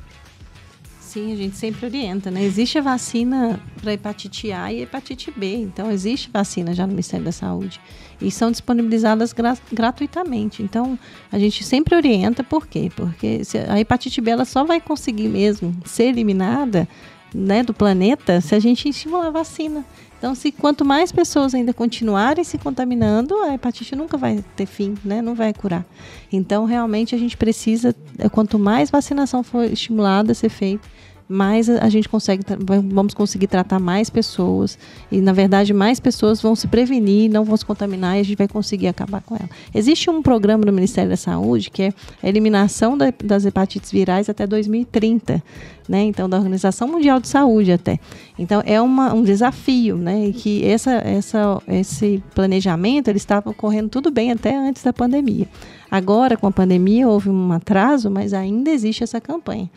Sim, 1.18 1.32
a 1.32 1.36
gente 1.36 1.56
sempre 1.56 1.84
orienta, 1.84 2.30
né? 2.30 2.44
Existe 2.44 2.78
a 2.78 2.80
vacina 2.80 3.58
para 3.82 3.92
hepatite 3.92 4.52
A 4.52 4.72
e 4.72 4.82
hepatite 4.82 5.32
B, 5.32 5.56
então 5.56 5.90
existe 5.90 6.30
vacina 6.32 6.72
já 6.72 6.86
no 6.86 6.92
Ministério 6.92 7.24
da 7.24 7.32
Saúde 7.32 7.80
e 8.22 8.30
são 8.30 8.52
disponibilizadas 8.52 9.32
gra 9.32 9.58
gratuitamente. 9.72 10.62
Então 10.62 10.96
a 11.32 11.36
gente 11.36 11.64
sempre 11.64 11.96
orienta, 11.96 12.44
por 12.44 12.68
quê? 12.68 12.88
Porque 12.94 13.40
a 13.68 13.80
hepatite 13.80 14.20
B 14.20 14.30
ela 14.30 14.44
só 14.44 14.62
vai 14.62 14.80
conseguir 14.80 15.26
mesmo 15.28 15.74
ser 15.84 16.04
eliminada 16.04 16.86
né, 17.34 17.64
do 17.64 17.74
planeta 17.74 18.40
se 18.40 18.54
a 18.54 18.60
gente 18.60 18.88
estimular 18.88 19.26
a 19.26 19.30
vacina. 19.30 19.84
Então, 20.18 20.34
se 20.34 20.50
quanto 20.50 20.84
mais 20.84 21.12
pessoas 21.12 21.54
ainda 21.54 21.72
continuarem 21.72 22.42
se 22.42 22.58
contaminando, 22.58 23.36
a 23.42 23.54
hepatite 23.54 23.94
nunca 23.94 24.16
vai 24.16 24.44
ter 24.56 24.66
fim, 24.66 24.94
né? 25.04 25.22
Não 25.22 25.32
vai 25.32 25.54
curar. 25.54 25.86
Então, 26.32 26.64
realmente 26.64 27.14
a 27.14 27.18
gente 27.18 27.36
precisa, 27.36 27.94
quanto 28.32 28.58
mais 28.58 28.90
vacinação 28.90 29.44
for 29.44 29.64
estimulada 29.64 30.32
a 30.32 30.34
ser 30.34 30.48
feita, 30.48 30.88
mais 31.28 31.68
a 31.68 31.88
gente 31.90 32.08
consegue, 32.08 32.42
vamos 32.90 33.12
conseguir 33.12 33.46
tratar 33.46 33.78
mais 33.78 34.08
pessoas 34.08 34.78
e, 35.12 35.20
na 35.20 35.32
verdade, 35.32 35.74
mais 35.74 36.00
pessoas 36.00 36.40
vão 36.40 36.56
se 36.56 36.66
prevenir, 36.66 37.30
não 37.30 37.44
vão 37.44 37.56
se 37.56 37.66
contaminar 37.66 38.16
e 38.16 38.20
a 38.20 38.22
gente 38.22 38.38
vai 38.38 38.48
conseguir 38.48 38.88
acabar 38.88 39.20
com 39.20 39.36
ela. 39.36 39.48
Existe 39.74 40.08
um 40.08 40.22
programa 40.22 40.64
do 40.64 40.72
Ministério 40.72 41.10
da 41.10 41.16
Saúde 41.16 41.70
que 41.70 41.82
é 41.82 41.92
a 42.22 42.28
eliminação 42.28 42.96
da, 42.96 43.12
das 43.22 43.44
hepatites 43.44 43.90
virais 43.90 44.28
até 44.30 44.46
2030, 44.46 45.42
né? 45.88 46.02
Então, 46.04 46.28
da 46.28 46.36
Organização 46.36 46.88
Mundial 46.88 47.20
de 47.20 47.28
Saúde 47.28 47.72
até. 47.72 47.98
Então, 48.38 48.62
é 48.64 48.80
uma, 48.80 49.12
um 49.12 49.22
desafio, 49.22 49.96
né? 49.96 50.28
E 50.28 50.32
que 50.32 50.64
essa, 50.64 50.92
essa, 50.92 51.60
esse 51.68 52.22
planejamento 52.34 53.08
ele 53.08 53.18
estava 53.18 53.50
ocorrendo 53.50 53.88
tudo 53.88 54.10
bem 54.10 54.32
até 54.32 54.56
antes 54.56 54.82
da 54.82 54.92
pandemia. 54.92 55.46
Agora, 55.90 56.36
com 56.36 56.46
a 56.46 56.52
pandemia, 56.52 57.08
houve 57.08 57.30
um 57.30 57.52
atraso, 57.52 58.10
mas 58.10 58.32
ainda 58.32 58.70
existe 58.70 59.02
essa 59.02 59.20
campanha. 59.20 59.70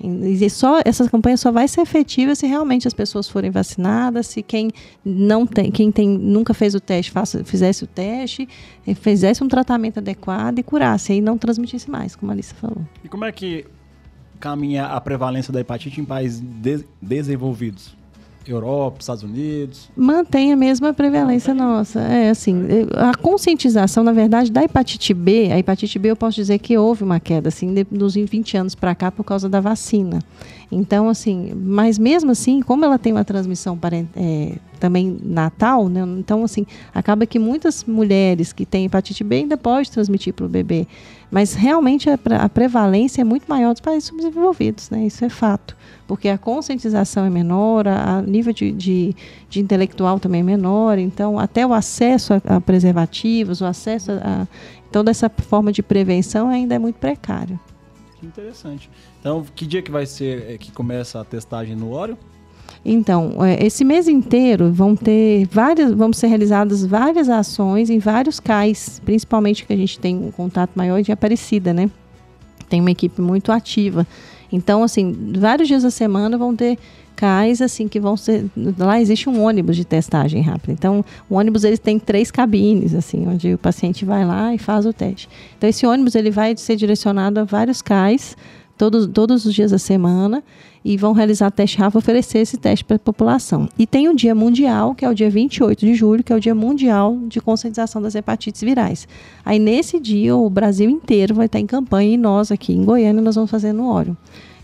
E 0.00 0.48
só 0.48 0.80
essa 0.84 1.08
campanha 1.08 1.36
só 1.36 1.50
vai 1.50 1.66
ser 1.66 1.80
efetiva 1.80 2.34
se 2.34 2.46
realmente 2.46 2.86
as 2.86 2.94
pessoas 2.94 3.28
forem 3.28 3.50
vacinadas, 3.50 4.28
se 4.28 4.42
quem 4.42 4.70
não 5.04 5.44
tem, 5.44 5.70
quem 5.72 5.90
tem, 5.90 6.08
nunca 6.08 6.54
fez 6.54 6.74
o 6.74 6.80
teste, 6.80 7.10
faça, 7.10 7.44
fizesse 7.44 7.82
o 7.82 7.86
teste, 7.86 8.48
fizesse 8.96 9.42
um 9.42 9.48
tratamento 9.48 9.98
adequado 9.98 10.60
e 10.60 10.62
curasse, 10.62 11.14
e 11.14 11.20
não 11.20 11.36
transmitisse 11.36 11.90
mais, 11.90 12.14
como 12.14 12.30
a 12.30 12.34
Alissa 12.34 12.54
falou. 12.54 12.86
E 13.02 13.08
como 13.08 13.24
é 13.24 13.32
que 13.32 13.66
caminha 14.38 14.86
a 14.86 15.00
prevalência 15.00 15.52
da 15.52 15.60
hepatite 15.60 16.00
em 16.00 16.04
países 16.04 16.40
de 16.40 16.84
desenvolvidos? 17.02 17.97
Europa, 18.52 18.98
Estados 19.00 19.22
Unidos? 19.22 19.88
Mantém 19.96 20.52
a 20.52 20.56
mesma 20.56 20.92
prevalência 20.92 21.54
Mantém. 21.54 21.68
nossa. 21.68 22.00
É 22.00 22.30
assim, 22.30 22.64
a 22.94 23.16
conscientização, 23.16 24.02
na 24.02 24.12
verdade, 24.12 24.50
da 24.50 24.62
hepatite 24.62 25.12
B, 25.14 25.50
a 25.52 25.58
hepatite 25.58 25.98
B 25.98 26.10
eu 26.10 26.16
posso 26.16 26.36
dizer 26.36 26.58
que 26.58 26.76
houve 26.76 27.04
uma 27.04 27.20
queda, 27.20 27.48
assim, 27.48 27.74
dos 27.90 28.14
20 28.14 28.56
anos 28.56 28.74
para 28.74 28.94
cá 28.94 29.10
por 29.10 29.24
causa 29.24 29.48
da 29.48 29.60
vacina. 29.60 30.20
Então, 30.70 31.08
assim, 31.08 31.52
mas 31.54 31.98
mesmo 31.98 32.30
assim, 32.30 32.60
como 32.60 32.84
ela 32.84 32.98
tem 32.98 33.12
uma 33.12 33.24
transmissão 33.24 33.78
é, 34.14 34.56
também 34.78 35.16
natal, 35.22 35.88
né? 35.88 36.02
Então, 36.18 36.44
assim, 36.44 36.66
acaba 36.94 37.24
que 37.24 37.38
muitas 37.38 37.84
mulheres 37.84 38.52
que 38.52 38.66
têm 38.66 38.84
hepatite 38.84 39.24
B 39.24 39.36
ainda 39.36 39.56
podem 39.56 39.90
transmitir 39.90 40.34
para 40.34 40.44
o 40.44 40.48
bebê. 40.48 40.86
Mas 41.30 41.52
realmente 41.54 42.08
a, 42.08 42.18
a, 42.40 42.48
prevalência 42.48 43.20
é 43.20 43.24
muito 43.24 43.46
maior 43.46 43.72
dos 43.72 43.80
países 43.80 44.04
subdesenvolvidos, 44.04 44.88
né? 44.88 45.06
Isso 45.06 45.24
é 45.24 45.28
fato. 45.28 45.76
Porque 46.06 46.28
a 46.28 46.38
conscientização 46.38 47.24
é 47.24 47.30
menor, 47.30 47.86
a, 47.86 48.16
a 48.16 48.22
nível 48.22 48.52
de, 48.52 48.72
de, 48.72 49.14
de, 49.48 49.60
intelectual 49.60 50.18
também 50.18 50.40
é 50.40 50.44
menor, 50.44 50.98
então 50.98 51.38
até 51.38 51.66
o 51.66 51.74
acesso 51.74 52.34
a, 52.34 52.56
a 52.56 52.60
preservativos, 52.60 53.60
o 53.60 53.66
acesso 53.66 54.12
a, 54.12 54.46
toda 54.90 55.10
essa 55.10 55.28
forma 55.28 55.70
de 55.70 55.82
prevenção 55.82 56.48
ainda 56.48 56.74
é 56.74 56.78
muito 56.78 56.96
precário. 56.96 57.60
Que 58.18 58.26
interessante. 58.26 58.90
Então, 59.20 59.44
que 59.54 59.66
dia 59.66 59.82
que 59.82 59.90
vai 59.90 60.06
ser 60.06 60.50
é, 60.50 60.58
que 60.58 60.72
começa 60.72 61.20
a 61.20 61.24
testagem 61.24 61.76
no 61.76 61.90
óleo? 61.90 62.16
Então, 62.84 63.44
é, 63.44 63.64
esse 63.66 63.84
mês 63.84 64.08
inteiro 64.08 64.72
vão 64.72 64.94
ter 64.94 65.46
várias, 65.50 65.92
vão 65.92 66.12
ser 66.12 66.28
realizadas 66.28 66.84
várias 66.84 67.28
ações 67.28 67.90
em 67.90 67.98
vários 67.98 68.40
CAIs, 68.40 69.00
principalmente 69.04 69.66
que 69.66 69.72
a 69.72 69.76
gente 69.76 69.98
tem 69.98 70.16
um 70.16 70.30
contato 70.30 70.70
maior 70.74 71.02
de 71.02 71.12
Aparecida, 71.12 71.72
né? 71.72 71.90
Tem 72.68 72.80
uma 72.80 72.90
equipe 72.90 73.20
muito 73.20 73.50
ativa. 73.50 74.06
Então, 74.52 74.82
assim, 74.82 75.32
vários 75.38 75.68
dias 75.68 75.82
da 75.82 75.90
semana 75.90 76.38
vão 76.38 76.54
ter 76.54 76.78
cais 77.18 77.60
assim 77.60 77.88
que 77.88 77.98
vão 77.98 78.16
ser 78.16 78.48
lá 78.78 79.00
existe 79.00 79.28
um 79.28 79.42
ônibus 79.42 79.74
de 79.74 79.84
testagem 79.84 80.40
rápida 80.40 80.72
então 80.72 81.04
o 81.28 81.34
ônibus 81.34 81.64
ele 81.64 81.76
tem 81.76 81.98
três 81.98 82.30
cabines 82.30 82.94
assim 82.94 83.26
onde 83.26 83.54
o 83.54 83.58
paciente 83.58 84.04
vai 84.04 84.24
lá 84.24 84.54
e 84.54 84.58
faz 84.58 84.86
o 84.86 84.92
teste 84.92 85.28
então 85.56 85.68
esse 85.68 85.84
ônibus 85.84 86.14
ele 86.14 86.30
vai 86.30 86.56
ser 86.56 86.76
direcionado 86.76 87.40
a 87.40 87.44
vários 87.44 87.82
cais 87.82 88.36
todos, 88.78 89.06
todos 89.08 89.44
os 89.44 89.52
dias 89.52 89.72
da 89.72 89.78
semana 89.78 90.42
e 90.84 90.96
vão 90.96 91.12
realizar 91.12 91.50
teste 91.50 91.76
rápido 91.78 91.98
oferecer 91.98 92.38
esse 92.38 92.56
teste 92.56 92.84
para 92.84 92.96
a 92.96 92.98
população. 92.98 93.68
E 93.78 93.86
tem 93.86 94.08
o 94.08 94.14
Dia 94.14 94.34
Mundial, 94.34 94.94
que 94.94 95.04
é 95.04 95.10
o 95.10 95.14
dia 95.14 95.28
28 95.28 95.84
de 95.84 95.94
julho, 95.94 96.24
que 96.24 96.32
é 96.32 96.36
o 96.36 96.40
Dia 96.40 96.54
Mundial 96.54 97.18
de 97.26 97.40
Conscientização 97.40 98.00
das 98.00 98.14
Hepatites 98.14 98.62
Virais. 98.62 99.06
Aí 99.44 99.58
nesse 99.58 99.98
dia 99.98 100.34
o 100.34 100.48
Brasil 100.48 100.88
inteiro 100.88 101.34
vai 101.34 101.46
estar 101.46 101.58
em 101.58 101.66
campanha 101.66 102.14
e 102.14 102.16
nós 102.16 102.50
aqui 102.52 102.72
em 102.72 102.84
Goiânia 102.84 103.20
nós 103.20 103.34
vamos 103.34 103.50
fazer 103.50 103.72
no 103.72 103.90
óleo. 103.90 104.16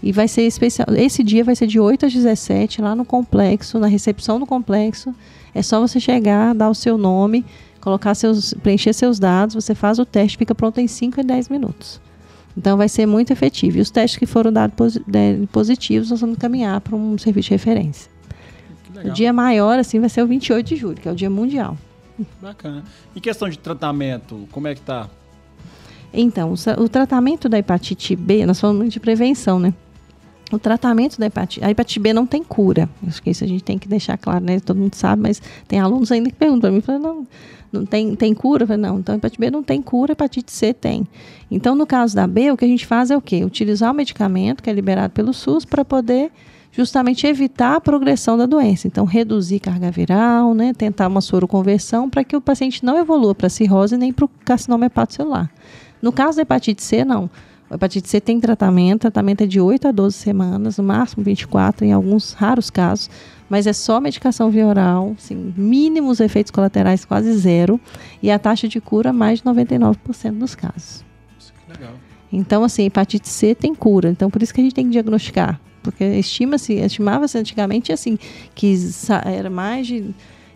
E 0.03 0.13
vai 0.13 0.29
ser 0.29 0.43
especial. 0.43 0.87
Esse 0.97 1.23
dia 1.23 1.43
vai 1.43 1.57
ser 1.57 1.67
de 1.67 1.81
8 1.81 2.07
às 2.07 2.13
17, 2.13 2.81
lá 2.81 2.95
no 2.95 3.05
complexo, 3.05 3.79
na 3.79 3.87
recepção 3.87 4.39
do 4.39 4.47
complexo. 4.47 5.15
É 5.55 5.63
só 5.63 5.81
você 5.81 5.99
chegar, 5.99 6.55
dar 6.55 6.69
o 6.69 6.75
seu 6.75 6.99
nome, 6.99 7.45
colocar 7.81 8.15
seus, 8.15 8.55
preencher 8.55 8.93
seus 8.93 9.19
dados, 9.19 9.55
você 9.55 9.75
faz 9.75 9.99
o 9.99 10.05
teste, 10.05 10.39
fica 10.39 10.55
pronto 10.55 10.79
em 10.79 10.87
5 10.87 11.21
a 11.21 11.23
10 11.23 11.49
minutos. 11.49 12.01
Então 12.57 12.77
vai 12.77 12.89
ser 12.89 13.07
muito 13.07 13.33
efetivo. 13.33 13.79
E 13.79 13.81
os 13.81 13.91
testes 13.91 14.19
que 14.19 14.27
foram 14.27 14.53
dados 14.53 14.99
positivos, 15.51 16.11
nós 16.11 16.21
vamos 16.21 16.39
caminhar 16.39 16.81
para 16.81 16.95
um 16.95 17.19
serviço 17.19 17.49
de 17.49 17.55
referência. 17.55 18.11
O 19.05 19.11
dia 19.11 19.33
maior, 19.33 19.79
assim, 19.79 20.01
vai 20.01 20.09
ser 20.09 20.23
o 20.23 20.27
28 20.27 20.67
de 20.67 20.77
julho, 20.77 20.97
que 20.97 21.09
é 21.09 21.13
o 21.13 21.15
dia 21.15 21.29
mundial. 21.29 21.77
Bacana. 22.41 22.85
Em 23.15 23.21
questão 23.21 23.49
de 23.49 23.59
tratamento, 23.59 24.49
como 24.53 24.69
é 24.69 24.75
que 24.75 24.81
tá? 24.81 25.11
Então, 26.13 26.55
o, 26.55 26.83
o 26.83 26.89
tratamento 26.89 27.49
da 27.49 27.59
hepatite 27.59 28.15
B, 28.15 28.47
nós 28.47 28.61
falamos 28.61 28.93
de 28.93 29.01
prevenção, 29.01 29.59
né? 29.59 29.75
O 30.55 30.59
tratamento 30.59 31.19
da 31.19 31.27
hepatite, 31.27 31.65
a 31.65 31.71
hepatite 31.71 31.99
B 31.99 32.13
não 32.13 32.25
tem 32.25 32.43
cura. 32.43 32.89
Acho 33.07 33.23
que 33.23 33.31
isso 33.31 33.43
a 33.43 33.47
gente 33.47 33.65
tem 33.65 33.77
que 33.77 33.89
deixar 33.89 34.17
claro, 34.17 34.45
né? 34.45 34.61
Todo 34.61 34.79
mundo 34.79 34.95
sabe, 34.95 35.23
mas 35.23 35.43
tem 35.67 35.81
alunos 35.81 36.13
ainda 36.13 36.31
que 36.31 36.37
perguntam 36.37 36.61
para 36.61 36.71
mim, 36.71 36.81
falam, 36.81 37.01
não, 37.01 37.27
não 37.73 37.85
tem, 37.85 38.15
tem 38.15 38.33
cura? 38.33 38.67
Falei, 38.67 38.81
não, 38.81 39.01
então 39.01 39.17
hepatite 39.17 39.41
B 39.41 39.51
não 39.51 39.63
tem 39.63 39.83
cura, 39.83 40.13
hepatite 40.13 40.53
C 40.53 40.73
tem. 40.73 41.07
Então, 41.51 41.75
no 41.75 41.87
caso 41.87 42.15
da 42.15 42.27
B, 42.27 42.53
o 42.53 42.57
que 42.57 42.65
a 42.65 42.69
gente 42.69 42.87
faz 42.87 43.11
é 43.11 43.17
o 43.17 43.21
quê? 43.21 43.45
Utilizar 43.45 43.91
o 43.91 43.95
medicamento 43.95 44.63
que 44.63 44.71
é 44.71 44.73
liberado 44.73 45.13
pelo 45.13 45.33
SUS 45.33 45.65
para 45.65 45.85
poder 45.85 46.31
justamente 46.71 47.27
evitar 47.27 47.77
a 47.77 47.81
progressão 47.81 48.37
da 48.37 48.47
doença. 48.47 48.87
Então, 48.87 49.05
reduzir 49.05 49.61
carga 49.61 49.91
viral, 49.91 50.55
né, 50.55 50.73
tentar 50.73 51.09
uma 51.09 51.21
soroconversão 51.21 52.09
para 52.09 52.23
que 52.23 52.37
o 52.37 52.41
paciente 52.41 52.85
não 52.85 52.99
evolua 52.99 53.35
para 53.35 53.49
cirrose 53.49 53.97
nem 53.97 54.13
para 54.13 54.25
o 54.25 54.31
carcinoma 54.45 54.87
hepatocelular. 54.87 55.51
No 56.03 56.13
caso 56.13 56.37
da 56.37 56.43
hepatite 56.43 56.83
C, 56.83 57.05
não. 57.05 57.31
Hepatite 57.75 58.09
C 58.09 58.21
tem 58.21 58.41
tratamento, 58.41 59.03
tratamento 59.03 59.43
é 59.43 59.47
de 59.47 59.61
8 59.61 59.89
a 59.89 59.93
12 59.93 60.17
semanas, 60.17 60.79
no 60.79 60.85
máximo 60.85 61.25
24, 61.25 61.85
em 61.85 61.93
alguns 61.93 62.33
raros 62.33 62.71
casos 62.71 63.11
mas 63.49 63.67
é 63.67 63.73
só 63.73 64.01
medicação 64.01 64.51
via 64.51 64.67
oral, 64.67 65.15
assim, 65.17 65.55
mínimos 65.57 66.21
efeitos 66.21 66.51
colaterais 66.51 67.05
quase 67.05 67.33
zero, 67.35 67.81
e 68.23 68.31
a 68.31 68.39
taxa 68.39 68.67
de 68.67 68.81
cura 68.81 69.13
mais 69.13 69.41
de 69.41 69.45
99% 69.45 70.33
dos 70.33 70.55
casos. 70.55 71.05
Legal. 71.69 71.93
Então, 72.33 72.65
assim, 72.65 72.85
hepatite 72.87 73.29
C 73.29 73.55
tem 73.55 73.75
cura, 73.75 74.09
então 74.11 74.31
por 74.31 74.43
isso 74.43 74.53
que 74.53 74.61
a 74.61 74.65
gente 74.65 74.75
tem 74.75 74.87
que 74.87 74.93
diagnosticar, 74.93 75.61
porque 75.83 76.05
estima-se, 76.05 76.75
estimava-se 76.75 77.39
antigamente 77.39 77.93
assim, 77.93 78.19
que 78.55 78.75
era 79.25 79.51
mais 79.51 79.87
de 79.87 80.15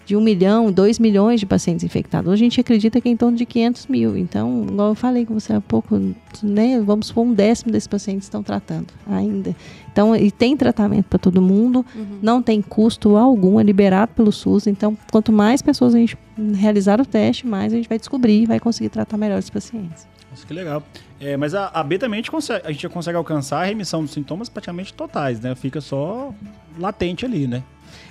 de 0.08 0.16
um 0.16 0.22
milhão, 0.22 0.72
dois 0.72 0.98
milhões 0.98 1.38
de 1.38 1.44
pacientes 1.44 1.84
infectados. 1.84 2.32
Hoje 2.32 2.42
a 2.42 2.46
gente 2.46 2.58
acredita 2.58 2.98
que 2.98 3.10
é 3.10 3.12
em 3.12 3.16
torno 3.16 3.36
de 3.36 3.44
500 3.44 3.88
mil. 3.88 4.16
Então, 4.16 4.64
igual 4.66 4.88
eu 4.88 4.94
falei 4.94 5.26
com 5.26 5.38
você 5.38 5.52
há 5.52 5.60
pouco, 5.60 6.00
né, 6.42 6.80
vamos 6.80 7.08
supor 7.08 7.26
um 7.26 7.34
décimo 7.34 7.70
desses 7.70 7.86
pacientes 7.86 8.24
estão 8.24 8.42
tratando 8.42 8.86
ainda. 9.06 9.54
Então, 9.92 10.16
e 10.16 10.30
tem 10.30 10.56
tratamento 10.56 11.04
para 11.10 11.18
todo 11.18 11.42
mundo, 11.42 11.84
uhum. 11.94 12.20
não 12.22 12.40
tem 12.40 12.62
custo 12.62 13.18
algum, 13.18 13.60
é 13.60 13.62
liberado 13.62 14.12
pelo 14.14 14.32
SUS. 14.32 14.66
Então, 14.66 14.96
quanto 15.12 15.30
mais 15.30 15.60
pessoas 15.60 15.94
a 15.94 15.98
gente 15.98 16.16
realizar 16.54 16.98
o 17.02 17.04
teste, 17.04 17.46
mais 17.46 17.74
a 17.74 17.76
gente 17.76 17.88
vai 17.88 17.98
descobrir 17.98 18.44
e 18.44 18.46
vai 18.46 18.58
conseguir 18.58 18.88
tratar 18.88 19.18
melhor 19.18 19.38
os 19.38 19.50
pacientes. 19.50 20.08
Nossa, 20.30 20.46
que 20.46 20.54
legal. 20.54 20.82
É, 21.20 21.36
mas 21.36 21.54
a, 21.54 21.66
a 21.66 21.84
B 21.84 21.98
também 21.98 22.16
a 22.16 22.22
gente, 22.22 22.30
consegue, 22.30 22.66
a 22.66 22.72
gente 22.72 22.80
já 22.80 22.88
consegue 22.88 23.18
alcançar 23.18 23.60
a 23.60 23.64
remissão 23.66 24.00
dos 24.00 24.12
sintomas 24.12 24.48
praticamente 24.48 24.94
totais, 24.94 25.38
né? 25.38 25.54
Fica 25.54 25.82
só 25.82 26.32
latente 26.78 27.26
ali, 27.26 27.46
né? 27.46 27.62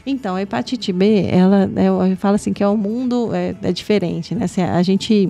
Então, 0.10 0.38
a 0.38 0.42
hepatite 0.42 0.94
B, 0.94 1.28
ela, 1.30 1.70
eu 1.76 2.16
falo 2.16 2.36
assim 2.36 2.54
que 2.54 2.64
é 2.64 2.68
o 2.68 2.78
mundo 2.78 3.30
é, 3.34 3.54
é 3.62 3.72
diferente, 3.74 4.34
né? 4.34 4.46
Assim, 4.46 4.62
a 4.62 4.82
gente 4.82 5.30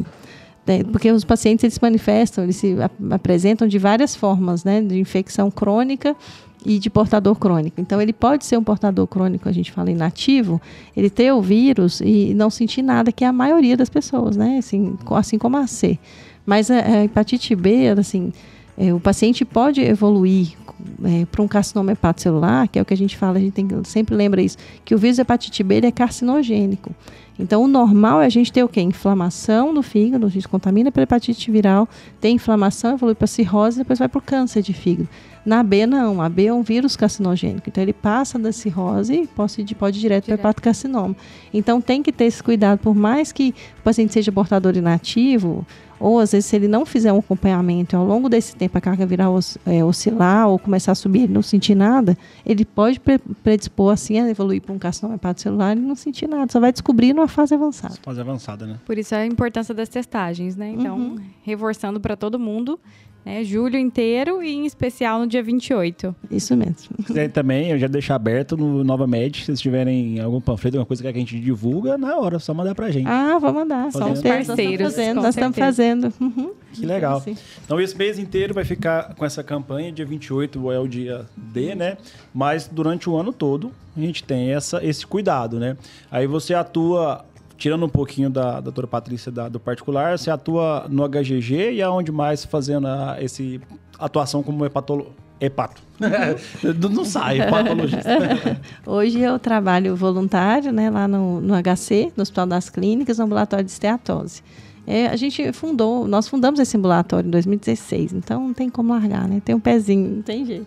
é, 0.68 0.84
porque 0.84 1.12
os 1.12 1.24
pacientes 1.24 1.64
eles 1.64 1.74
se 1.74 1.82
manifestam, 1.82 2.44
eles 2.44 2.58
se 2.58 2.80
ap 2.80 2.92
apresentam 3.10 3.68
de 3.68 3.80
várias 3.80 4.16
formas, 4.16 4.64
né, 4.64 4.82
de 4.82 5.00
infecção 5.00 5.50
crônica 5.50 6.16
e 6.64 6.78
de 6.78 6.90
portador 6.92 7.36
crônico. 7.36 7.82
Então, 7.82 8.00
ele 8.00 8.14
pode 8.14 8.46
ser 8.46 8.58
um 8.58 8.64
portador 8.64 9.08
crônico, 9.08 9.50
a 9.50 9.52
gente 9.52 9.72
fala 9.72 9.90
inativo, 9.90 10.62
ele 10.96 11.10
ter 11.10 11.32
o 11.32 11.42
vírus 11.42 12.00
e 12.02 12.34
não 12.36 12.50
sentir 12.50 12.84
nada, 12.84 13.12
que 13.12 13.24
é 13.24 13.28
a 13.28 13.34
maioria 13.34 13.76
das 13.76 13.90
pessoas, 13.90 14.38
né, 14.38 14.58
assim, 14.60 14.96
assim 15.12 15.38
como 15.40 15.58
a 15.58 15.66
C. 15.66 15.98
Mas 16.46 16.70
a, 16.70 16.76
a 16.76 17.04
hepatite 17.06 17.56
B, 17.56 17.88
assim, 17.98 18.32
é, 18.78 18.94
o 18.94 19.00
paciente 19.00 19.44
pode 19.44 19.82
evoluir 19.82 20.56
é, 21.04 21.26
para 21.26 21.42
um 21.42 21.48
carcinoma 21.48 21.92
hepatocelular, 21.92 22.70
que 22.70 22.78
é 22.78 22.82
o 22.82 22.86
que 22.86 22.94
a 22.94 22.98
gente 22.98 23.18
fala, 23.18 23.38
a 23.38 23.42
gente 23.42 23.54
tem, 23.54 23.68
sempre 23.84 24.16
lembra 24.16 24.42
isso, 24.42 24.58
que 24.86 24.94
o 24.94 24.98
vírus 24.98 25.18
hepatite 25.18 25.64
B 25.64 25.82
é 25.84 25.92
carcinogênico. 25.92 26.92
Então, 27.40 27.64
o 27.64 27.68
normal 27.68 28.22
é 28.22 28.26
a 28.26 28.30
gente 28.30 28.52
ter 28.52 28.64
o 28.64 28.70
quê? 28.70 28.82
Inflamação 28.82 29.72
no 29.72 29.84
fígado, 29.84 30.26
a 30.26 30.30
gente 30.30 30.48
contamina 30.48 30.92
pela 30.92 31.04
hepatite 31.04 31.52
viral, 31.52 31.88
tem 32.20 32.36
inflamação, 32.36 32.94
evolui 32.94 33.14
para 33.14 33.28
cirrose, 33.28 33.78
depois 33.78 34.00
vai 34.00 34.08
para 34.08 34.18
o 34.18 34.22
câncer 34.22 34.62
de 34.64 34.74
fígado. 34.74 35.08
Na 35.46 35.64
B, 35.64 35.86
não. 35.86 36.22
A 36.22 36.28
B 36.28 36.48
é 36.48 36.54
um 36.54 36.62
vírus 36.62 36.98
carcinogênico. 36.98 37.70
Então, 37.70 37.82
ele 37.82 37.94
passa 37.94 38.38
da 38.38 38.52
cirrose 38.52 39.14
e 39.14 39.28
pode, 39.28 39.62
ir, 39.62 39.76
pode 39.76 39.98
ir 39.98 40.02
direto, 40.02 40.26
direto. 40.26 40.42
para 40.42 40.48
o 40.48 40.52
hepatocarcinoma. 40.52 41.16
Então, 41.54 41.80
tem 41.80 42.04
que 42.04 42.12
ter 42.12 42.26
esse 42.26 42.44
cuidado. 42.44 42.80
Por 42.80 42.94
mais 42.94 43.32
que 43.32 43.54
o 43.80 43.82
paciente 43.82 44.12
seja 44.12 44.30
portador 44.30 44.76
inativo, 44.76 45.66
ou 46.00 46.20
às 46.20 46.32
vezes 46.32 46.46
se 46.46 46.56
ele 46.56 46.68
não 46.68 46.86
fizer 46.86 47.12
um 47.12 47.20
acompanhamento 47.20 47.96
ao 47.96 48.06
longo 48.06 48.30
desse 48.30 48.56
tempo 48.56 48.78
a 48.78 48.82
carga 48.82 49.06
viral 49.06 49.38
é, 49.66 49.84
oscilar 49.84 50.48
ou 50.48 50.60
começar 50.60 50.92
a 50.92 50.96
subir 50.96 51.24
e 51.24 51.28
não 51.28 51.42
sentir 51.42 51.76
nada, 51.76 52.18
ele 52.46 52.66
pode 52.66 53.02
predispor 53.44 53.94
assim 53.94 54.20
a 54.20 54.30
evoluir 54.30 54.62
para 54.62 54.74
um 54.74 54.80
carcinoma 54.80 55.16
hepatocelular 55.16 55.78
e 55.78 55.80
não 55.80 55.96
sentir 55.96 56.28
nada, 56.28 56.52
só 56.52 56.60
vai 56.60 56.72
descobrir 56.72 57.14
numa 57.14 57.28
fase 57.28 57.54
avançada. 57.54 57.96
Fase 58.02 58.22
avançada, 58.22 58.66
né? 58.66 58.80
Por 58.86 58.98
isso 58.98 59.16
a 59.16 59.26
importância 59.26 59.74
das 59.74 59.90
testagens, 59.90 60.56
né? 60.56 60.70
Então, 60.70 60.98
uhum. 60.98 61.18
reforçando 61.44 62.00
para 62.00 62.16
todo 62.16 62.40
mundo 62.40 62.80
né? 63.26 63.44
Julho 63.44 63.78
inteiro 63.78 64.42
e 64.42 64.54
em 64.54 64.66
especial 64.66 65.20
no 65.20 65.28
dia 65.28 65.44
28. 65.44 66.16
Isso 66.32 66.56
mesmo. 66.56 66.96
E 67.14 67.28
também, 67.30 67.72
eu 67.72 67.78
já 67.78 67.88
deixo 67.88 68.14
aberto 68.14 68.56
no 68.56 68.84
Nova 68.84 69.06
Med, 69.06 69.38
se 69.38 69.46
vocês 69.46 69.60
tiverem 69.60 70.20
algum 70.20 70.40
panfleto, 70.40 70.78
alguma 70.78 70.86
coisa 70.86 71.04
que 71.04 71.10
a 71.10 71.14
gente 71.14 71.40
divulga, 71.40 71.98
na 71.98 72.18
hora, 72.18 72.40
só 72.40 72.54
mandar 72.54 72.74
pra 72.74 72.90
gente. 72.90 73.08
Ah, 73.08 73.38
vou 73.38 73.52
mandar. 73.54 73.92
Somos 73.92 74.22
parceiros. 74.22 74.96
Nós 74.96 74.96
estamos 74.96 74.96
fazendo. 74.96 75.22
Nós 75.22 75.36
estamos 75.36 75.58
fazendo. 75.58 76.14
Uhum. 76.20 76.52
Que 76.74 76.86
legal. 76.86 77.24
Então, 77.66 77.80
esse 77.80 77.98
mês 77.98 78.20
inteiro 78.20 78.54
vai 78.54 78.64
ficar 78.64 79.16
com 79.16 79.26
essa 79.26 79.44
campanha. 79.44 79.92
Dia 79.92 80.06
28 80.06 80.72
é 80.72 80.80
o 80.80 80.88
dia 80.88 81.26
D, 81.36 81.76
né? 81.76 81.98
Mas 82.34 82.70
durante 82.72 83.10
o 83.10 83.18
ano 83.18 83.34
todo, 83.34 83.72
a 83.96 84.00
gente 84.00 84.24
tem 84.24 84.52
essa, 84.54 84.84
esse 84.86 85.06
cuidado, 85.06 85.60
né? 85.60 85.76
Aí 86.12 86.28
você 86.28 86.54
atua 86.54 87.26
tirando 87.58 87.86
um 87.86 87.90
pouquinho 87.90 88.30
da, 88.30 88.54
da 88.54 88.62
doutora 88.62 88.88
Patrícia 88.88 89.32
da, 89.32 89.50
do 89.50 89.60
particular, 89.60 90.18
você 90.18 90.30
atua 90.30 90.86
no 90.90 91.08
HGG 91.08 91.74
e 91.74 91.82
aonde 91.82 92.12
mais 92.12 92.46
fazendo 92.46 92.88
a, 92.88 93.18
esse 93.20 93.60
atuação 94.00 94.44
como 94.44 94.66
hepatolo, 94.66 95.14
hepato. 95.40 95.82
Não 96.92 97.04
sai, 97.04 97.42
hepatologista. 97.42 98.10
Hoje 98.86 99.20
eu 99.20 99.40
trabalho 99.40 99.96
voluntário 99.96 100.72
né, 100.72 100.90
lá 100.90 101.08
no, 101.08 101.42
no 101.42 101.54
HC, 101.56 102.14
no 102.16 102.22
Hospital 102.22 102.46
das 102.46 102.70
Clínicas, 102.70 103.18
no 103.18 103.26
ambulatório 103.26 103.66
de 103.66 103.72
esteatose. 103.72 104.44
É, 104.86 105.08
a 105.08 105.18
gente 105.18 105.52
fundou, 105.52 106.08
nós 106.08 106.30
fundamos 106.30 106.62
esse 106.62 106.78
ambulatório 106.78 107.28
em 107.28 107.32
2016, 107.32 108.14
então 108.14 108.48
não 108.48 108.54
tem 108.54 108.70
como 108.70 108.94
largar, 108.94 109.28
né? 109.28 109.42
Tem 109.44 109.54
um 109.54 109.60
pezinho, 109.60 110.16
não 110.16 110.22
tem 110.22 110.46
jeito. 110.46 110.66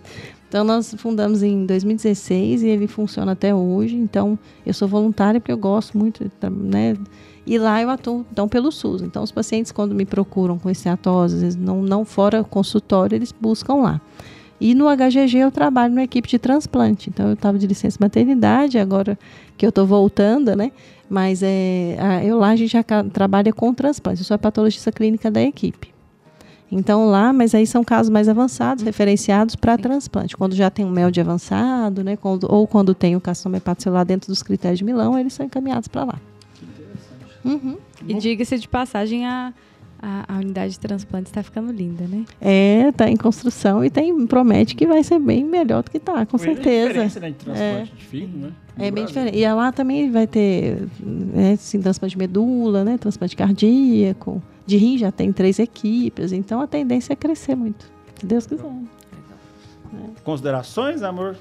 Então, 0.51 0.65
nós 0.65 0.93
fundamos 0.99 1.45
em 1.45 1.65
2016 1.65 2.65
e 2.65 2.67
ele 2.67 2.89
funciona 2.89 3.31
até 3.31 3.55
hoje. 3.55 3.95
Então, 3.95 4.37
eu 4.67 4.75
sou 4.75 4.89
voluntária 4.89 5.41
porque 5.41 5.53
eu 5.53 5.57
gosto 5.57 5.97
muito, 5.97 6.29
né? 6.51 6.97
E 7.47 7.57
lá 7.57 7.81
eu 7.81 7.89
atuo, 7.89 8.27
então, 8.33 8.49
pelo 8.49 8.73
SUS. 8.73 9.01
Então, 9.01 9.23
os 9.23 9.31
pacientes, 9.31 9.71
quando 9.71 9.95
me 9.95 10.05
procuram 10.05 10.59
com 10.59 10.69
esteatose, 10.69 11.57
não, 11.57 11.81
não 11.81 12.05
fora 12.05 12.43
consultório, 12.43 13.15
eles 13.15 13.31
buscam 13.31 13.75
lá. 13.75 14.01
E 14.61 14.75
no 14.75 14.87
HGG 14.89 15.39
eu 15.39 15.53
trabalho 15.53 15.95
na 15.95 16.03
equipe 16.03 16.29
de 16.29 16.37
transplante. 16.37 17.11
Então, 17.11 17.29
eu 17.29 17.35
estava 17.35 17.57
de 17.57 17.69
licença 17.69 17.99
maternidade, 18.01 18.77
agora 18.77 19.17
que 19.57 19.65
eu 19.65 19.69
estou 19.71 19.87
voltando, 19.87 20.57
né? 20.57 20.73
Mas 21.09 21.45
é, 21.45 21.97
eu 22.25 22.41
lá 22.41 22.49
a 22.49 22.57
gente 22.57 22.73
já 22.73 22.83
trabalha 23.13 23.53
com 23.53 23.73
transplante. 23.73 24.19
Eu 24.19 24.25
sou 24.25 24.35
a 24.35 24.39
patologista 24.39 24.91
clínica 24.91 25.31
da 25.31 25.41
equipe. 25.41 25.95
Então 26.71 27.07
lá, 27.11 27.33
mas 27.33 27.55
aí 27.55 27.67
são 27.67 27.83
casos 27.83 28.11
mais 28.11 28.29
avançados, 28.29 28.85
referenciados 28.85 29.57
para 29.57 29.77
transplante. 29.77 30.37
Quando 30.37 30.55
já 30.55 30.71
tem 30.71 30.85
um 30.85 30.91
mel 30.91 31.11
de 31.11 31.21
avançado, 31.21 32.05
né, 32.05 32.17
quando, 32.17 32.45
ou 32.51 32.67
quando 32.67 32.95
tem 32.95 33.17
o 33.17 33.21
carcinoma 33.21 33.57
hepatocelular 33.57 34.05
dentro 34.05 34.29
dos 34.29 34.43
critérios 34.43 34.79
de 34.79 34.85
Milão, 34.85 35.19
eles 35.19 35.33
são 35.33 35.45
encaminhados 35.45 35.89
para 35.89 36.05
lá. 36.05 36.19
Que 36.55 36.65
interessante. 36.65 37.67
Uhum. 37.67 37.77
E 38.07 38.15
diga-se 38.15 38.59
de 38.59 38.69
passagem, 38.69 39.27
a, 39.27 39.53
a, 40.01 40.35
a, 40.35 40.39
unidade 40.39 40.73
de 40.73 40.81
transplante 40.81 41.29
está 41.29 41.43
ficando 41.43 41.73
linda, 41.73 42.05
né? 42.07 42.25
É, 42.41 42.89
está 42.89 43.11
em 43.11 43.17
construção 43.17 43.85
e 43.85 43.91
tem, 43.91 44.27
promete 44.27 44.75
que 44.75 44.87
vai 44.87 45.03
ser 45.03 45.19
bem 45.19 45.45
melhor 45.45 45.83
do 45.83 45.91
que 45.91 45.99
está, 45.99 46.25
com 46.25 46.39
certeza. 46.39 47.01
É 47.01 47.21
né, 47.21 47.31
de 47.31 47.35
transplante 47.35 47.93
é. 47.93 47.97
de 47.97 48.05
fígado, 48.05 48.39
né? 48.39 48.53
é 48.79 48.91
bem 48.91 49.05
diferente. 49.05 49.37
E 49.37 49.53
lá 49.53 49.73
também 49.73 50.11
vai 50.11 50.27
ter 50.27 50.89
né, 51.01 51.53
assim, 51.53 51.81
transplante 51.81 52.13
de 52.13 52.19
medula, 52.19 52.85
né, 52.85 52.97
transplante 52.97 53.37
cardíaco. 53.37 54.43
De 54.71 54.77
rim 54.77 54.97
já 54.97 55.11
tem 55.11 55.33
três 55.33 55.59
equipes, 55.59 56.31
então 56.31 56.61
a 56.61 56.67
tendência 56.69 57.13
é 57.13 57.17
crescer 57.17 57.57
muito. 57.57 57.91
Se 58.15 58.25
Deus 58.25 58.47
quiser. 58.47 58.71
Considerações, 60.23 61.03
amor? 61.03 61.37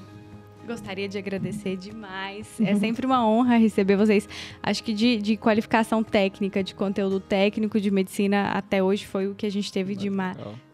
Gostaria 0.66 1.08
de 1.08 1.16
agradecer 1.16 1.76
demais. 1.76 2.48
É 2.58 2.64
uhum. 2.64 2.68
É 2.70 2.74
sempre 2.74 3.06
uma 3.06 3.24
honra 3.24 3.56
receber 3.56 3.94
vocês. 3.94 4.28
Acho 4.60 4.82
que 4.82 4.92
de, 4.92 5.18
de, 5.18 5.36
qualificação 5.36 6.02
técnica, 6.02 6.60
de 6.64 6.74
conteúdo 6.74 7.20
técnico 7.20 7.80
de 7.80 7.88
medicina, 7.88 8.48
até 8.48 8.82
hoje 8.82 9.06
foi 9.06 9.28
o 9.28 9.34
que 9.36 9.46
a 9.46 9.50
gente 9.50 9.72
teve 9.72 9.94
de, 9.94 10.10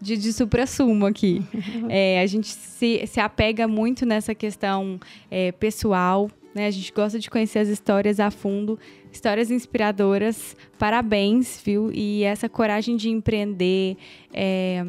de, 0.01 0.17
de 0.17 0.33
supra-sumo 0.33 1.05
aqui. 1.05 1.43
é, 1.91 2.23
a 2.23 2.27
gente 2.27 2.49
se, 2.49 3.07
se 3.07 3.21
apega 3.21 3.69
muito 3.69 4.07
nessa 4.07 4.35
questão 4.35 4.99
é, 5.31 5.53
pessoal, 5.53 6.31
né? 6.57 6.67
A 6.67 6.71
gente 6.71 6.91
gosta 6.91 7.19
de 7.19 7.29
conhecer 7.29 7.59
as 7.59 7.69
histórias 7.69 8.19
a 8.19 8.31
fundo, 8.31 8.79
histórias 9.13 9.51
inspiradoras. 9.51 10.57
Parabéns, 10.79 11.61
viu? 11.63 11.91
E 11.93 12.25
essa 12.25 12.49
coragem 12.49 12.97
de 12.97 13.11
empreender, 13.11 13.99
é, 14.33 14.83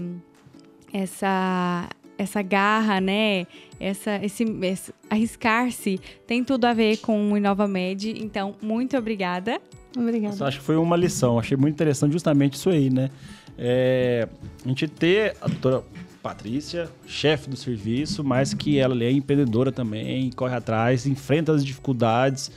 essa 0.94 1.90
essa 2.18 2.42
garra, 2.42 3.00
né? 3.00 3.46
Essa, 3.80 4.16
esse, 4.24 4.44
esse 4.64 4.92
arriscar-se 5.08 6.00
tem 6.26 6.44
tudo 6.44 6.66
a 6.66 6.74
ver 6.74 6.98
com 6.98 7.32
o 7.32 7.38
InovaMed. 7.38 8.16
Então, 8.24 8.56
muito 8.60 8.98
obrigada. 8.98 9.62
Obrigada. 9.96 10.48
acho 10.48 10.58
que 10.58 10.66
foi 10.66 10.78
uma 10.78 10.96
lição. 10.96 11.38
Achei 11.38 11.56
muito 11.56 11.76
interessante 11.76 12.14
justamente 12.14 12.54
isso 12.54 12.72
aí, 12.72 12.90
né? 12.90 13.12
É, 13.56 14.28
a 14.66 14.68
gente 14.68 14.88
ter 14.88 15.36
a 15.42 15.48
doutora 15.48 15.84
Patrícia, 16.28 16.90
chefe 17.06 17.50
do 17.50 17.56
serviço, 17.56 18.22
mas 18.22 18.54
que 18.54 18.78
ela 18.78 19.02
é 19.02 19.10
empreendedora 19.10 19.72
também, 19.72 20.30
corre 20.32 20.54
atrás, 20.54 21.08
enfrenta 21.08 21.54
as 21.54 21.64
dificuldades, 21.64 22.52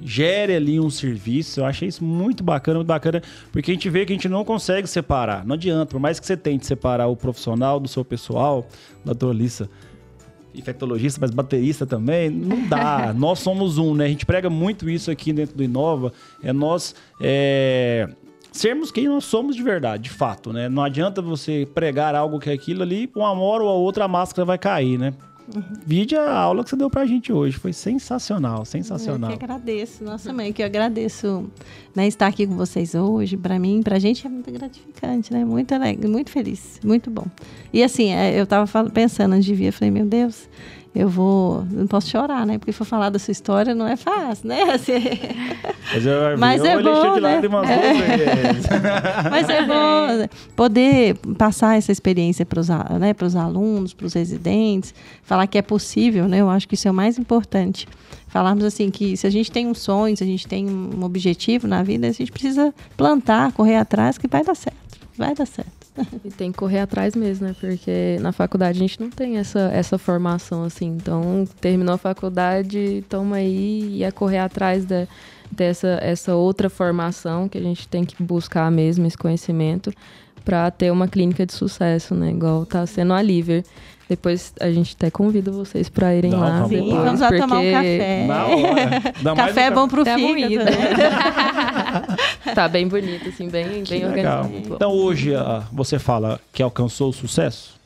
gere 0.00 0.56
ali 0.56 0.80
um 0.80 0.88
serviço. 0.88 1.60
Eu 1.60 1.66
achei 1.66 1.88
isso 1.88 2.02
muito 2.02 2.42
bacana, 2.42 2.78
muito 2.78 2.88
bacana, 2.88 3.22
porque 3.52 3.70
a 3.70 3.74
gente 3.74 3.90
vê 3.90 4.06
que 4.06 4.14
a 4.14 4.16
gente 4.16 4.30
não 4.30 4.46
consegue 4.46 4.88
separar. 4.88 5.44
Não 5.44 5.56
adianta, 5.56 5.84
por 5.84 6.00
mais 6.00 6.18
que 6.18 6.24
você 6.24 6.38
tente 6.38 6.64
separar 6.64 7.06
o 7.06 7.14
profissional 7.14 7.78
do 7.78 7.86
seu 7.86 8.02
pessoal, 8.02 8.66
doutora 9.04 9.34
Lissa, 9.34 9.68
infectologista, 10.54 11.20
mas 11.20 11.30
baterista 11.30 11.84
também, 11.84 12.30
não 12.30 12.66
dá. 12.66 13.12
nós 13.14 13.40
somos 13.40 13.76
um, 13.76 13.94
né? 13.94 14.06
A 14.06 14.08
gente 14.08 14.24
prega 14.24 14.48
muito 14.48 14.88
isso 14.88 15.10
aqui 15.10 15.34
dentro 15.34 15.54
do 15.54 15.62
Inova. 15.62 16.14
É 16.42 16.50
nós 16.50 16.94
é, 17.20 18.08
sermos 18.52 18.90
quem 18.90 19.08
nós 19.08 19.24
somos 19.24 19.56
de 19.56 19.62
verdade, 19.62 20.04
de 20.04 20.10
fato, 20.10 20.52
né? 20.52 20.68
Não 20.68 20.82
adianta 20.82 21.20
você 21.20 21.66
pregar 21.74 22.14
algo 22.14 22.38
que 22.38 22.50
é 22.50 22.52
aquilo 22.52 22.82
ali, 22.82 23.10
uma 23.14 23.32
hora 23.32 23.64
ou 23.64 23.68
a 23.68 23.74
outra 23.74 24.04
a 24.04 24.08
máscara 24.08 24.44
vai 24.44 24.58
cair, 24.58 24.98
né? 24.98 25.14
Uhum. 25.54 25.62
Vide 25.84 26.16
a 26.16 26.32
aula 26.32 26.62
que 26.62 26.70
você 26.70 26.76
deu 26.76 26.88
pra 26.88 27.04
gente 27.04 27.32
hoje. 27.32 27.56
Foi 27.56 27.72
sensacional, 27.72 28.64
sensacional. 28.64 29.32
Eu 29.32 29.38
que 29.38 29.44
agradeço, 29.44 30.04
nossa 30.04 30.32
mãe, 30.32 30.52
que 30.52 30.62
eu 30.62 30.66
agradeço 30.66 31.50
né, 31.94 32.06
estar 32.06 32.26
aqui 32.26 32.46
com 32.46 32.56
vocês 32.56 32.94
hoje. 32.94 33.36
Pra 33.36 33.58
mim, 33.58 33.82
pra 33.82 33.98
gente 33.98 34.26
é 34.26 34.30
muito 34.30 34.50
gratificante, 34.50 35.32
né? 35.32 35.44
Muito 35.44 35.74
alegre, 35.74 36.06
muito 36.08 36.30
feliz, 36.30 36.78
muito 36.84 37.10
bom. 37.10 37.26
E 37.72 37.82
assim, 37.82 38.12
é, 38.12 38.38
eu 38.38 38.46
tava 38.46 38.88
pensando 38.90 39.32
antes 39.32 39.44
de 39.44 39.54
vir, 39.54 39.66
eu 39.66 39.72
falei, 39.72 39.90
meu 39.90 40.06
Deus, 40.06 40.48
eu 40.94 41.08
vou. 41.08 41.64
Não 41.70 41.86
posso 41.86 42.10
chorar, 42.10 42.44
né? 42.44 42.58
Porque 42.58 42.70
for 42.70 42.84
falar 42.84 43.08
da 43.08 43.18
sua 43.18 43.32
história 43.32 43.74
não 43.74 43.88
é 43.88 43.96
fácil, 43.96 44.48
né? 44.48 44.62
Assim, 44.72 44.92
mas, 45.92 46.04
eu, 46.04 46.38
mas 46.38 46.60
eu 46.60 46.66
é 46.66 46.82
bom. 46.82 47.20
Né? 47.20 47.40
É. 47.40 49.30
mas 49.30 49.48
é 49.48 49.62
bom 49.66 50.28
poder 50.54 51.16
passar 51.38 51.78
essa 51.78 51.90
experiência 51.90 52.44
para 52.44 52.60
os 52.60 52.68
né, 52.68 53.14
alunos, 53.40 53.94
para 53.94 54.06
os 54.06 54.12
residentes, 54.12 54.94
falar 55.22 55.46
que 55.46 55.56
é 55.56 55.62
possível, 55.62 56.28
né? 56.28 56.38
Eu 56.38 56.50
acho 56.50 56.68
que 56.68 56.74
isso 56.74 56.86
é 56.86 56.90
o 56.90 56.94
mais 56.94 57.18
importante. 57.18 57.88
Falarmos 58.28 58.64
assim 58.64 58.90
que 58.90 59.16
se 59.16 59.26
a 59.26 59.30
gente 59.30 59.50
tem 59.50 59.66
um 59.66 59.74
sonho, 59.74 60.16
se 60.16 60.24
a 60.24 60.26
gente 60.26 60.46
tem 60.46 60.68
um 60.68 61.04
objetivo 61.04 61.66
na 61.66 61.82
vida, 61.82 62.06
a 62.06 62.12
gente 62.12 62.30
precisa 62.30 62.72
plantar, 62.96 63.52
correr 63.52 63.76
atrás, 63.76 64.18
que 64.18 64.28
vai 64.28 64.44
dar 64.44 64.54
certo. 64.54 64.78
Vai 65.16 65.34
dar 65.34 65.46
certo. 65.46 65.81
E 66.24 66.30
tem 66.30 66.50
que 66.50 66.58
correr 66.58 66.80
atrás 66.80 67.14
mesmo, 67.14 67.46
né? 67.46 67.54
Porque 67.58 68.16
na 68.20 68.32
faculdade 68.32 68.78
a 68.78 68.80
gente 68.80 69.00
não 69.00 69.10
tem 69.10 69.36
essa, 69.36 69.70
essa 69.72 69.98
formação, 69.98 70.64
assim. 70.64 70.86
Então, 70.86 71.46
terminou 71.60 71.94
a 71.94 71.98
faculdade, 71.98 73.04
toma 73.08 73.36
aí 73.36 73.96
e 73.96 74.04
é 74.04 74.10
correr 74.10 74.38
atrás 74.38 74.86
dessa 75.50 75.98
essa 76.00 76.34
outra 76.34 76.70
formação 76.70 77.48
que 77.48 77.58
a 77.58 77.60
gente 77.60 77.86
tem 77.86 78.04
que 78.04 78.22
buscar 78.22 78.70
mesmo, 78.70 79.06
esse 79.06 79.18
conhecimento, 79.18 79.92
para 80.44 80.70
ter 80.70 80.90
uma 80.90 81.06
clínica 81.06 81.44
de 81.44 81.52
sucesso, 81.52 82.14
né? 82.14 82.30
Igual 82.30 82.64
tá 82.64 82.86
sendo 82.86 83.12
a 83.12 83.20
Liver. 83.20 83.64
Depois 84.08 84.52
a 84.60 84.70
gente 84.70 84.94
até 84.98 85.10
convida 85.10 85.50
vocês 85.50 85.88
para 85.88 86.14
irem 86.14 86.30
Não, 86.32 86.40
lá. 86.40 86.60
vamos 86.62 86.68
Sim, 86.68 86.92
lá. 86.92 87.02
vamos 87.04 87.20
lá 87.20 87.28
tomar 87.30 87.44
um 87.58 87.62
porque 87.62 87.72
café. 87.72 88.26
Na 88.26 88.46
hora. 88.46 89.36
Café 89.36 89.62
é 89.62 89.70
bom 89.70 89.88
pro 89.88 90.04
Tá 90.04 90.14
fígado, 90.16 90.32
moída. 90.54 90.64
né? 90.64 90.70
Tá 92.54 92.68
bem 92.68 92.86
bonito, 92.88 93.28
assim, 93.28 93.48
bem, 93.48 93.82
Que 93.84 93.90
bem 93.98 94.06
legal. 94.08 94.44
organizado. 94.44 94.74
Então 94.74 94.90
hoje 94.92 95.34
ah, 95.34 95.62
você 95.72 95.98
fala 95.98 96.40
que 96.52 96.62
alcançou 96.62 97.08
o 97.10 97.12
sucesso? 97.12 97.80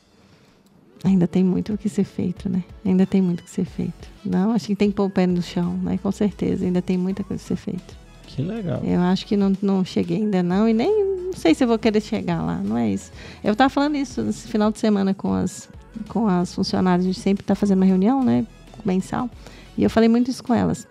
Ainda 1.03 1.27
tem 1.27 1.43
muito 1.43 1.73
o 1.73 1.77
que 1.77 1.87
ser 1.87 2.03
feito, 2.03 2.49
né? 2.49 2.63
Ainda 2.83 3.05
tem 3.05 3.21
muito 3.21 3.41
o 3.41 3.43
que 3.43 3.49
ser 3.49 3.65
feito. 3.65 4.09
Não, 4.25 4.51
acho 4.51 4.67
que 4.67 4.75
tem 4.75 4.89
que 4.89 4.95
pôr 4.95 5.05
o 5.05 5.09
pé 5.09 5.27
no 5.27 5.41
chão, 5.41 5.73
né? 5.83 5.97
Com 6.01 6.11
certeza, 6.11 6.65
ainda 6.65 6.81
tem 6.81 6.97
muita 6.97 7.23
coisa 7.23 7.41
a 7.41 7.47
ser 7.47 7.55
feita. 7.55 7.93
Que 8.25 8.41
legal. 8.41 8.81
Eu 8.83 8.99
acho 9.01 9.25
que 9.25 9.37
não, 9.37 9.53
não 9.61 9.85
cheguei 9.85 10.17
ainda 10.17 10.41
não, 10.43 10.67
e 10.67 10.73
nem 10.73 11.05
não 11.27 11.33
sei 11.33 11.53
se 11.53 11.63
eu 11.63 11.67
vou 11.67 11.77
querer 11.77 12.01
chegar 12.01 12.41
lá, 12.41 12.55
não 12.57 12.77
é 12.77 12.89
isso. 12.89 13.11
Eu 13.43 13.53
estava 13.53 13.69
falando 13.69 13.95
isso 13.95 14.21
nesse 14.23 14.47
final 14.47 14.71
de 14.71 14.79
semana 14.79 15.13
com 15.13 15.33
as, 15.33 15.69
com 16.09 16.27
as 16.27 16.53
funcionárias, 16.53 17.05
a 17.05 17.07
gente 17.07 17.19
sempre 17.19 17.43
está 17.43 17.55
fazendo 17.55 17.77
uma 17.79 17.85
reunião, 17.85 18.23
né, 18.23 18.45
mensal, 18.85 19.29
e 19.77 19.83
eu 19.83 19.89
falei 19.89 20.07
muito 20.09 20.29
isso 20.31 20.43
com 20.43 20.53
elas. 20.53 20.87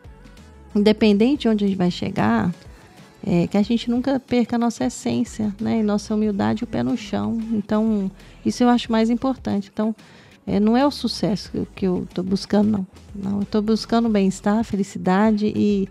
Independente 0.74 1.42
de 1.42 1.48
onde 1.48 1.64
a 1.64 1.68
gente 1.68 1.76
vai 1.76 1.90
chegar, 1.90 2.54
é, 3.26 3.46
que 3.46 3.56
a 3.56 3.62
gente 3.62 3.90
nunca 3.90 4.20
perca 4.20 4.56
a 4.56 4.58
nossa 4.58 4.84
essência, 4.84 5.54
né, 5.60 5.80
e 5.80 5.82
nossa 5.82 6.14
humildade 6.14 6.62
e 6.62 6.64
o 6.64 6.66
pé 6.66 6.82
no 6.82 6.96
chão. 6.96 7.38
Então, 7.52 8.10
isso 8.44 8.62
eu 8.62 8.68
acho 8.68 8.92
mais 8.92 9.08
importante. 9.10 9.70
Então, 9.72 9.94
é, 10.46 10.60
não 10.60 10.76
é 10.76 10.86
o 10.86 10.90
sucesso 10.90 11.66
que 11.74 11.86
eu- 11.86 12.04
estou 12.04 12.22
buscando, 12.22 12.70
não. 12.70 12.86
Não, 13.14 13.36
eu 13.38 13.42
estou 13.42 13.62
buscando 13.62 14.08
bem-estar, 14.08 14.62
felicidade 14.64 15.46
e 15.46 15.88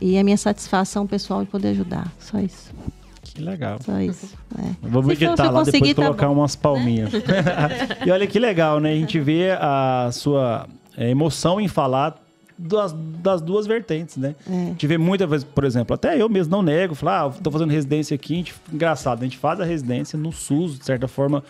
e 0.00 0.16
a 0.16 0.22
minha 0.22 0.36
satisfação 0.36 1.08
pessoal 1.08 1.44
de 1.44 1.50
poder 1.50 1.70
ajudar. 1.70 2.06
Só 2.20 2.38
isso. 2.38 2.72
Que 3.38 3.44
legal. 3.44 3.78
Só 3.80 4.00
isso. 4.00 4.36
É. 4.58 4.70
Vamos 4.82 5.16
Se 5.16 5.24
editar 5.24 5.50
lá 5.50 5.62
depois 5.62 5.94
tá 5.94 6.02
colocar 6.02 6.26
bom. 6.26 6.34
umas 6.34 6.56
palminhas. 6.56 7.10
e 8.04 8.10
olha 8.10 8.26
que 8.26 8.38
legal, 8.38 8.80
né? 8.80 8.92
A 8.92 8.96
gente 8.96 9.20
vê 9.20 9.52
a 9.52 10.10
sua 10.12 10.66
é, 10.96 11.08
emoção 11.08 11.60
em 11.60 11.68
falar 11.68 12.20
das, 12.58 12.92
das 13.22 13.40
duas 13.40 13.68
vertentes, 13.68 14.16
né? 14.16 14.34
É. 14.50 14.52
A 14.52 14.64
gente 14.66 14.86
vê 14.88 14.98
muitas 14.98 15.30
vezes, 15.30 15.44
por 15.44 15.62
exemplo, 15.62 15.94
até 15.94 16.20
eu 16.20 16.28
mesmo 16.28 16.50
não 16.50 16.62
nego, 16.62 16.96
falar, 16.96 17.26
ah, 17.26 17.30
tô 17.30 17.50
fazendo 17.52 17.70
residência 17.70 18.16
aqui, 18.16 18.34
a 18.34 18.36
gente, 18.38 18.54
engraçado, 18.72 19.20
a 19.20 19.24
gente 19.24 19.38
faz 19.38 19.60
a 19.60 19.64
residência 19.64 20.18
no 20.18 20.32
SUS, 20.32 20.76
de 20.76 20.84
certa 20.84 21.06
forma, 21.06 21.44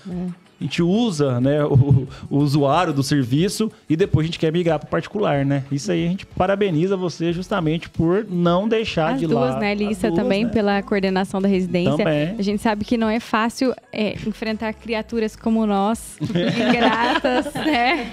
a 0.60 0.64
gente 0.64 0.82
usa 0.82 1.40
né, 1.40 1.64
o, 1.64 2.06
o 2.28 2.38
usuário 2.38 2.92
do 2.92 3.02
serviço 3.02 3.70
e 3.88 3.96
depois 3.96 4.24
a 4.24 4.26
gente 4.26 4.38
quer 4.40 4.52
migrar 4.52 4.78
para 4.78 4.88
particular, 4.88 5.44
né? 5.44 5.62
Isso 5.70 5.92
aí 5.92 6.04
a 6.04 6.08
gente 6.08 6.26
parabeniza 6.26 6.96
você 6.96 7.32
justamente 7.32 7.88
por 7.88 8.26
não 8.28 8.68
deixar 8.68 9.14
As 9.14 9.20
de 9.20 9.26
duas, 9.28 9.50
lado. 9.50 9.60
né, 9.60 9.72
As 9.72 9.78
Lissa, 9.78 10.08
duas, 10.08 10.20
também 10.20 10.44
né? 10.44 10.50
pela 10.50 10.82
coordenação 10.82 11.40
da 11.40 11.46
residência. 11.46 11.96
Também. 11.96 12.34
A 12.36 12.42
gente 12.42 12.60
sabe 12.60 12.84
que 12.84 12.96
não 12.96 13.08
é 13.08 13.20
fácil 13.20 13.72
é, 13.92 14.14
enfrentar 14.26 14.72
criaturas 14.74 15.36
como 15.36 15.64
nós, 15.64 16.16
ingratas, 16.20 17.54
né? 17.54 18.12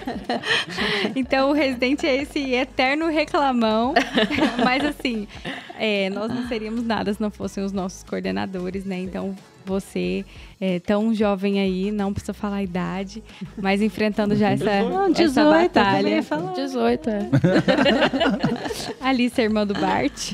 Então 1.15 1.49
o 1.49 1.53
residente 1.53 2.05
é 2.05 2.21
esse 2.21 2.53
eterno 2.53 3.07
reclamão. 3.07 3.95
Mas 4.63 4.85
assim, 4.85 5.27
é, 5.79 6.11
nós 6.11 6.31
não 6.31 6.47
seríamos 6.47 6.83
nada 6.83 7.11
se 7.11 7.19
não 7.19 7.31
fossem 7.31 7.63
os 7.63 7.71
nossos 7.71 8.03
coordenadores, 8.03 8.85
né? 8.85 8.99
Então 8.99 9.35
você, 9.65 10.23
é, 10.61 10.79
tão 10.79 11.13
jovem 11.13 11.59
aí, 11.59 11.91
não 11.91 12.13
precisa 12.13 12.33
falar 12.33 12.57
a 12.57 12.63
idade, 12.63 13.23
mas 13.57 13.81
enfrentando 13.81 14.35
já 14.35 14.51
essa, 14.51 14.63
Não, 14.65 15.03
essa 15.05 15.13
18, 15.13 15.27
eu 15.27 15.33
também 15.33 15.63
batalha. 15.67 16.09
ia 16.09 16.23
falar. 16.23 16.53
18, 16.53 17.09
é. 17.09 17.29
Alice, 19.01 19.41
irmã 19.41 19.65
do 19.65 19.73
Bart. 19.73 20.31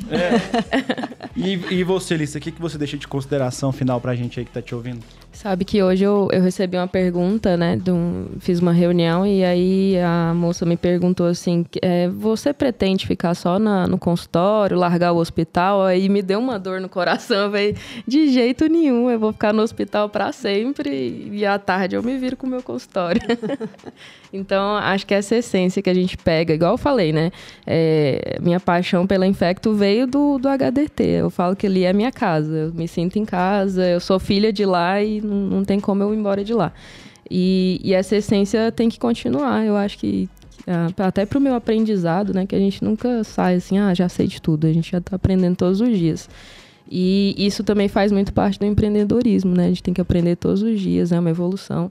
E, 1.36 1.54
e 1.74 1.84
você, 1.84 2.16
Lissa, 2.16 2.38
o 2.38 2.42
que, 2.42 2.52
que 2.52 2.62
você 2.62 2.78
deixa 2.78 2.98
de 2.98 3.08
consideração 3.08 3.72
final 3.72 4.00
pra 4.02 4.16
gente 4.16 4.40
aí 4.40 4.46
que 4.46 4.52
tá 4.52 4.62
te 4.62 4.76
ouvindo? 4.76 5.04
Sabe 5.42 5.66
que 5.66 5.82
hoje 5.82 6.04
eu, 6.04 6.28
eu 6.32 6.40
recebi 6.40 6.78
uma 6.78 6.88
pergunta, 6.88 7.58
né? 7.58 7.76
um- 7.90 8.28
fiz 8.40 8.60
uma 8.60 8.72
reunião 8.72 9.26
e 9.26 9.44
aí 9.44 9.98
a 10.00 10.36
moça 10.36 10.68
me 10.68 10.78
perguntou 10.78 11.26
assim: 11.26 11.66
é, 11.82 12.08
você 12.10 12.54
pretende 12.54 13.08
ficar 13.08 13.34
só 13.34 13.58
na- 13.58 13.88
no 13.88 13.98
consultório, 13.98 14.78
largar 14.78 15.14
o 15.14 15.18
hospital? 15.18 15.82
Aí 15.84 16.08
me 16.10 16.22
deu 16.22 16.38
uma 16.38 16.60
dor 16.60 16.80
no 16.80 16.88
coração. 16.88 17.46
Eu 17.46 17.50
falei: 17.50 17.76
de 18.08 18.28
jeito 18.30 18.68
nenhum, 18.68 19.10
eu 19.10 19.20
vou 19.20 19.34
ficar 19.34 19.52
no 19.52 19.64
hospital 19.64 20.10
para 20.10 20.32
sempre 20.32 21.32
e 21.32 21.44
à 21.44 21.58
tarde 21.58 21.96
eu 21.96 22.04
me 22.04 22.16
viro 22.20 22.38
com 22.38 22.46
o 22.46 22.50
meu 22.50 22.62
consultório. 22.62 23.20
então, 24.32 24.76
acho 24.78 25.08
que 25.08 25.14
essa 25.16 25.36
essência 25.36 25.82
que 25.82 25.90
a 25.90 25.94
gente 25.96 26.18
pega, 26.18 26.54
igual 26.54 26.74
eu 26.74 26.78
falei, 26.78 27.12
né? 27.12 27.32
É, 27.66 28.38
minha 28.40 28.60
paixão 28.60 29.08
pela 29.08 29.26
Infecto 29.26 29.74
veio 29.74 30.06
do, 30.06 30.38
do 30.38 30.48
HDT. 30.48 31.04
Eu 31.04 31.32
falo 31.32 31.56
que 31.56 31.66
ali 31.66 31.84
é 31.84 31.92
minha 31.94 32.12
casa. 32.12 32.56
Eu 32.56 32.74
me 32.76 32.88
sinto 32.88 33.18
em 33.18 33.26
casa, 33.26 33.88
eu 33.88 34.00
sou 34.00 34.20
filha 34.20 34.54
de 34.54 34.66
lá 34.66 35.02
e 35.02 35.31
não, 35.36 35.64
tem 35.66 35.80
como 35.80 36.04
eu 36.04 36.14
ir 36.14 36.18
embora 36.18 36.44
de 36.44 36.54
lá. 36.54 36.72
E, 37.30 37.80
e 37.84 37.94
essa 37.94 38.16
essência 38.16 38.72
tem 38.72 38.90
que 38.90 39.00
continuar. 39.00 39.66
Eu 39.66 39.76
acho 39.76 39.98
que 39.98 40.30
ah, 40.68 40.88
até 41.08 41.26
para 41.26 41.38
o 41.38 41.42
meu 41.42 41.56
aprendizado, 41.56 42.34
né? 42.34 42.46
Que 42.46 42.56
a 42.56 42.60
gente 42.60 42.84
nunca 42.84 43.24
sai 43.24 43.56
assim, 43.56 43.78
ah, 43.78 43.94
já 43.94 44.10
sei 44.10 44.28
de 44.28 44.42
tudo. 44.42 44.68
A 44.68 44.74
gente 44.74 44.92
já 44.92 44.98
está 44.98 45.16
aprendendo 45.16 45.56
todos 45.56 45.82
os 45.82 45.98
dias. 45.98 46.30
E 46.90 47.34
isso 47.38 47.64
também 47.64 47.88
faz 47.88 48.12
muito 48.12 48.34
parte 48.34 48.60
do 48.60 48.66
empreendedorismo, 48.66 49.56
né? 49.56 49.66
A 49.66 49.68
gente 49.70 49.84
tem 49.84 49.94
que 49.94 50.02
aprender 50.02 50.36
todos 50.36 50.62
os 50.62 50.80
dias, 50.80 51.14
é 51.14 51.20
uma 51.20 51.30
evolução. 51.30 51.90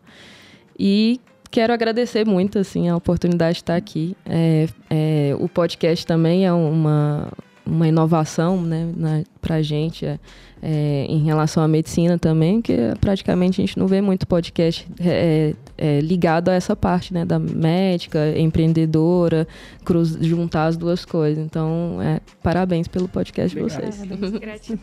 E 0.78 1.18
quero 1.51 1.72
agradecer 1.72 2.26
muito, 2.26 2.59
assim, 2.59 2.88
a 2.88 2.97
oportunidade 2.97 3.55
de 3.55 3.62
estar 3.62 3.76
aqui. 3.76 4.14
É, 4.26 4.68
é, 4.91 5.36
o 5.38 5.49
podcast 5.49 6.07
também 6.07 6.47
é 6.47 6.53
uma, 6.53 7.32
uma 7.64 7.88
inovação, 7.88 8.61
né, 8.61 8.93
na, 8.95 9.22
pra 9.41 9.62
gente, 9.62 10.05
é, 10.05 10.18
é, 10.62 11.06
em 11.08 11.22
relação 11.22 11.62
à 11.62 11.68
medicina 11.68 12.18
também, 12.18 12.61
que 12.61 12.76
praticamente 13.00 13.61
a 13.61 13.64
gente 13.64 13.78
não 13.78 13.86
vê 13.86 14.00
muito 14.00 14.26
podcast 14.26 14.86
é, 15.00 15.54
é, 15.76 16.00
ligado 16.00 16.50
a 16.50 16.54
essa 16.54 16.76
parte, 16.76 17.14
né, 17.14 17.24
da 17.24 17.38
médica, 17.38 18.38
empreendedora, 18.38 19.48
cruz, 19.84 20.18
juntar 20.20 20.66
as 20.66 20.76
duas 20.76 21.04
coisas. 21.04 21.42
Então, 21.42 21.98
é, 22.02 22.20
parabéns 22.42 22.86
pelo 22.86 23.08
podcast 23.08 23.56
de 23.56 23.62
vocês. 23.62 24.02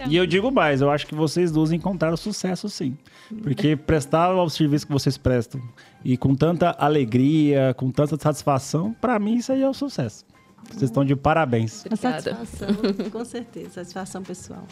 E 0.09 0.15
eu 0.15 0.25
digo 0.25 0.51
mais, 0.51 0.81
eu 0.81 0.89
acho 0.89 1.05
que 1.05 1.13
vocês 1.13 1.51
duas 1.51 1.71
encontraram 1.71 2.17
sucesso 2.17 2.67
sim. 2.69 2.97
Porque 3.43 3.75
prestar 3.75 4.33
o 4.33 4.49
serviço 4.49 4.87
que 4.87 4.93
vocês 4.93 5.17
prestam 5.17 5.61
e 6.03 6.17
com 6.17 6.33
tanta 6.33 6.71
alegria, 6.71 7.73
com 7.77 7.91
tanta 7.91 8.17
satisfação, 8.17 8.95
pra 8.99 9.19
mim 9.19 9.35
isso 9.35 9.51
aí 9.51 9.61
é 9.61 9.69
o 9.69 9.73
sucesso. 9.73 10.25
Vocês 10.69 10.83
estão 10.83 11.05
de 11.05 11.15
parabéns. 11.15 11.85
A 11.85 11.93
Obrigada. 11.93 12.21
satisfação, 12.21 13.09
com 13.11 13.25
certeza, 13.25 13.69
satisfação 13.69 14.23
pessoal. 14.23 14.65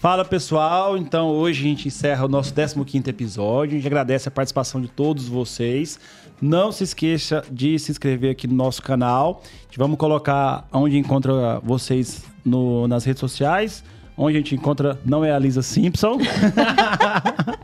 Fala 0.00 0.24
pessoal, 0.24 0.96
então 0.96 1.28
hoje 1.30 1.60
a 1.60 1.68
gente 1.68 1.88
encerra 1.88 2.24
o 2.26 2.28
nosso 2.28 2.52
15º 2.54 3.08
episódio. 3.08 3.72
A 3.72 3.76
gente 3.76 3.86
agradece 3.86 4.28
a 4.28 4.30
participação 4.30 4.80
de 4.80 4.88
todos 4.88 5.26
vocês. 5.26 5.98
Não 6.40 6.70
se 6.70 6.84
esqueça 6.84 7.42
de 7.50 7.78
se 7.78 7.90
inscrever 7.90 8.30
aqui 8.30 8.46
no 8.46 8.54
nosso 8.54 8.82
canal. 8.82 9.42
Vamos 9.76 9.96
colocar 9.98 10.66
onde 10.72 10.96
encontra 10.98 11.60
vocês 11.60 12.22
no- 12.44 12.86
nas 12.86 13.04
redes 13.04 13.20
sociais. 13.20 13.82
Onde 14.18 14.36
a 14.36 14.40
gente 14.40 14.54
encontra 14.54 14.98
não 15.04 15.24
é 15.24 15.32
a 15.32 15.38
Lisa 15.38 15.62
Simpson. 15.62 16.18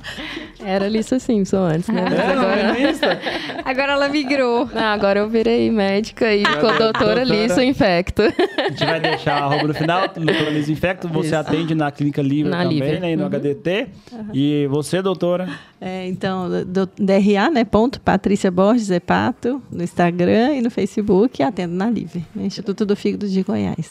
Era 0.65 0.89
Lisa 0.89 1.19
Simpson 1.19 1.59
antes, 1.65 1.89
né? 1.89 2.03
Mas 2.09 2.19
É, 2.19 2.35
não 2.35 2.43
agora... 2.43 2.79
é? 2.81 3.63
Agora 3.65 3.93
ela 3.93 4.09
migrou. 4.09 4.69
Não, 4.73 4.83
agora 4.83 5.21
eu 5.21 5.29
virei 5.29 5.71
médica 5.71 6.35
e 6.35 6.45
a 6.45 6.55
doutora 6.57 6.93
doutora. 6.93 7.25
Lissa 7.25 7.65
Infecto. 7.65 8.23
A 8.23 8.69
gente 8.71 8.85
vai 8.85 9.01
deixar 9.01 9.35
a 9.39 9.45
arroba 9.45 9.69
no 9.69 9.75
final, 9.75 10.09
doutora 10.09 10.51
Lisa 10.51 10.71
Infecto. 10.73 11.09
Você 11.09 11.29
Isso. 11.29 11.37
atende 11.37 11.75
na 11.75 11.91
Clínica 11.91 12.21
Livre 12.21 12.51
Na 12.51 12.63
também, 12.65 12.79
Livre. 12.81 13.01
né? 13.01 13.13
E 13.13 13.17
no 13.17 13.25
HDT. 13.27 13.89
E 14.35 14.67
você, 14.69 15.01
doutora? 15.01 15.49
É, 15.81 16.07
então, 16.09 16.49
do, 16.65 16.87
DRA, 16.99 17.51
né? 17.51 17.65
Ponto 17.65 18.01
Patrícia 18.01 18.51
Borges 18.51 18.91
Epato, 18.91 19.63
no 19.71 19.83
Instagram 19.83 20.55
e 20.55 20.61
no 20.63 20.71
Facebook, 20.71 21.43
atendo 21.43 21.75
na 21.75 21.89
Livre, 21.89 22.25
né, 22.35 22.45
Instituto 22.45 22.85
do 22.85 22.95
Fígado 22.97 23.29
de 23.29 23.43
Goiás. 23.43 23.91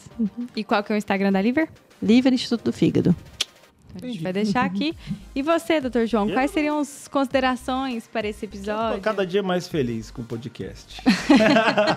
E 0.55 0.63
qual 0.63 0.83
que 0.83 0.91
é 0.91 0.95
o 0.95 0.97
Instagram 0.97 1.31
da 1.31 1.41
Liver? 1.41 1.67
Livre 2.01 2.33
Instituto 2.33 2.65
do 2.65 2.73
Fígado. 2.73 3.15
A 3.95 4.05
gente 4.05 4.21
vai 4.21 4.31
deixar 4.31 4.65
aqui. 4.65 4.95
E 5.35 5.41
você, 5.41 5.81
doutor 5.81 6.05
João, 6.05 6.29
quais 6.29 6.51
seriam 6.51 6.79
as 6.79 7.07
considerações 7.07 8.07
para 8.07 8.27
esse 8.27 8.45
episódio? 8.45 9.01
cada 9.01 9.25
dia 9.25 9.43
mais 9.43 9.67
feliz 9.67 10.11
com 10.11 10.21
o 10.21 10.25
podcast. 10.25 11.01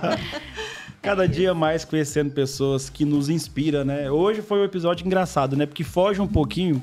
cada 1.01 1.28
dia 1.28 1.55
mais 1.55 1.84
conhecendo 1.84 2.32
pessoas 2.32 2.88
que 2.88 3.05
nos 3.05 3.28
inspiram, 3.28 3.84
né? 3.84 4.11
Hoje 4.11 4.42
foi 4.42 4.61
um 4.61 4.64
episódio 4.64 5.07
engraçado, 5.07 5.57
né? 5.57 5.66
Porque 5.66 5.84
foge 5.84 6.20
um 6.20 6.26
pouquinho, 6.26 6.82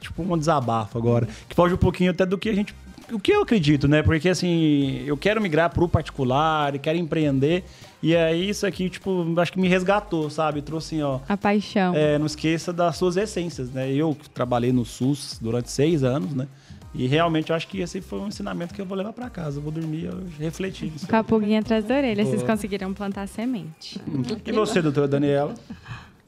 tipo 0.00 0.22
um 0.22 0.38
desabafo 0.38 0.98
agora, 0.98 1.26
que 1.48 1.56
foge 1.56 1.74
um 1.74 1.78
pouquinho 1.78 2.10
até 2.10 2.24
do 2.26 2.38
que 2.38 2.48
a 2.48 2.54
gente 2.54 2.74
o 3.10 3.18
que 3.18 3.32
eu 3.32 3.42
acredito, 3.42 3.86
né? 3.86 4.02
Porque 4.02 4.28
assim, 4.28 5.02
eu 5.06 5.16
quero 5.16 5.40
migrar 5.40 5.70
pro 5.70 5.88
particular, 5.88 6.78
quero 6.78 6.96
empreender, 6.96 7.64
e 8.02 8.16
aí 8.16 8.48
isso 8.48 8.66
aqui, 8.66 8.90
tipo, 8.90 9.24
acho 9.40 9.52
que 9.52 9.60
me 9.60 9.68
resgatou, 9.68 10.28
sabe? 10.28 10.60
Trouxe 10.62 10.96
assim, 10.96 11.02
ó, 11.02 11.20
A 11.28 11.36
paixão. 11.36 11.94
é, 11.94 12.18
não 12.18 12.26
esqueça 12.26 12.72
das 12.72 12.96
suas 12.96 13.16
essências, 13.16 13.70
né? 13.70 13.92
Eu 13.92 14.14
que 14.14 14.28
trabalhei 14.28 14.72
no 14.72 14.84
SUS 14.84 15.38
durante 15.40 15.70
seis 15.70 16.02
anos, 16.02 16.34
né? 16.34 16.48
E 16.94 17.06
realmente 17.06 17.48
eu 17.50 17.56
acho 17.56 17.66
que 17.68 17.80
esse 17.80 18.02
foi 18.02 18.18
um 18.20 18.28
ensinamento 18.28 18.74
que 18.74 18.80
eu 18.80 18.84
vou 18.84 18.96
levar 18.98 19.14
para 19.14 19.30
casa. 19.30 19.58
Eu 19.58 19.62
vou 19.62 19.72
dormir 19.72 20.04
eu 20.04 20.24
refletir. 20.38 20.92
Com 21.08 21.16
a 21.16 21.24
pulguinha 21.24 21.60
atrás 21.60 21.84
da 21.86 21.96
orelha, 21.96 22.22
vocês 22.24 22.42
conseguiram 22.42 22.92
plantar 22.92 23.26
semente. 23.28 23.98
E 24.44 24.52
você, 24.52 24.82
doutora 24.82 25.08
Daniela? 25.08 25.54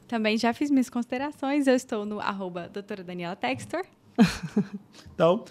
Também 0.07 0.37
já 0.39 0.53
fiz 0.53 0.71
minhas 0.71 0.89
considerações. 0.89 1.67
Eu 1.67 1.75
estou 1.75 2.03
no 2.03 2.19
arroba 2.19 2.67
doutora 2.73 3.03
Daniela 3.03 3.35
Textor. 3.35 3.83
Então, 5.13 5.45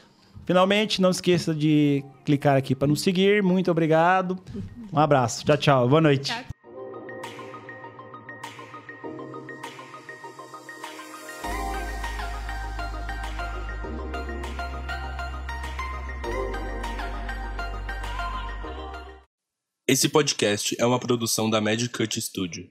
finalmente, 0.44 1.00
não 1.00 1.10
esqueça 1.10 1.54
de 1.54 2.04
clicar 2.24 2.56
aqui 2.56 2.74
para 2.74 2.88
nos 2.88 3.00
seguir. 3.00 3.42
Muito 3.42 3.70
obrigado. 3.70 4.38
Um 4.94 5.00
abraço. 5.00 5.44
Tchau, 5.44 5.56
tchau. 5.56 5.88
Boa 5.88 6.00
noite. 6.00 6.32
Tchau. 6.32 6.44
Esse 19.86 20.08
podcast 20.08 20.76
é 20.78 20.86
uma 20.86 21.00
produção 21.00 21.50
da 21.50 21.60
Magic 21.60 21.92
Cut 21.92 22.20
Studio. 22.22 22.70